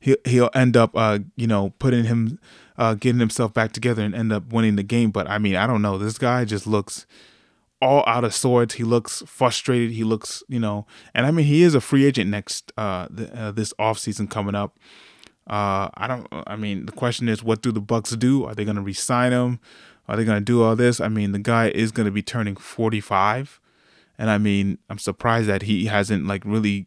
he 0.00 0.16
he'll 0.24 0.50
end 0.54 0.76
up 0.76 0.90
uh 0.94 1.18
you 1.36 1.46
know 1.46 1.74
putting 1.78 2.04
him 2.04 2.38
uh 2.76 2.94
getting 2.94 3.20
himself 3.20 3.52
back 3.52 3.72
together 3.72 4.02
and 4.02 4.14
end 4.14 4.32
up 4.32 4.52
winning 4.52 4.76
the 4.76 4.82
game. 4.82 5.10
But 5.10 5.28
I 5.28 5.38
mean, 5.38 5.56
I 5.56 5.66
don't 5.66 5.82
know. 5.82 5.98
This 5.98 6.18
guy 6.18 6.44
just 6.44 6.66
looks 6.66 7.06
all 7.80 8.04
out 8.06 8.24
of 8.24 8.34
sorts. 8.34 8.74
He 8.74 8.84
looks 8.84 9.22
frustrated. 9.26 9.92
He 9.92 10.04
looks, 10.04 10.42
you 10.48 10.58
know, 10.58 10.86
and 11.14 11.26
I 11.26 11.30
mean, 11.30 11.46
he 11.46 11.62
is 11.62 11.74
a 11.74 11.80
free 11.80 12.04
agent 12.04 12.30
next 12.30 12.72
uh, 12.76 13.06
the, 13.10 13.34
uh 13.38 13.52
this 13.52 13.72
offseason 13.78 14.28
coming 14.30 14.54
up. 14.54 14.78
Uh, 15.48 15.88
I 15.94 16.06
don't. 16.06 16.26
I 16.46 16.56
mean, 16.56 16.86
the 16.86 16.92
question 16.92 17.28
is, 17.28 17.42
what 17.42 17.62
do 17.62 17.72
the 17.72 17.80
Bucks 17.80 18.10
do? 18.10 18.44
Are 18.44 18.54
they 18.54 18.64
going 18.64 18.76
to 18.76 18.82
re-sign 18.82 19.32
him? 19.32 19.60
Are 20.06 20.16
they 20.16 20.24
going 20.24 20.38
to 20.38 20.44
do 20.44 20.62
all 20.62 20.76
this? 20.76 21.00
I 21.00 21.08
mean, 21.08 21.32
the 21.32 21.38
guy 21.38 21.68
is 21.68 21.90
going 21.90 22.04
to 22.04 22.12
be 22.12 22.20
turning 22.22 22.54
forty-five, 22.54 23.58
and 24.18 24.28
I 24.28 24.36
mean, 24.36 24.76
I'm 24.90 24.98
surprised 24.98 25.48
that 25.48 25.62
he 25.62 25.86
hasn't 25.86 26.26
like 26.26 26.44
really 26.44 26.86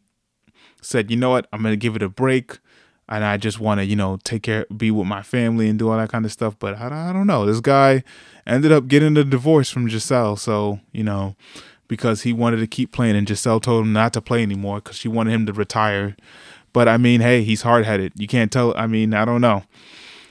said, 0.80 1.10
you 1.10 1.16
know 1.16 1.30
what, 1.30 1.46
I'm 1.52 1.62
going 1.62 1.72
to 1.72 1.76
give 1.76 1.96
it 1.96 2.02
a 2.02 2.08
break 2.08 2.58
and 3.08 3.24
I 3.24 3.36
just 3.36 3.60
want 3.60 3.80
to, 3.80 3.84
you 3.84 3.96
know, 3.96 4.18
take 4.24 4.44
care, 4.44 4.66
be 4.74 4.90
with 4.90 5.06
my 5.06 5.22
family 5.22 5.68
and 5.68 5.78
do 5.78 5.90
all 5.90 5.98
that 5.98 6.10
kind 6.10 6.24
of 6.24 6.32
stuff. 6.32 6.56
But 6.58 6.78
I, 6.78 7.10
I 7.10 7.12
don't 7.12 7.26
know. 7.26 7.44
This 7.44 7.60
guy 7.60 8.04
ended 8.46 8.72
up 8.72 8.88
getting 8.88 9.16
a 9.16 9.24
divorce 9.24 9.70
from 9.70 9.88
Gisele. 9.88 10.36
So, 10.36 10.80
you 10.92 11.04
know, 11.04 11.36
because 11.88 12.22
he 12.22 12.32
wanted 12.32 12.58
to 12.58 12.66
keep 12.66 12.92
playing 12.92 13.16
and 13.16 13.26
Gisele 13.26 13.60
told 13.60 13.84
him 13.84 13.92
not 13.92 14.12
to 14.14 14.22
play 14.22 14.42
anymore 14.42 14.76
because 14.76 14.96
she 14.96 15.08
wanted 15.08 15.32
him 15.32 15.46
to 15.46 15.52
retire. 15.52 16.16
But 16.72 16.88
I 16.88 16.96
mean, 16.96 17.20
hey, 17.20 17.42
he's 17.42 17.62
hard 17.62 17.84
headed. 17.84 18.12
You 18.16 18.26
can't 18.26 18.50
tell. 18.50 18.72
I 18.76 18.86
mean, 18.86 19.12
I 19.12 19.24
don't 19.24 19.42
know. 19.42 19.64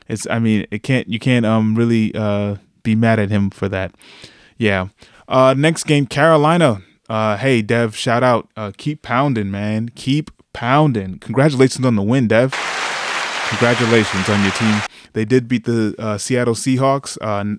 It's, 0.07 0.25
I 0.27 0.39
mean, 0.39 0.65
it 0.71 0.81
can't, 0.81 1.07
you 1.07 1.19
can't, 1.19 1.45
um, 1.45 1.75
really, 1.75 2.13
uh, 2.15 2.55
be 2.84 2.95
mad 2.95 3.19
at 3.19 3.29
him 3.29 3.51
for 3.51 3.69
that. 3.69 3.93
Yeah. 4.57 4.88
Uh, 5.27 5.53
next 5.55 5.84
game, 5.84 6.07
Carolina. 6.07 6.81
Uh, 7.07 7.38
hey, 7.38 7.62
Dev, 7.62 7.95
shout 7.95 8.23
out. 8.23 8.49
Uh, 8.57 8.71
keep 8.75 9.03
pounding, 9.03 9.51
man. 9.51 9.89
Keep 9.89 10.31
pounding. 10.53 11.19
Congratulations 11.19 11.85
on 11.85 11.95
the 11.95 12.01
win, 12.01 12.27
Dev. 12.27 12.51
Congratulations 13.49 14.29
on 14.29 14.41
your 14.43 14.51
team. 14.53 14.81
They 15.13 15.25
did 15.25 15.47
beat 15.47 15.65
the 15.65 15.95
uh, 15.99 16.17
Seattle 16.17 16.55
Seahawks. 16.55 17.17
Uh, 17.21 17.57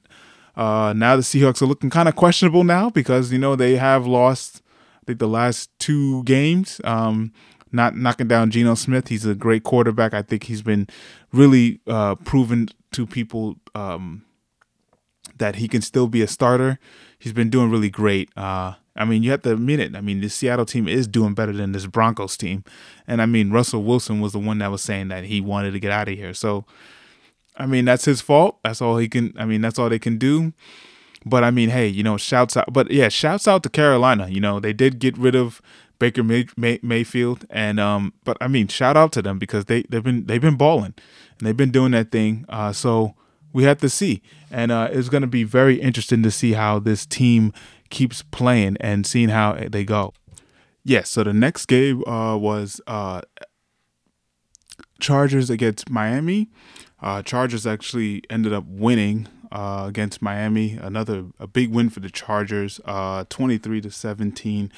uh, 0.58 0.92
now 0.92 1.16
the 1.16 1.22
Seahawks 1.22 1.62
are 1.62 1.66
looking 1.66 1.90
kind 1.90 2.08
of 2.08 2.16
questionable 2.16 2.64
now 2.64 2.90
because 2.90 3.32
you 3.32 3.38
know 3.38 3.56
they 3.56 3.76
have 3.76 4.06
lost. 4.06 4.62
I 5.02 5.04
think 5.06 5.18
the 5.18 5.28
last 5.28 5.70
two 5.78 6.22
games. 6.24 6.80
Um, 6.84 7.32
not 7.72 7.96
knocking 7.96 8.28
down 8.28 8.50
Geno 8.50 8.74
Smith. 8.74 9.08
He's 9.08 9.24
a 9.24 9.34
great 9.34 9.64
quarterback. 9.64 10.12
I 10.12 10.22
think 10.22 10.44
he's 10.44 10.62
been 10.62 10.86
really 11.32 11.80
uh, 11.86 12.16
proven 12.16 12.68
to 12.92 13.06
people 13.06 13.56
um, 13.74 14.24
that 15.38 15.56
he 15.56 15.68
can 15.68 15.80
still 15.80 16.06
be 16.06 16.20
a 16.20 16.28
starter. 16.28 16.78
He's 17.22 17.32
been 17.32 17.50
doing 17.50 17.70
really 17.70 17.88
great. 17.88 18.30
Uh, 18.36 18.74
I 18.96 19.04
mean, 19.04 19.22
you 19.22 19.30
have 19.30 19.42
to 19.42 19.52
admit 19.52 19.78
it. 19.78 19.94
I 19.94 20.00
mean, 20.00 20.20
the 20.20 20.28
Seattle 20.28 20.66
team 20.66 20.88
is 20.88 21.06
doing 21.06 21.34
better 21.34 21.52
than 21.52 21.70
this 21.70 21.86
Broncos 21.86 22.36
team. 22.36 22.64
And 23.06 23.22
I 23.22 23.26
mean, 23.26 23.52
Russell 23.52 23.84
Wilson 23.84 24.20
was 24.20 24.32
the 24.32 24.40
one 24.40 24.58
that 24.58 24.72
was 24.72 24.82
saying 24.82 25.08
that 25.08 25.24
he 25.24 25.40
wanted 25.40 25.70
to 25.70 25.80
get 25.80 25.92
out 25.92 26.08
of 26.08 26.16
here. 26.16 26.34
So, 26.34 26.64
I 27.56 27.66
mean, 27.66 27.84
that's 27.84 28.04
his 28.06 28.20
fault. 28.20 28.58
That's 28.64 28.82
all 28.82 28.98
he 28.98 29.08
can, 29.08 29.34
I 29.38 29.44
mean, 29.44 29.60
that's 29.60 29.78
all 29.78 29.88
they 29.88 30.00
can 30.00 30.18
do. 30.18 30.52
But 31.24 31.44
I 31.44 31.52
mean, 31.52 31.68
hey, 31.68 31.86
you 31.86 32.02
know, 32.02 32.16
shouts 32.16 32.56
out. 32.56 32.72
But 32.72 32.90
yeah, 32.90 33.08
shouts 33.08 33.46
out 33.46 33.62
to 33.62 33.68
Carolina. 33.68 34.28
You 34.28 34.40
know, 34.40 34.58
they 34.58 34.72
did 34.72 34.98
get 34.98 35.16
rid 35.16 35.36
of 35.36 35.62
Baker 36.00 36.24
May- 36.24 36.48
May- 36.56 36.80
Mayfield, 36.82 37.46
and 37.48 37.78
um, 37.78 38.12
but 38.24 38.36
I 38.40 38.48
mean, 38.48 38.66
shout 38.66 38.96
out 38.96 39.12
to 39.12 39.22
them 39.22 39.38
because 39.38 39.66
they 39.66 39.82
they've 39.88 40.02
been 40.02 40.26
they've 40.26 40.40
been 40.40 40.56
balling 40.56 40.94
and 41.38 41.46
they've 41.46 41.56
been 41.56 41.70
doing 41.70 41.92
that 41.92 42.10
thing. 42.10 42.44
Uh, 42.48 42.72
so 42.72 43.14
we 43.52 43.64
have 43.64 43.78
to 43.78 43.88
see, 43.88 44.22
and 44.50 44.72
uh, 44.72 44.88
it's 44.90 45.08
going 45.08 45.22
to 45.22 45.26
be 45.26 45.44
very 45.44 45.80
interesting 45.80 46.22
to 46.22 46.30
see 46.30 46.52
how 46.52 46.78
this 46.78 47.06
team 47.06 47.52
keeps 47.90 48.22
playing 48.22 48.76
and 48.80 49.06
seeing 49.06 49.28
how 49.28 49.52
they 49.70 49.84
go. 49.84 50.12
Yes, 50.84 51.10
so 51.10 51.22
the 51.22 51.32
next 51.32 51.66
game 51.66 52.04
uh, 52.06 52.36
was 52.36 52.80
uh, 52.86 53.20
Chargers 55.00 55.48
against 55.50 55.88
Miami. 55.88 56.50
Uh, 57.00 57.22
Chargers 57.22 57.66
actually 57.66 58.22
ended 58.28 58.52
up 58.52 58.64
winning 58.66 59.28
uh, 59.52 59.84
against 59.86 60.22
Miami. 60.22 60.72
Another 60.72 61.26
a 61.38 61.46
big 61.46 61.70
win 61.70 61.90
for 61.90 62.00
the 62.00 62.10
Chargers, 62.10 62.80
uh, 62.84 63.24
twenty 63.28 63.58
three 63.58 63.80
to 63.80 63.90
seventeen. 63.90 64.72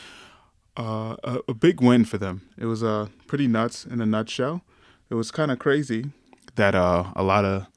A, 0.77 1.39
a, 1.47 1.55
big 1.55 1.81
win 1.81 2.05
for 2.05 2.19
them. 2.19 2.43
It 2.59 2.67
was 2.67 2.83
uh, 2.83 3.07
pretty 3.29 3.47
nuts 3.47 3.85
in 3.85 4.01
a 4.01 4.07
nutshell. 4.07 4.63
It 5.09 5.15
was 5.15 5.31
kind 5.31 5.53
of 5.53 5.61
crazy 5.61 6.07
that 6.57 6.75
a 6.75 7.23
lot 7.23 7.45
of 7.45 7.69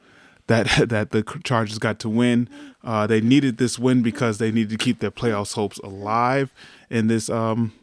that 0.47 0.67
that 0.89 1.11
the 1.11 1.23
Chargers 1.43 1.79
got 1.79 1.99
to 1.99 2.09
win. 2.09 2.49
Uh, 2.83 3.05
they 3.05 3.21
needed 3.21 3.57
this 3.57 3.77
win 3.77 4.01
because 4.01 4.37
they 4.37 4.51
needed 4.51 4.69
to 4.69 4.83
keep 4.83 4.99
their 4.99 5.11
playoffs 5.11 5.53
hopes 5.53 5.77
alive 5.79 6.53
in 6.89 7.07
this 7.07 7.29
um, 7.29 7.73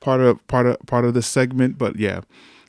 part 0.00 0.20
of 0.20 0.46
part 0.48 0.66
of 0.66 0.78
part 0.86 1.04
of 1.04 1.14
this 1.14 1.26
segment. 1.26 1.78
But 1.78 1.96
yeah, 1.96 2.22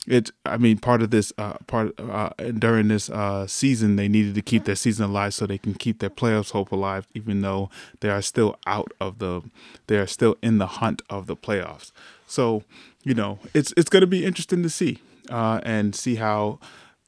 it. 0.06 0.30
I 0.46 0.56
mean, 0.56 0.78
part 0.78 1.02
of 1.02 1.10
this 1.10 1.32
uh, 1.36 1.54
part 1.66 1.98
uh, 1.98 2.30
during 2.58 2.88
this 2.88 3.10
uh, 3.10 3.46
season, 3.46 3.96
they 3.96 4.08
needed 4.08 4.34
to 4.36 4.42
keep 4.42 4.64
their 4.64 4.76
season 4.76 5.06
alive 5.06 5.34
so 5.34 5.46
they 5.46 5.58
can 5.58 5.74
keep 5.74 5.98
their 5.98 6.10
playoffs 6.10 6.52
hope 6.52 6.72
alive, 6.72 7.06
even 7.14 7.42
though 7.42 7.70
they 8.00 8.08
are 8.08 8.22
still 8.22 8.56
out 8.66 8.92
of 9.00 9.18
the. 9.18 9.42
They 9.88 9.98
are 9.98 10.06
still 10.06 10.36
in 10.42 10.58
the 10.58 10.66
hunt 10.66 11.02
of 11.10 11.26
the 11.26 11.36
playoffs. 11.36 11.92
So 12.26 12.62
you 13.02 13.14
know, 13.14 13.38
it's 13.54 13.72
it's 13.76 13.90
going 13.90 14.02
to 14.02 14.06
be 14.06 14.24
interesting 14.24 14.62
to 14.62 14.70
see 14.70 14.98
uh, 15.30 15.60
and 15.64 15.94
see 15.94 16.16
how 16.16 16.58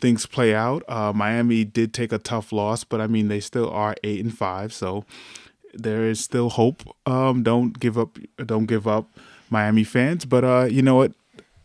things 0.01 0.26
play 0.26 0.55
out. 0.55 0.82
Uh, 0.88 1.12
Miami 1.14 1.64
did 1.64 1.92
take 1.92 2.12
a 2.12 2.18
tough 2.18 2.53
loss, 2.53 2.84
but 2.84 3.01
I 3.01 3.07
mean 3.07 3.28
they 3.28 3.40
still 3.40 3.70
are 3.70 3.94
eight 4.03 4.24
and 4.24 4.36
five, 4.36 4.72
so 4.72 5.05
there 5.74 6.05
is 6.05 6.20
still 6.20 6.51
hope. 6.51 6.82
Um, 7.07 7.42
don't 7.42 7.78
give 7.78 7.98
up. 7.98 8.18
Don't 8.44 8.66
give 8.66 8.88
up, 8.88 9.09
Miami 9.48 9.84
fans. 9.84 10.24
But 10.24 10.44
uh, 10.44 10.68
you 10.70 10.82
know 10.82 10.96
what? 10.96 11.12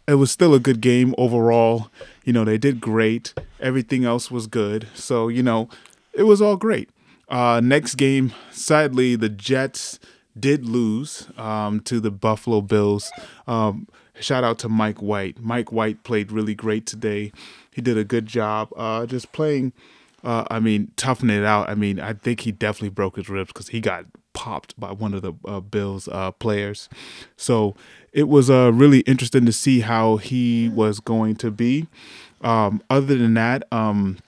It 0.08 0.16
was 0.16 0.30
still 0.30 0.54
a 0.54 0.60
good 0.60 0.82
game 0.82 1.16
overall. 1.18 1.90
You 2.24 2.34
know 2.34 2.44
they 2.44 2.58
did 2.58 2.80
great. 2.80 3.34
Everything 3.60 4.06
else 4.06 4.30
was 4.30 4.48
good. 4.48 4.88
So 4.94 5.28
you 5.28 5.42
know 5.42 5.70
it 6.14 6.24
was 6.24 6.42
all 6.42 6.58
great. 6.58 6.90
Uh, 7.28 7.60
next 7.64 7.96
game, 7.96 8.34
sadly, 8.52 9.16
the 9.16 9.30
Jets 9.30 10.00
did 10.40 10.68
lose 10.68 11.28
um, 11.38 11.80
to 11.82 12.00
the 12.00 12.12
Buffalo 12.12 12.62
Bills. 12.62 13.12
Um, 13.48 13.88
shout 14.20 14.44
out 14.44 14.60
to 14.60 14.70
Mike 14.70 15.02
White. 15.02 15.40
Mike 15.40 15.72
White 15.72 16.04
played 16.04 16.32
really 16.32 16.54
great 16.54 16.86
today. 16.86 17.32
He 17.76 17.82
did 17.82 17.98
a 17.98 18.06
good 18.06 18.26
job 18.26 18.70
uh, 18.78 19.06
just 19.06 19.34
playing. 19.34 19.74
Uh, 20.24 20.46
I 20.50 20.62
mean, 20.62 20.94
toughing 20.96 21.30
it 21.30 21.44
out. 21.44 21.70
I 21.70 21.76
mean, 21.76 22.00
I 22.00 22.14
think 22.14 22.40
he 22.40 22.54
definitely 22.54 22.90
broke 22.90 23.18
his 23.18 23.28
ribs 23.28 23.50
because 23.50 23.68
he 23.68 23.82
got 23.82 24.06
popped 24.32 24.80
by 24.80 24.94
one 24.94 25.14
of 25.14 25.22
the 25.22 25.34
uh, 25.44 25.60
Bills 25.60 26.08
uh, 26.08 26.32
players. 26.32 26.88
So 27.36 27.76
it 28.14 28.30
was 28.30 28.50
uh, 28.50 28.72
really 28.74 29.02
interesting 29.02 29.46
to 29.46 29.52
see 29.52 29.82
how 29.82 30.16
he 30.16 30.70
was 30.70 31.02
going 31.02 31.36
to 31.36 31.52
be. 31.52 31.88
Um, 32.40 32.82
other 32.90 33.18
than 33.18 33.34
that, 33.34 33.68
um, 33.74 34.20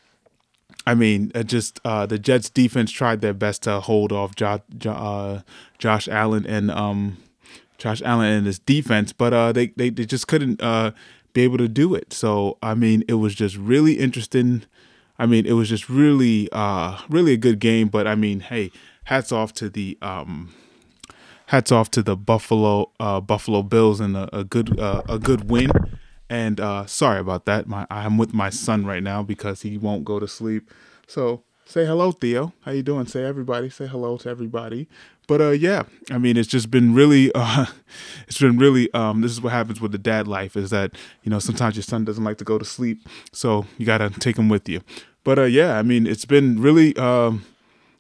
I 0.86 0.94
mean, 0.94 1.32
just 1.46 1.80
uh, 1.86 2.06
the 2.06 2.20
Jets 2.20 2.50
defense 2.50 2.92
tried 2.92 3.22
their 3.22 3.34
best 3.34 3.64
to 3.64 3.80
hold 3.80 4.12
off 4.12 4.36
Josh, 4.36 4.60
uh, 4.86 5.40
Josh 5.78 6.10
Allen 6.10 6.46
and 6.46 6.70
um, 6.70 7.18
Josh 7.78 8.02
Allen 8.02 8.32
and 8.32 8.46
his 8.48 8.60
defense, 8.60 9.14
but 9.14 9.34
uh, 9.34 9.52
they, 9.52 9.68
they 9.76 9.90
they 9.90 10.06
just 10.06 10.28
couldn't 10.28 10.62
uh, 10.62 10.92
be 11.38 11.44
able 11.44 11.60
to 11.60 11.68
do 11.68 11.94
it. 11.94 12.12
So 12.14 12.58
I 12.64 12.74
mean, 12.74 13.04
it 13.08 13.14
was 13.16 13.36
just 13.36 13.58
really 13.58 14.00
interesting. 14.00 14.64
I 15.20 15.28
mean, 15.28 15.46
it 15.46 15.54
was 15.54 15.70
just 15.70 15.88
really 15.88 16.50
uh, 16.52 17.00
really 17.10 17.34
a 17.34 17.38
good 17.38 17.60
game. 17.60 17.90
But 17.90 18.08
I 18.08 18.16
mean, 18.16 18.40
hey, 18.40 18.72
hats 19.04 19.32
off 19.32 19.54
to 19.54 19.70
the 19.70 20.00
um, 20.02 20.56
hats 21.48 21.72
off 21.72 21.92
to 21.92 22.02
the 22.02 22.18
Buffalo 22.18 22.92
uh, 23.00 23.22
Buffalo 23.22 23.62
Bills 23.62 24.00
and 24.00 24.18
a, 24.18 24.36
a 24.36 24.44
good 24.44 24.80
uh, 24.80 25.04
a 25.08 25.20
good 25.20 25.48
win. 25.48 25.70
And 26.28 26.60
uh, 26.60 26.88
sorry 26.88 27.20
about 27.20 27.46
that. 27.46 27.68
My 27.68 27.86
I'm 27.92 28.18
with 28.18 28.34
my 28.34 28.50
son 28.50 28.88
right 28.88 29.04
now 29.04 29.22
because 29.22 29.62
he 29.62 29.78
won't 29.78 30.06
go 30.06 30.20
to 30.20 30.28
sleep. 30.28 30.72
So 31.06 31.44
say 31.68 31.86
hello, 31.86 32.12
Theo. 32.12 32.54
How 32.62 32.72
you 32.72 32.82
doing? 32.82 33.06
Say 33.06 33.24
everybody. 33.24 33.70
Say 33.70 33.88
hello 33.88 34.18
to 34.18 34.30
everybody. 34.30 34.88
But 35.28 35.42
uh, 35.42 35.50
yeah, 35.50 35.84
I 36.10 36.18
mean, 36.18 36.38
it's 36.38 36.48
just 36.48 36.72
been 36.72 36.94
really, 36.94 37.32
uh, 37.36 37.66
it's 38.28 38.40
been 38.40 38.58
really. 38.58 38.92
Um, 38.94 39.22
this 39.22 39.32
is 39.32 39.42
what 39.42 39.54
happens 39.54 39.82
with 39.82 39.92
the 39.92 39.98
dad 39.98 40.28
life 40.28 40.56
is 40.56 40.70
that 40.72 40.94
you 41.24 41.30
know 41.30 41.40
sometimes 41.40 41.76
your 41.76 41.84
son 41.84 42.06
doesn't 42.06 42.24
like 42.24 42.38
to 42.38 42.46
go 42.46 42.58
to 42.58 42.66
sleep, 42.66 43.08
so 43.32 43.66
you 43.78 43.86
gotta 43.86 44.10
take 44.10 44.38
him 44.38 44.50
with 44.50 44.68
you. 44.68 44.82
But 45.24 45.40
uh, 45.40 45.44
yeah, 45.44 45.78
I 45.78 45.84
mean, 45.84 46.08
it's 46.08 46.26
been 46.26 46.60
really. 46.62 46.96
Um, 46.98 47.46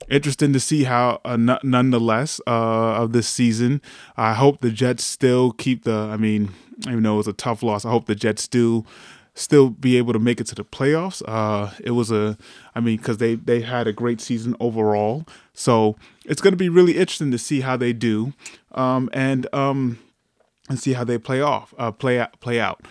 interesting 0.09 0.53
to 0.53 0.59
see 0.59 0.86
how 0.86 1.20
uh, 1.26 1.34
n- 1.34 1.57
nonetheless 1.63 2.39
uh, 2.47 2.95
of 2.95 3.11
this 3.11 3.28
season 3.28 3.82
i 4.15 4.34
hope 4.34 4.61
the 4.61 4.72
jets 4.72 5.03
still 5.03 5.51
keep 5.51 5.84
the 5.84 5.91
i 5.91 6.15
mean 6.15 6.49
even 6.88 7.03
though 7.03 7.15
it 7.15 7.18
was 7.18 7.28
a 7.28 7.34
tough 7.34 7.61
loss 7.61 7.84
i 7.84 7.89
hope 7.89 8.05
the 8.05 8.15
jets 8.15 8.41
still 8.41 8.86
still 9.38 9.69
be 9.69 9.97
able 9.97 10.13
to 10.13 10.19
make 10.19 10.41
it 10.41 10.47
to 10.47 10.55
the 10.55 10.65
playoffs. 10.65 11.21
Uh, 11.27 11.71
it 11.83 11.91
was 11.91 12.11
a, 12.11 12.38
I 12.75 12.79
mean, 12.79 12.97
because 12.97 13.17
they 13.17 13.35
they 13.35 13.61
had 13.61 13.88
a 13.88 13.93
great 13.93 14.19
season 14.19 14.55
overall, 14.59 15.25
so 15.53 15.95
it's 16.25 16.41
going 16.41 16.53
to 16.53 16.57
be 16.57 16.69
really 16.69 16.97
interesting 16.97 17.31
to 17.31 17.38
see 17.38 17.61
how 17.61 17.77
they 17.77 17.93
do, 17.93 18.33
um, 18.73 19.09
and 19.13 19.47
um, 19.53 19.99
and 20.69 20.79
see 20.79 20.93
how 20.93 21.03
they 21.03 21.17
play 21.17 21.41
off, 21.41 21.73
uh, 21.77 21.91
play 21.91 22.19
out, 22.19 22.39
play 22.39 22.59
out. 22.59 22.81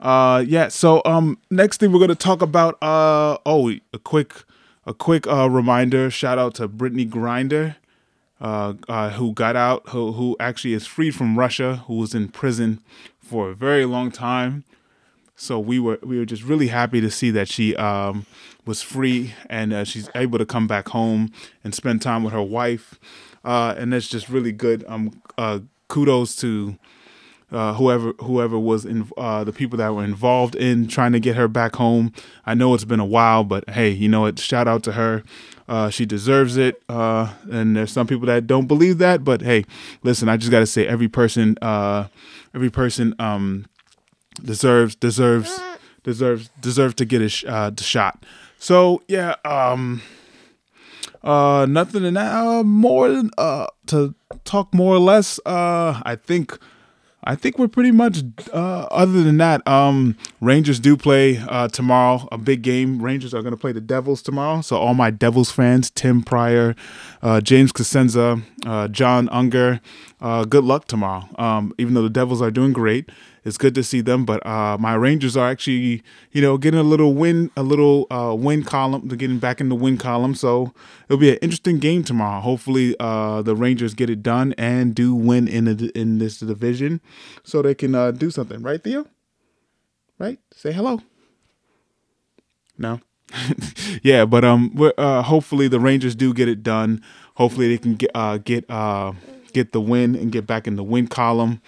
Uh, 0.00 0.42
yeah. 0.46 0.68
So 0.68 1.02
um, 1.04 1.38
next 1.50 1.78
thing 1.78 1.92
we're 1.92 1.98
going 1.98 2.08
to 2.08 2.14
talk 2.14 2.42
about. 2.42 2.82
Uh, 2.82 3.36
oh, 3.44 3.70
a 3.92 3.98
quick 3.98 4.44
a 4.86 4.94
quick 4.94 5.26
uh, 5.26 5.48
reminder. 5.50 6.10
Shout 6.10 6.38
out 6.38 6.54
to 6.54 6.68
Brittney 6.68 7.08
Griner. 7.08 7.76
Uh, 8.40 8.72
uh, 8.88 9.10
who 9.10 9.34
got 9.34 9.54
out, 9.54 9.86
who, 9.90 10.12
who 10.12 10.34
actually 10.40 10.72
is 10.72 10.86
freed 10.86 11.14
from 11.14 11.38
Russia, 11.38 11.84
who 11.86 11.96
was 11.96 12.14
in 12.14 12.26
prison 12.26 12.80
for 13.18 13.50
a 13.50 13.54
very 13.54 13.84
long 13.84 14.10
time. 14.10 14.64
So 15.40 15.58
we 15.58 15.80
were 15.80 15.98
we 16.02 16.18
were 16.18 16.26
just 16.26 16.42
really 16.42 16.66
happy 16.66 17.00
to 17.00 17.10
see 17.10 17.30
that 17.30 17.48
she 17.48 17.74
um, 17.76 18.26
was 18.66 18.82
free 18.82 19.32
and 19.48 19.72
uh, 19.72 19.84
she's 19.84 20.10
able 20.14 20.38
to 20.38 20.44
come 20.44 20.66
back 20.66 20.88
home 20.88 21.32
and 21.64 21.74
spend 21.74 22.02
time 22.02 22.22
with 22.22 22.34
her 22.34 22.42
wife, 22.42 23.00
uh, 23.42 23.74
and 23.78 23.90
that's 23.90 24.06
just 24.06 24.28
really 24.28 24.52
good. 24.52 24.84
Um, 24.86 25.22
uh, 25.38 25.60
kudos 25.88 26.36
to 26.36 26.76
uh, 27.50 27.72
whoever 27.72 28.12
whoever 28.20 28.58
was 28.58 28.84
in 28.84 29.10
uh, 29.16 29.42
the 29.44 29.52
people 29.52 29.78
that 29.78 29.94
were 29.94 30.04
involved 30.04 30.56
in 30.56 30.86
trying 30.88 31.12
to 31.12 31.20
get 31.20 31.36
her 31.36 31.48
back 31.48 31.76
home. 31.76 32.12
I 32.44 32.52
know 32.52 32.74
it's 32.74 32.84
been 32.84 33.00
a 33.00 33.06
while, 33.06 33.42
but 33.42 33.68
hey, 33.70 33.88
you 33.88 34.10
know 34.10 34.20
what? 34.20 34.38
Shout 34.38 34.68
out 34.68 34.82
to 34.82 34.92
her. 34.92 35.24
Uh, 35.70 35.88
she 35.88 36.04
deserves 36.04 36.56
it. 36.58 36.82
Uh, 36.88 37.32
and 37.50 37.76
there's 37.76 37.92
some 37.92 38.06
people 38.06 38.26
that 38.26 38.46
don't 38.46 38.66
believe 38.66 38.98
that, 38.98 39.24
but 39.24 39.40
hey, 39.40 39.64
listen, 40.02 40.28
I 40.28 40.36
just 40.36 40.50
got 40.50 40.58
to 40.58 40.66
say, 40.66 40.86
every 40.86 41.08
person, 41.08 41.56
uh, 41.62 42.08
every 42.52 42.70
person 42.70 43.14
um, 43.20 43.66
deserves 44.44 44.94
deserves 44.94 45.60
deserves 46.02 46.50
deserves 46.60 46.94
to 46.94 47.04
get 47.04 47.22
a 47.22 47.28
sh- 47.28 47.44
uh, 47.46 47.70
shot. 47.78 48.24
So 48.58 49.02
yeah, 49.08 49.36
um, 49.44 50.02
uh, 51.22 51.66
nothing 51.68 52.04
in 52.04 52.14
that. 52.14 52.32
Uh, 52.34 52.62
more 52.62 53.10
than 53.10 53.30
uh, 53.38 53.66
to 53.86 54.14
talk 54.44 54.72
more 54.74 54.94
or 54.94 55.00
less. 55.00 55.38
Uh, 55.46 56.00
I 56.04 56.16
think. 56.16 56.58
I 57.22 57.34
think 57.34 57.58
we're 57.58 57.68
pretty 57.68 57.90
much. 57.90 58.22
Uh, 58.50 58.86
other 58.90 59.22
than 59.22 59.36
that, 59.36 59.66
um, 59.68 60.16
Rangers 60.40 60.80
do 60.80 60.96
play 60.96 61.36
uh, 61.36 61.68
tomorrow. 61.68 62.26
A 62.32 62.38
big 62.38 62.62
game. 62.62 63.02
Rangers 63.02 63.34
are 63.34 63.42
going 63.42 63.52
to 63.52 63.60
play 63.60 63.72
the 63.72 63.80
Devils 63.80 64.22
tomorrow. 64.22 64.62
So 64.62 64.76
all 64.76 64.94
my 64.94 65.10
Devils 65.10 65.50
fans, 65.50 65.90
Tim 65.90 66.22
Pryor, 66.22 66.74
uh, 67.20 67.42
James 67.42 67.72
Cosenza, 67.72 68.42
uh, 68.64 68.88
John 68.88 69.28
Unger, 69.28 69.82
uh, 70.22 70.46
good 70.46 70.64
luck 70.64 70.86
tomorrow. 70.86 71.28
Um, 71.36 71.74
even 71.76 71.92
though 71.92 72.02
the 72.02 72.08
Devils 72.08 72.40
are 72.40 72.50
doing 72.50 72.72
great, 72.72 73.10
it's 73.44 73.58
good 73.58 73.74
to 73.74 73.82
see 73.82 74.00
them. 74.00 74.24
But 74.24 74.44
uh, 74.46 74.76
my 74.78 74.94
Rangers 74.94 75.36
are 75.36 75.48
actually, 75.48 76.02
you 76.32 76.42
know, 76.42 76.58
getting 76.58 76.80
a 76.80 76.84
little 76.84 77.14
win, 77.14 77.50
a 77.56 77.62
little 77.62 78.06
uh, 78.10 78.34
win 78.34 78.62
column. 78.64 79.08
They're 79.08 79.16
getting 79.16 79.38
back 79.38 79.60
in 79.60 79.68
the 79.68 79.74
win 79.74 79.98
column. 79.98 80.34
So 80.34 80.72
it'll 81.08 81.20
be 81.20 81.30
an 81.30 81.38
interesting 81.42 81.78
game 81.78 82.04
tomorrow. 82.04 82.40
Hopefully, 82.40 82.96
uh, 83.00 83.42
the 83.42 83.56
Rangers 83.56 83.94
get 83.94 84.10
it 84.10 84.22
done 84.22 84.54
and 84.58 84.94
do 84.94 85.14
win 85.14 85.48
in 85.48 85.64
the, 85.64 85.90
in 85.98 86.18
this 86.18 86.38
division, 86.38 87.00
so 87.42 87.62
they 87.62 87.74
can 87.74 87.94
uh, 87.94 88.10
do 88.10 88.30
something. 88.30 88.62
Right, 88.62 88.82
Theo? 88.82 89.06
Right? 90.18 90.38
Say 90.54 90.72
hello. 90.72 91.00
No. 92.76 93.00
yeah, 94.02 94.24
but 94.24 94.44
um, 94.44 94.74
uh, 94.98 95.22
hopefully 95.22 95.68
the 95.68 95.80
Rangers 95.80 96.14
do 96.14 96.34
get 96.34 96.48
it 96.48 96.62
done. 96.62 97.02
Hopefully 97.34 97.68
they 97.68 97.78
can 97.78 97.94
get 97.94 98.10
uh 98.14 98.38
get 98.38 98.68
uh 98.68 99.12
get 99.50 99.72
the 99.72 99.80
win 99.80 100.14
and 100.14 100.32
get 100.32 100.46
back 100.46 100.66
in 100.66 100.76
the 100.76 100.84
win 100.84 101.06
column. 101.06 101.60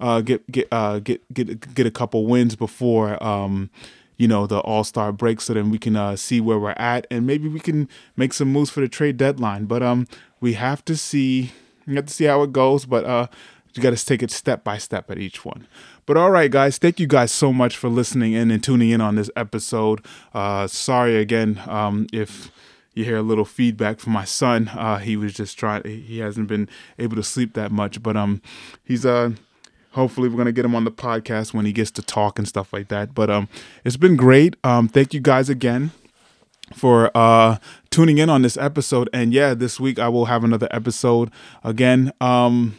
Uh, 0.00 0.20
get 0.20 0.50
get 0.50 0.68
uh 0.72 0.98
get 0.98 1.22
get 1.32 1.74
get 1.74 1.86
a 1.86 1.90
couple 1.90 2.26
wins 2.26 2.56
before 2.56 3.22
um 3.22 3.70
you 4.16 4.26
know 4.26 4.46
the 4.46 4.58
All 4.60 4.84
Star 4.84 5.12
break, 5.12 5.40
so 5.40 5.54
then 5.54 5.70
we 5.70 5.78
can 5.78 5.96
uh, 5.96 6.16
see 6.16 6.40
where 6.40 6.58
we're 6.58 6.70
at, 6.72 7.06
and 7.10 7.26
maybe 7.26 7.48
we 7.48 7.60
can 7.60 7.88
make 8.16 8.32
some 8.32 8.52
moves 8.52 8.70
for 8.70 8.80
the 8.80 8.88
trade 8.88 9.16
deadline. 9.16 9.66
But 9.66 9.82
um, 9.82 10.06
we 10.40 10.54
have 10.54 10.84
to 10.86 10.96
see, 10.96 11.52
we 11.86 11.94
have 11.96 12.06
to 12.06 12.14
see 12.14 12.24
how 12.24 12.42
it 12.42 12.52
goes. 12.52 12.86
But 12.86 13.04
uh, 13.04 13.26
you 13.74 13.82
got 13.82 13.96
to 13.96 14.04
take 14.04 14.22
it 14.22 14.30
step 14.30 14.64
by 14.64 14.78
step 14.78 15.10
at 15.10 15.18
each 15.18 15.44
one. 15.44 15.66
But 16.06 16.16
all 16.16 16.30
right, 16.30 16.50
guys, 16.50 16.78
thank 16.78 16.98
you 16.98 17.06
guys 17.06 17.30
so 17.32 17.52
much 17.52 17.76
for 17.76 17.88
listening 17.88 18.32
in 18.32 18.50
and 18.50 18.62
tuning 18.62 18.90
in 18.90 19.00
on 19.00 19.16
this 19.16 19.30
episode. 19.36 20.04
Uh, 20.32 20.66
sorry 20.66 21.16
again 21.16 21.60
um, 21.66 22.06
if 22.12 22.50
you 22.96 23.04
hear 23.04 23.18
a 23.18 23.22
little 23.22 23.44
feedback 23.44 24.00
from 24.00 24.14
my 24.14 24.24
son. 24.24 24.68
Uh, 24.68 24.98
he 24.98 25.16
was 25.16 25.34
just 25.34 25.58
trying; 25.58 25.84
he 25.84 26.18
hasn't 26.18 26.48
been 26.48 26.68
able 26.98 27.14
to 27.16 27.22
sleep 27.22 27.52
that 27.52 27.70
much, 27.70 28.02
but 28.02 28.16
um, 28.16 28.40
he's 28.82 29.04
uh 29.04 29.30
hopefully 29.92 30.28
we're 30.28 30.38
gonna 30.38 30.50
get 30.50 30.64
him 30.64 30.74
on 30.74 30.84
the 30.84 30.90
podcast 30.90 31.54
when 31.54 31.66
he 31.66 31.72
gets 31.72 31.90
to 31.92 32.02
talk 32.02 32.38
and 32.38 32.48
stuff 32.48 32.72
like 32.72 32.88
that. 32.88 33.14
But 33.14 33.30
um, 33.30 33.48
it's 33.84 33.98
been 33.98 34.16
great. 34.16 34.56
Um, 34.64 34.88
thank 34.88 35.12
you 35.14 35.20
guys 35.20 35.48
again 35.48 35.92
for 36.74 37.10
uh 37.14 37.58
tuning 37.90 38.18
in 38.18 38.30
on 38.30 38.42
this 38.42 38.56
episode. 38.56 39.08
And 39.12 39.32
yeah, 39.32 39.54
this 39.54 39.78
week 39.78 39.98
I 39.98 40.08
will 40.08 40.24
have 40.24 40.42
another 40.42 40.68
episode 40.70 41.30
again. 41.62 42.12
Um. 42.20 42.76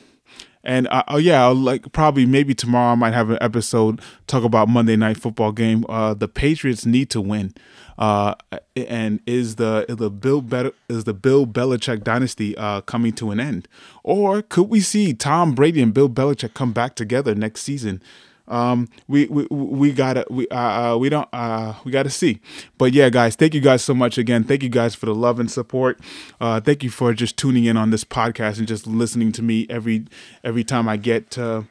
And 0.68 0.88
uh, 0.90 1.04
oh 1.08 1.18
yeah, 1.18 1.46
like 1.48 1.92
probably 1.94 2.26
maybe 2.26 2.54
tomorrow 2.54 2.92
I 2.92 2.96
might 2.96 3.14
have 3.14 3.30
an 3.30 3.38
episode 3.40 4.02
talk 4.28 4.44
about 4.44 4.68
Monday 4.68 4.98
Night 4.98 5.18
Football 5.18 5.54
game. 5.54 5.86
Uh, 5.88 6.14
the 6.14 6.28
Patriots 6.28 6.86
need 6.86 7.10
to 7.12 7.22
win. 7.22 7.54
Uh, 7.98 8.36
and 8.76 9.22
is 9.26 9.56
the 9.56 9.86
is 9.90 9.96
the 9.96 10.12
Bill 10.12 10.42
Be- 10.42 10.72
is 10.90 11.06
the 11.06 11.14
Bill 11.14 11.48
Belichick 11.48 12.04
dynasty 12.04 12.56
uh, 12.58 12.82
coming 12.82 13.14
to 13.14 13.32
an 13.32 13.40
end, 13.40 13.68
or 14.04 14.44
could 14.44 14.70
we 14.70 14.82
see 14.82 15.14
Tom 15.14 15.56
Brady 15.56 15.82
and 15.82 15.94
Bill 15.94 16.10
Belichick 16.10 16.54
come 16.54 16.74
back 16.74 16.96
together 16.96 17.34
next 17.34 17.62
season? 17.62 18.04
Um, 18.48 18.88
we 19.08 19.26
we 19.28 19.46
we 19.50 19.92
gotta 19.92 20.26
we 20.30 20.48
uh, 20.50 20.94
uh 20.94 20.98
we 20.98 21.10
don't 21.10 21.28
uh 21.34 21.74
we 21.84 21.92
gotta 21.92 22.10
see. 22.10 22.40
But 22.78 22.94
yeah, 22.94 23.10
guys, 23.10 23.36
thank 23.36 23.54
you 23.54 23.62
guys 23.62 23.84
so 23.84 23.94
much 23.94 24.18
again. 24.18 24.44
Thank 24.44 24.64
you 24.64 24.70
guys 24.70 24.96
for 24.96 25.06
the 25.06 25.16
love 25.16 25.40
and 25.40 25.50
support. 25.52 26.00
Uh, 26.40 26.60
thank 26.62 26.84
you 26.84 26.90
for 26.90 27.14
just 27.14 27.38
tuning 27.38 27.66
in 27.66 27.78
on 27.78 27.90
this 27.90 28.04
podcast 28.04 28.58
and 28.58 28.68
just 28.68 28.88
listening 28.88 29.32
to 29.34 29.42
me 29.42 29.68
every 29.70 30.06
every 30.44 30.64
time 30.64 30.88
I 30.88 30.98
get 30.98 31.30
to 31.32 31.66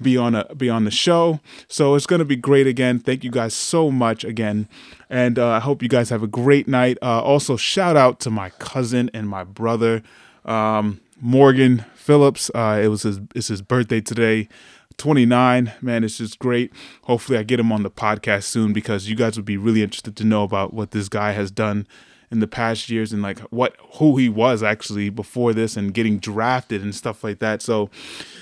be 0.00 0.16
on 0.16 0.34
a 0.34 0.54
be 0.54 0.68
on 0.68 0.84
the 0.84 0.90
show. 0.90 1.40
So 1.68 1.94
it's 1.94 2.06
gonna 2.06 2.24
be 2.24 2.36
great 2.36 2.66
again. 2.66 2.98
Thank 2.98 3.24
you 3.24 3.30
guys 3.30 3.54
so 3.54 3.90
much 3.90 4.24
again, 4.24 4.68
and 5.08 5.38
uh, 5.38 5.48
I 5.48 5.60
hope 5.60 5.82
you 5.82 5.88
guys 5.88 6.10
have 6.10 6.22
a 6.22 6.26
great 6.26 6.68
night. 6.68 6.98
Uh, 7.00 7.22
also, 7.22 7.56
shout 7.56 7.96
out 7.96 8.20
to 8.20 8.30
my 8.30 8.50
cousin 8.50 9.10
and 9.14 9.28
my 9.28 9.44
brother, 9.44 10.02
um, 10.44 11.00
Morgan 11.20 11.84
Phillips. 11.94 12.50
Uh, 12.54 12.80
it 12.82 12.88
was 12.88 13.02
his 13.02 13.20
it's 13.34 13.48
his 13.48 13.62
birthday 13.62 14.00
today. 14.00 14.48
29 14.98 15.72
man 15.80 16.04
it's 16.04 16.18
just 16.18 16.38
great. 16.38 16.72
Hopefully 17.04 17.38
i 17.38 17.42
get 17.42 17.60
him 17.60 17.72
on 17.72 17.82
the 17.82 17.90
podcast 17.90 18.44
soon 18.44 18.72
because 18.72 19.08
you 19.08 19.16
guys 19.16 19.36
would 19.36 19.44
be 19.44 19.56
really 19.56 19.82
interested 19.82 20.16
to 20.16 20.24
know 20.24 20.42
about 20.42 20.72
what 20.72 20.90
this 20.90 21.08
guy 21.08 21.32
has 21.32 21.50
done 21.50 21.86
in 22.32 22.40
the 22.40 22.48
past 22.48 22.88
years 22.88 23.12
and 23.12 23.22
like 23.22 23.38
what 23.50 23.76
who 23.98 24.16
he 24.16 24.28
was 24.28 24.62
actually 24.62 25.10
before 25.10 25.52
this 25.52 25.76
and 25.76 25.92
getting 25.92 26.18
drafted 26.18 26.82
and 26.82 26.94
stuff 26.94 27.22
like 27.22 27.38
that. 27.40 27.62
So, 27.62 27.90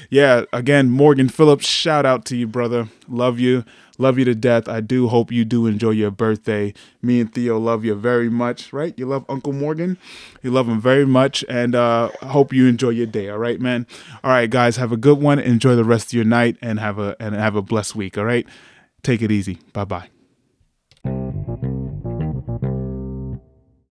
yeah, 0.09 0.45
again, 0.53 0.89
Morgan 0.89 1.29
Phillips, 1.29 1.67
shout 1.67 2.07
out 2.07 2.25
to 2.27 2.37
you, 2.37 2.47
brother. 2.47 2.89
Love 3.09 3.41
you. 3.41 3.65
Love 3.99 4.19
you 4.19 4.25
to 4.25 4.35
death. 4.35 4.67
I 4.67 4.81
do 4.81 5.09
hope 5.09 5.31
you 5.31 5.45
do 5.45 5.67
enjoy 5.67 5.91
your 5.91 6.11
birthday. 6.11 6.73
Me 7.03 7.21
and 7.21 7.31
Theo 7.35 7.59
love 7.59 7.85
you 7.85 7.95
very 7.95 8.31
much, 8.31 8.73
right? 8.73 8.99
You 8.99 9.05
love 9.05 9.27
Uncle 9.29 9.53
Morgan. 9.53 9.99
You 10.41 10.53
love 10.53 10.69
him 10.69 10.81
very 10.81 11.05
much. 11.05 11.45
And 11.51 11.75
uh, 11.75 12.11
I 12.23 12.27
hope 12.27 12.51
you 12.55 12.67
enjoy 12.67 12.91
your 12.91 13.07
day. 13.07 13.29
All 13.29 13.37
right, 13.37 13.61
man. 13.61 13.87
All 14.25 14.31
right, 14.31 14.49
guys. 14.49 14.77
Have 14.77 14.93
a 14.93 14.97
good 14.97 15.21
one. 15.21 15.39
Enjoy 15.39 15.77
the 15.77 15.85
rest 15.85 16.07
of 16.09 16.13
your 16.15 16.25
night 16.25 16.57
and 16.63 16.81
have 16.81 16.99
a 16.99 17.15
and 17.21 17.35
have 17.35 17.57
a 17.57 17.63
blessed 17.63 17.95
week. 17.95 18.17
All 18.17 18.25
right. 18.25 18.47
Take 19.03 19.21
it 19.21 19.31
easy. 19.31 19.59
Bye 19.75 19.85
bye. 19.85 20.20